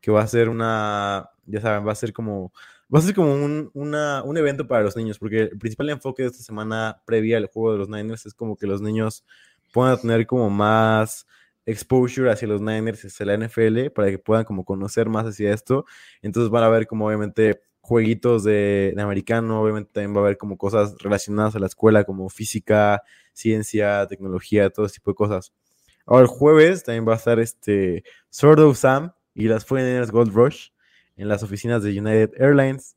que 0.00 0.10
va 0.10 0.22
a 0.22 0.26
ser 0.26 0.48
una, 0.48 1.28
ya 1.46 1.60
saben, 1.60 1.86
va 1.86 1.92
a 1.92 1.96
ser 1.96 2.12
como, 2.12 2.52
va 2.92 2.98
a 3.00 3.02
ser 3.02 3.14
como 3.14 3.34
un, 3.34 3.70
una- 3.74 4.22
un 4.22 4.36
evento 4.38 4.66
para 4.66 4.82
los 4.84 4.96
niños, 4.96 5.18
porque 5.18 5.42
el 5.42 5.58
principal 5.58 5.90
enfoque 5.90 6.22
de 6.22 6.28
esta 6.28 6.42
semana 6.42 7.02
previa 7.04 7.36
al 7.36 7.46
juego 7.46 7.72
de 7.72 7.78
los 7.78 7.88
Niners 7.88 8.26
es 8.26 8.34
como 8.34 8.56
que 8.56 8.66
los 8.66 8.80
niños 8.80 9.24
puedan 9.72 10.00
tener 10.00 10.26
como 10.26 10.48
más 10.50 11.26
exposure 11.66 12.30
hacia 12.30 12.48
los 12.48 12.60
Niners, 12.62 13.04
hacia 13.04 13.26
la 13.26 13.34
NFL, 13.34 13.90
para 13.90 14.08
que 14.10 14.18
puedan 14.18 14.44
como 14.44 14.64
conocer 14.64 15.08
más 15.08 15.26
hacia 15.26 15.52
esto. 15.52 15.84
Entonces 16.22 16.50
van 16.50 16.64
a 16.64 16.68
ver 16.70 16.86
como 16.86 17.06
obviamente 17.06 17.60
jueguitos 17.88 18.44
de, 18.44 18.92
de 18.94 19.02
americano, 19.02 19.62
obviamente 19.62 19.90
también 19.92 20.14
va 20.14 20.20
a 20.20 20.24
haber 20.24 20.36
como 20.36 20.58
cosas 20.58 20.94
relacionadas 20.98 21.56
a 21.56 21.58
la 21.58 21.66
escuela, 21.66 22.04
como 22.04 22.28
física, 22.28 23.02
ciencia, 23.32 24.06
tecnología, 24.06 24.70
todo 24.70 24.86
ese 24.86 24.96
tipo 24.96 25.10
de 25.12 25.14
cosas. 25.14 25.52
Ahora 26.04 26.22
el 26.22 26.28
jueves 26.28 26.84
también 26.84 27.08
va 27.08 27.14
a 27.14 27.16
estar 27.16 27.38
este 27.38 28.04
Sword 28.28 28.60
of 28.60 28.78
Sam 28.78 29.12
y 29.34 29.48
las 29.48 29.66
49ers 29.66 30.10
Gold 30.10 30.34
Rush 30.34 30.68
en 31.16 31.28
las 31.28 31.42
oficinas 31.42 31.82
de 31.82 31.98
United 31.98 32.30
Airlines. 32.36 32.96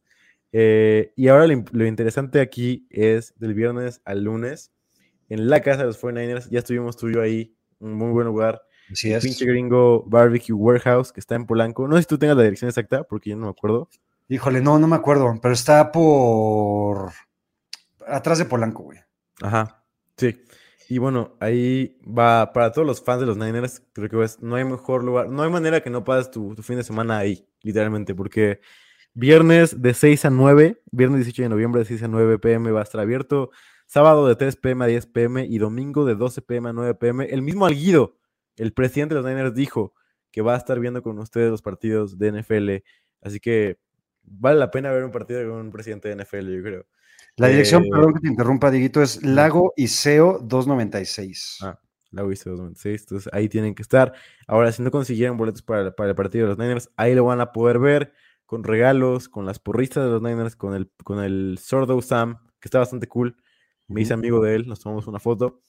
Eh, 0.52 1.14
y 1.16 1.30
ahora 1.30 1.48
lo, 1.48 1.64
lo 1.72 1.86
interesante 1.86 2.42
aquí 2.42 2.86
es 2.90 3.34
del 3.38 3.54
viernes 3.54 4.02
al 4.04 4.24
lunes 4.24 4.72
en 5.30 5.50
la 5.50 5.62
casa 5.62 5.80
de 5.80 5.86
los 5.86 6.02
49ers. 6.02 6.50
Ya 6.50 6.60
estuvimos 6.60 6.98
tú 6.98 7.10
y 7.10 7.14
yo 7.14 7.22
ahí, 7.22 7.56
un 7.80 7.94
muy 7.94 8.12
buen 8.12 8.28
lugar. 8.28 8.62
Así 8.92 9.14
es. 9.14 9.24
Pinche 9.24 9.46
gringo 9.46 10.04
Barbecue 10.06 10.54
Warehouse 10.54 11.12
que 11.14 11.22
está 11.22 11.36
en 11.36 11.46
Polanco. 11.46 11.88
No 11.88 11.96
sé 11.96 12.04
si 12.04 12.08
tú 12.08 12.18
tengas 12.18 12.36
la 12.36 12.44
dirección 12.44 12.70
exacta 12.70 13.04
porque 13.04 13.30
yo 13.30 13.38
no 13.38 13.46
me 13.46 13.52
acuerdo. 13.52 13.90
Híjole, 14.32 14.62
no, 14.62 14.80
no 14.80 14.88
me 14.88 14.96
acuerdo, 14.96 15.38
pero 15.42 15.54
está 15.54 15.92
por 15.92 17.12
atrás 18.08 18.38
de 18.38 18.46
Polanco, 18.46 18.84
güey. 18.84 18.98
Ajá, 19.42 19.84
sí. 20.16 20.42
Y 20.88 21.00
bueno, 21.00 21.36
ahí 21.42 22.00
va 22.08 22.54
para 22.54 22.72
todos 22.72 22.88
los 22.88 23.04
fans 23.04 23.20
de 23.20 23.26
los 23.26 23.36
Niners, 23.36 23.84
creo 23.92 24.08
que 24.08 24.26
no 24.40 24.56
hay 24.56 24.64
mejor 24.64 25.04
lugar, 25.04 25.28
no 25.28 25.44
hay 25.44 25.50
manera 25.50 25.82
que 25.82 25.90
no 25.90 26.06
pases 26.06 26.32
tu, 26.32 26.56
tu 26.56 26.64
fin 26.64 26.78
de 26.78 26.86
semana 26.86 27.18
ahí, 27.18 27.46
literalmente, 27.62 28.16
porque 28.16 28.62
viernes 29.14 29.82
de 29.82 29.94
6 29.94 30.24
a 30.24 30.30
9, 30.30 30.82
viernes 30.94 31.26
18 31.26 31.44
de 31.44 31.50
noviembre 31.50 31.80
de 31.80 31.86
6 31.88 32.04
a 32.04 32.08
9 32.08 32.40
pm 32.40 32.72
va 32.72 32.80
a 32.80 32.84
estar 32.84 33.02
abierto, 33.02 33.52
sábado 33.86 34.30
de 34.30 34.38
3 34.38 34.56
pm 34.56 34.86
a 34.86 34.88
10 34.88 35.08
pm 35.08 35.46
y 35.46 35.58
domingo 35.58 36.06
de 36.06 36.16
12 36.16 36.42
pm 36.42 36.70
a 36.70 36.72
9 36.72 36.96
pm. 36.96 37.26
El 37.26 37.42
mismo 37.42 37.66
Alguido, 37.66 38.16
el 38.56 38.72
presidente 38.72 39.14
de 39.14 39.24
los 39.24 39.30
Niners, 39.30 39.54
dijo 39.54 39.94
que 40.32 40.42
va 40.42 40.54
a 40.54 40.58
estar 40.58 40.80
viendo 40.80 41.04
con 41.04 41.20
ustedes 41.20 41.52
los 41.52 41.62
partidos 41.62 42.18
de 42.18 42.32
NFL, 42.32 42.70
así 43.24 43.42
que 43.42 43.78
vale 44.24 44.60
la 44.60 44.72
pena 44.72 44.92
ver 44.92 45.04
un 45.04 45.12
partido 45.12 45.50
con 45.50 45.60
un 45.60 45.72
presidente 45.72 46.10
de 46.10 46.16
NFL, 46.16 46.56
yo 46.56 46.64
creo. 46.64 46.86
La 47.38 47.48
dirección, 47.48 47.86
Eh, 47.86 47.90
perdón 47.92 48.14
que 48.14 48.20
te 48.20 48.28
interrumpa, 48.28 48.72
Dieguito, 48.72 49.02
es 49.02 49.24
Lago 49.24 49.74
Iseo 49.78 50.40
296. 50.40 51.60
Ah, 51.62 51.80
la 52.12 52.26
UIC 52.26 52.44
2026. 52.44 53.02
Entonces 53.02 53.34
ahí 53.34 53.48
tienen 53.48 53.74
que 53.74 53.82
estar. 53.82 54.14
Ahora, 54.48 54.72
si 54.72 54.82
no 54.84 54.92
consiguieron 54.92 55.38
boletos 55.38 55.62
para, 55.62 55.96
para 55.96 56.10
el 56.10 56.16
partido 56.16 56.46
de 56.46 56.50
los 56.50 56.58
Niners, 56.58 56.90
ahí 56.98 57.16
lo 57.16 57.24
van 57.26 57.40
a 57.40 57.52
poder 57.52 57.80
ver 57.80 58.14
con 58.46 58.64
regalos, 58.66 59.30
con 59.30 59.46
las 59.46 59.60
porristas 59.60 60.04
de 60.04 60.10
los 60.10 60.22
Niners, 60.22 60.58
con 60.58 60.76
el, 60.76 60.92
con 61.04 61.24
el 61.24 61.58
Sordo 61.58 62.02
Sam, 62.02 62.38
que 62.60 62.68
está 62.68 62.80
bastante 62.80 63.08
cool. 63.08 63.38
Me 63.88 64.02
hice 64.02 64.14
amigo 64.14 64.42
de 64.42 64.56
él, 64.56 64.68
nos 64.68 64.82
tomamos 64.82 65.08
una 65.08 65.20
foto. 65.20 65.62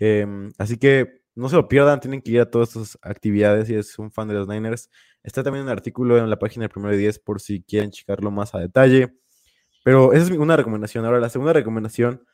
Em, 0.00 0.52
así 0.58 0.76
que 0.76 1.23
no 1.34 1.48
se 1.48 1.56
lo 1.56 1.68
pierdan, 1.68 2.00
tienen 2.00 2.22
que 2.22 2.32
ir 2.32 2.40
a 2.40 2.50
todas 2.50 2.70
estas 2.70 2.98
actividades 3.02 3.66
si 3.68 3.74
es 3.74 3.98
un 3.98 4.10
fan 4.12 4.28
de 4.28 4.34
los 4.34 4.48
Niners. 4.48 4.90
Está 5.22 5.42
también 5.42 5.64
un 5.64 5.70
artículo 5.70 6.18
en 6.18 6.28
la 6.30 6.38
página 6.38 6.64
del 6.64 6.70
primero 6.70 6.92
de 6.92 6.98
10 6.98 7.18
por 7.18 7.40
si 7.40 7.62
quieren 7.62 7.90
checarlo 7.90 8.30
más 8.30 8.54
a 8.54 8.60
detalle. 8.60 9.14
Pero 9.84 10.12
esa 10.12 10.24
es 10.24 10.30
una 10.38 10.56
recomendación. 10.56 11.04
Ahora, 11.04 11.20
la 11.20 11.28
segunda 11.30 11.52
recomendación, 11.52 12.24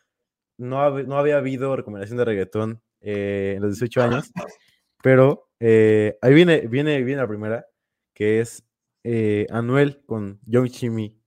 no, 0.59 0.79
hab- 0.79 1.07
no 1.07 1.19
había 1.19 1.39
habido 1.39 1.75
recomendación 1.77 2.19
de 2.19 2.25
reggaetón 2.25 2.83
eh, 3.01 3.55
en 3.57 3.63
los 3.63 3.73
18 3.73 4.03
años, 4.03 4.31
pero 5.03 5.49
eh, 5.61 6.19
ahí 6.23 6.35
viene, 6.35 6.61
viene, 6.69 7.03
viene 7.03 7.23
la 7.23 7.29
primera, 7.29 7.67
que 8.15 8.41
es 8.41 8.65
eh, 9.05 9.47
Anuel 9.51 10.03
con 10.07 10.41
Young 10.47 10.69
Chimmy, 10.71 11.20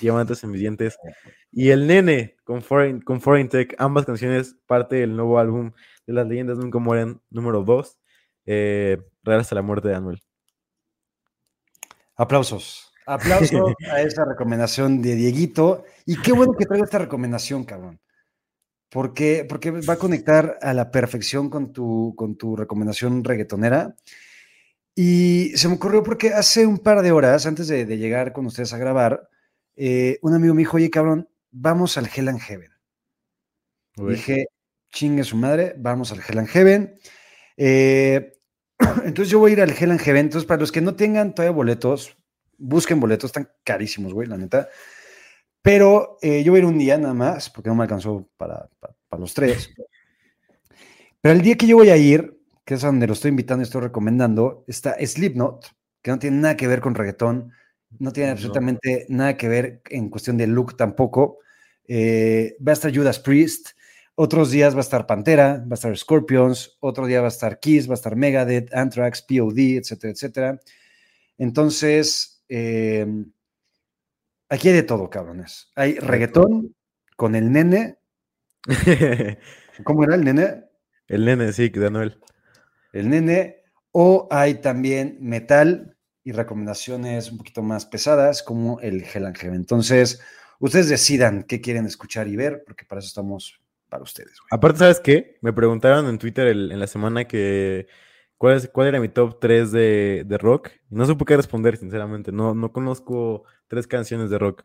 Diamantes 0.00 0.42
en 0.44 0.50
mis 0.50 0.60
dientes, 0.60 0.98
y 1.52 1.70
El 1.70 1.86
Nene 1.86 2.36
con 2.44 2.62
Foreign, 2.62 3.00
con 3.00 3.20
Foreign 3.20 3.48
Tech, 3.48 3.74
ambas 3.78 4.06
canciones 4.06 4.56
parte 4.66 4.96
del 4.96 5.16
nuevo 5.16 5.38
álbum 5.38 5.72
de 6.06 6.12
Las 6.12 6.26
Leyendas 6.26 6.58
Nunca 6.58 6.78
Mueren, 6.78 7.20
número 7.30 7.62
2, 7.62 7.98
eh, 8.46 8.98
Real 9.22 9.40
hasta 9.40 9.54
la 9.54 9.62
muerte 9.62 9.88
de 9.88 9.94
Anuel. 9.94 10.22
Aplausos. 12.16 12.92
Aplausos 13.06 13.74
a 13.90 14.02
esa 14.02 14.24
recomendación 14.24 15.02
de 15.02 15.14
Dieguito. 15.14 15.84
Y 16.06 16.20
qué 16.20 16.32
bueno 16.32 16.52
que 16.52 16.66
traiga 16.66 16.84
esta 16.84 16.98
recomendación, 16.98 17.64
cabrón. 17.64 17.98
Porque, 18.88 19.46
porque 19.48 19.70
va 19.70 19.94
a 19.94 19.98
conectar 19.98 20.58
a 20.60 20.74
la 20.74 20.90
perfección 20.90 21.48
con 21.48 21.72
tu, 21.72 22.14
con 22.16 22.36
tu 22.36 22.56
recomendación 22.56 23.24
reggaetonera. 23.24 23.94
Y 24.94 25.52
se 25.56 25.68
me 25.68 25.74
ocurrió 25.74 26.02
porque 26.02 26.34
hace 26.34 26.66
un 26.66 26.78
par 26.78 27.00
de 27.02 27.12
horas, 27.12 27.46
antes 27.46 27.68
de, 27.68 27.86
de 27.86 27.98
llegar 27.98 28.32
con 28.32 28.46
ustedes 28.46 28.72
a 28.72 28.78
grabar, 28.78 29.28
eh, 29.82 30.18
un 30.22 30.34
amigo 30.34 30.52
me 30.54 30.60
dijo, 30.60 30.76
oye, 30.76 30.90
cabrón, 30.90 31.26
vamos 31.50 31.96
al 31.96 32.06
Hell 32.14 32.28
and 32.28 32.38
Heaven. 32.40 32.70
Dije, 34.16 34.46
chingue 34.90 35.24
su 35.24 35.36
madre, 35.36 35.74
vamos 35.78 36.12
al 36.12 36.20
Hell 36.20 36.38
and 36.38 36.48
Heaven. 36.48 36.94
Eh, 37.56 38.32
entonces 39.04 39.30
yo 39.30 39.38
voy 39.38 39.52
a 39.52 39.54
ir 39.54 39.60
al 39.62 39.70
Hell 39.70 39.90
and 39.90 40.00
Heaven. 40.00 40.26
Entonces, 40.26 40.46
para 40.46 40.60
los 40.60 40.70
que 40.70 40.80
no 40.82 40.94
tengan 40.96 41.34
todavía 41.34 41.54
boletos, 41.56 42.16
busquen 42.58 43.00
boletos, 43.00 43.28
están 43.30 43.48
carísimos, 43.64 44.12
güey, 44.12 44.28
la 44.28 44.36
neta. 44.36 44.68
Pero 45.62 46.18
eh, 46.22 46.42
yo 46.42 46.52
voy 46.52 46.60
a 46.60 46.62
ir 46.62 46.68
un 46.68 46.78
día 46.78 46.98
nada 46.98 47.14
más, 47.14 47.48
porque 47.50 47.68
no 47.70 47.74
me 47.74 47.82
alcanzó 47.84 48.28
para, 48.36 48.68
para- 48.80 48.94
para 49.08 49.20
los 49.20 49.34
tres. 49.34 49.70
Pero 51.20 51.34
el 51.34 51.42
día 51.42 51.56
que 51.56 51.66
yo 51.66 51.76
voy 51.76 51.90
a 51.90 51.96
ir, 51.96 52.38
que 52.64 52.74
es 52.74 52.84
a 52.84 52.88
donde 52.88 53.06
lo 53.06 53.12
estoy 53.12 53.30
invitando 53.30 53.62
y 53.62 53.64
estoy 53.64 53.82
recomendando, 53.82 54.64
está 54.66 54.94
Slipknot, 55.04 55.66
que 56.02 56.10
no 56.10 56.18
tiene 56.18 56.38
nada 56.38 56.56
que 56.56 56.66
ver 56.68 56.80
con 56.80 56.94
reggaetón, 56.94 57.52
no 57.98 58.12
tiene 58.12 58.28
No. 58.30 58.32
absolutamente 58.34 59.06
nada 59.08 59.36
que 59.36 59.48
ver 59.48 59.82
en 59.90 60.08
cuestión 60.08 60.36
de 60.36 60.46
look 60.46 60.76
tampoco. 60.76 61.38
Eh, 61.86 62.56
va 62.66 62.72
a 62.72 62.74
estar 62.74 62.94
Judas 62.94 63.18
Priest, 63.18 63.70
otros 64.14 64.50
días 64.50 64.74
va 64.74 64.78
a 64.78 64.82
estar 64.82 65.06
Pantera, 65.06 65.58
va 65.58 65.72
a 65.72 65.74
estar 65.74 65.96
Scorpions, 65.96 66.76
otro 66.80 67.06
día 67.06 67.20
va 67.20 67.26
a 67.26 67.30
estar 67.30 67.58
Kiss, 67.58 67.88
va 67.88 67.94
a 67.94 67.94
estar 67.94 68.16
Megadeth, 68.16 68.72
Anthrax, 68.74 69.22
POD, 69.22 69.78
etcétera, 69.78 70.12
etcétera. 70.12 70.60
Entonces, 71.38 72.44
eh, 72.48 73.06
aquí 74.48 74.68
hay 74.68 74.74
de 74.74 74.82
todo, 74.82 75.08
cabrones. 75.08 75.70
Hay 75.74 75.94
reggaetón 75.98 76.76
con 77.16 77.34
el 77.34 77.50
nene. 77.50 77.98
¿Cómo 79.84 80.04
era 80.04 80.14
el 80.14 80.24
nene? 80.24 80.64
El 81.08 81.24
nene, 81.24 81.52
sí, 81.52 81.70
de 81.70 81.86
Anuel. 81.86 82.20
El 82.92 83.08
nene. 83.08 83.56
O 83.92 84.28
hay 84.30 84.54
también 84.54 85.16
metal 85.20 85.89
y 86.24 86.32
recomendaciones 86.32 87.30
un 87.30 87.38
poquito 87.38 87.62
más 87.62 87.86
pesadas 87.86 88.42
como 88.42 88.80
el 88.80 89.02
Hell 89.04 89.26
and 89.26 89.36
Heaven. 89.36 89.56
Entonces, 89.56 90.20
ustedes 90.58 90.88
decidan 90.88 91.44
qué 91.44 91.60
quieren 91.60 91.86
escuchar 91.86 92.28
y 92.28 92.36
ver, 92.36 92.62
porque 92.66 92.84
para 92.84 92.98
eso 93.00 93.08
estamos 93.08 93.60
para 93.88 94.02
ustedes. 94.02 94.32
güey. 94.40 94.48
Aparte, 94.50 94.78
¿sabes 94.80 95.00
qué? 95.00 95.38
Me 95.40 95.52
preguntaron 95.52 96.06
en 96.06 96.18
Twitter 96.18 96.46
el- 96.46 96.70
en 96.72 96.78
la 96.78 96.86
semana 96.86 97.26
que 97.26 97.86
cuál, 98.38 98.56
es, 98.56 98.68
cuál 98.68 98.88
era 98.88 99.00
mi 99.00 99.08
top 99.08 99.38
3 99.40 99.72
de, 99.72 100.24
de 100.26 100.38
rock. 100.38 100.68
Y 100.90 100.94
no 100.94 101.06
supe 101.06 101.24
qué 101.24 101.36
responder, 101.36 101.76
sinceramente. 101.76 102.30
No, 102.32 102.54
no 102.54 102.72
conozco 102.72 103.44
tres 103.66 103.86
canciones 103.86 104.30
de 104.30 104.38
rock. 104.38 104.64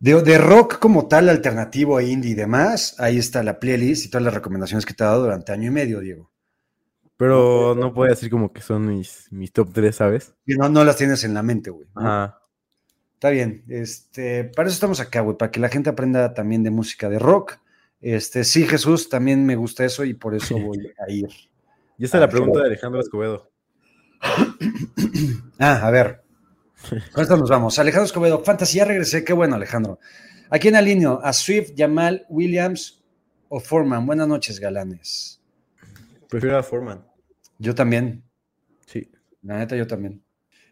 De, 0.00 0.22
de 0.22 0.38
rock 0.38 0.78
como 0.78 1.08
tal, 1.08 1.28
alternativo, 1.28 2.00
indie 2.00 2.30
y 2.30 2.34
demás, 2.34 2.94
ahí 3.00 3.18
está 3.18 3.42
la 3.42 3.58
playlist 3.58 4.06
y 4.06 4.10
todas 4.10 4.24
las 4.24 4.32
recomendaciones 4.34 4.86
que 4.86 4.94
te 4.94 5.02
he 5.02 5.06
dado 5.06 5.22
durante 5.24 5.50
año 5.52 5.66
y 5.66 5.70
medio, 5.72 5.98
Diego. 6.00 6.30
Pero 7.18 7.74
no 7.74 7.92
puedo 7.92 8.08
decir 8.08 8.30
como 8.30 8.52
que 8.52 8.62
son 8.62 8.86
mis, 8.86 9.26
mis 9.32 9.52
top 9.52 9.72
3, 9.72 9.94
¿sabes? 9.94 10.34
No, 10.46 10.68
no 10.68 10.84
las 10.84 10.96
tienes 10.96 11.24
en 11.24 11.34
la 11.34 11.42
mente, 11.42 11.68
güey. 11.68 11.88
¿no? 11.94 12.00
Ajá. 12.00 12.38
Está 13.14 13.30
bien. 13.30 13.64
Este, 13.68 14.44
para 14.44 14.68
eso 14.68 14.74
estamos 14.74 15.00
acá, 15.00 15.22
güey, 15.22 15.36
para 15.36 15.50
que 15.50 15.58
la 15.58 15.68
gente 15.68 15.90
aprenda 15.90 16.32
también 16.32 16.62
de 16.62 16.70
música 16.70 17.10
de 17.10 17.18
rock. 17.18 17.58
Este, 18.00 18.44
sí, 18.44 18.64
Jesús, 18.64 19.08
también 19.08 19.44
me 19.44 19.56
gusta 19.56 19.84
eso 19.84 20.04
y 20.04 20.14
por 20.14 20.36
eso 20.36 20.56
voy 20.56 20.92
a 20.98 21.10
ir. 21.10 21.28
Y 22.00 22.04
esta 22.04 22.18
es 22.18 22.20
la 22.20 22.28
pregunta 22.28 22.60
de 22.60 22.66
Alejandro 22.66 23.00
Escobedo. 23.00 23.50
Ah, 25.58 25.88
a 25.88 25.90
ver. 25.90 26.22
Con 27.12 27.22
esto 27.22 27.36
nos 27.36 27.50
vamos. 27.50 27.76
Alejandro 27.80 28.06
Escobedo, 28.06 28.44
Fantasy, 28.44 28.78
ya 28.78 28.84
regresé. 28.84 29.24
Qué 29.24 29.32
bueno, 29.32 29.56
Alejandro. 29.56 29.98
Aquí 30.48 30.68
en 30.68 30.76
alineo, 30.76 31.20
a 31.20 31.32
Swift, 31.32 31.72
Jamal, 31.76 32.24
Williams 32.28 33.02
o 33.48 33.58
Foreman. 33.58 34.06
Buenas 34.06 34.28
noches, 34.28 34.60
galanes. 34.60 35.42
Prefiero 36.28 36.58
a 36.58 36.62
Foreman. 36.62 37.07
Yo 37.58 37.74
también. 37.74 38.24
Sí. 38.86 39.10
La 39.42 39.58
neta, 39.58 39.76
yo 39.76 39.86
también. 39.86 40.22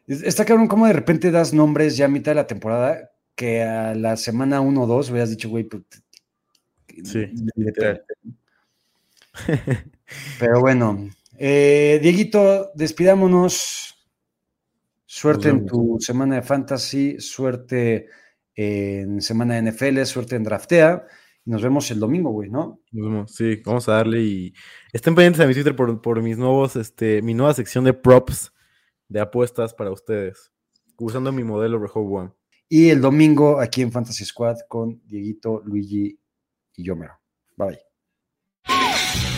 Es- 0.06 0.22
Está 0.22 0.44
cabrón 0.44 0.68
cómo 0.68 0.86
de 0.86 0.92
repente 0.92 1.30
das 1.30 1.52
nombres 1.52 1.96
ya 1.96 2.06
a 2.06 2.08
mitad 2.08 2.30
de 2.32 2.36
la 2.36 2.46
temporada 2.46 3.10
que 3.34 3.62
a 3.62 3.94
la 3.94 4.16
semana 4.16 4.60
1 4.60 4.82
o 4.82 4.86
2 4.86 5.10
hubieras 5.10 5.30
dicho, 5.30 5.48
güey, 5.48 5.64
pues, 5.64 5.82
Sí, 7.04 7.26
literal. 7.56 8.02
Pero 10.40 10.60
bueno, 10.60 11.10
eh, 11.36 11.98
Dieguito, 12.02 12.70
despidámonos. 12.74 13.82
Suerte 15.04 15.48
en 15.48 15.66
tu 15.66 15.98
semana 16.00 16.36
de 16.36 16.42
fantasy, 16.42 17.20
suerte 17.20 18.08
en 18.54 19.20
semana 19.20 19.54
de 19.54 19.70
NFL, 19.70 20.04
suerte 20.04 20.36
en 20.36 20.42
draftea. 20.44 21.06
Nos 21.46 21.62
vemos 21.62 21.88
el 21.92 22.00
domingo, 22.00 22.30
güey, 22.30 22.50
¿no? 22.50 22.80
Nos 22.90 23.06
vemos. 23.06 23.32
Sí, 23.32 23.62
vamos 23.64 23.88
a 23.88 23.92
darle 23.92 24.20
y 24.20 24.52
estén 24.92 25.14
pendientes 25.14 25.40
a 25.40 25.46
mi 25.46 25.54
Twitter 25.54 25.76
por, 25.76 26.02
por 26.02 26.20
mis 26.20 26.36
nuevos, 26.36 26.74
este, 26.74 27.22
mi 27.22 27.34
nueva 27.34 27.54
sección 27.54 27.84
de 27.84 27.94
props 27.94 28.52
de 29.08 29.20
apuestas 29.20 29.72
para 29.72 29.92
ustedes, 29.92 30.52
usando 30.98 31.30
mi 31.30 31.44
modelo 31.44 31.78
Rehoboam. 31.78 32.32
Y 32.68 32.90
el 32.90 33.00
domingo 33.00 33.60
aquí 33.60 33.80
en 33.80 33.92
Fantasy 33.92 34.24
Squad 34.24 34.56
con 34.68 35.00
Dieguito, 35.06 35.62
Luigi 35.64 36.18
y 36.74 36.82
yo 36.82 36.96
mero. 36.96 37.14
Bye. 37.56 37.78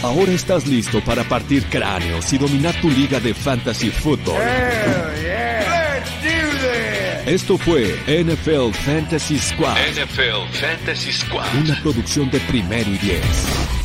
Ahora 0.03 0.33
estás 0.33 0.67
listo 0.67 1.05
para 1.05 1.25
partir 1.25 1.65
cráneos 1.65 2.33
y 2.33 2.39
dominar 2.39 2.75
tu 2.81 2.89
liga 2.89 3.21
de 3.21 3.35
fantasy 3.35 3.91
football. 3.91 4.41
Esto 7.29 7.59
fue 7.59 7.95
NFL 8.07 8.72
Fantasy 8.87 9.39
Squad, 9.39 9.76
NFL 9.93 10.51
Fantasy 10.51 11.12
Squad. 11.12 11.45
una 11.62 11.79
producción 11.83 12.31
de 12.31 12.41
primero 12.41 12.89
y 12.91 12.97
diez. 12.97 13.78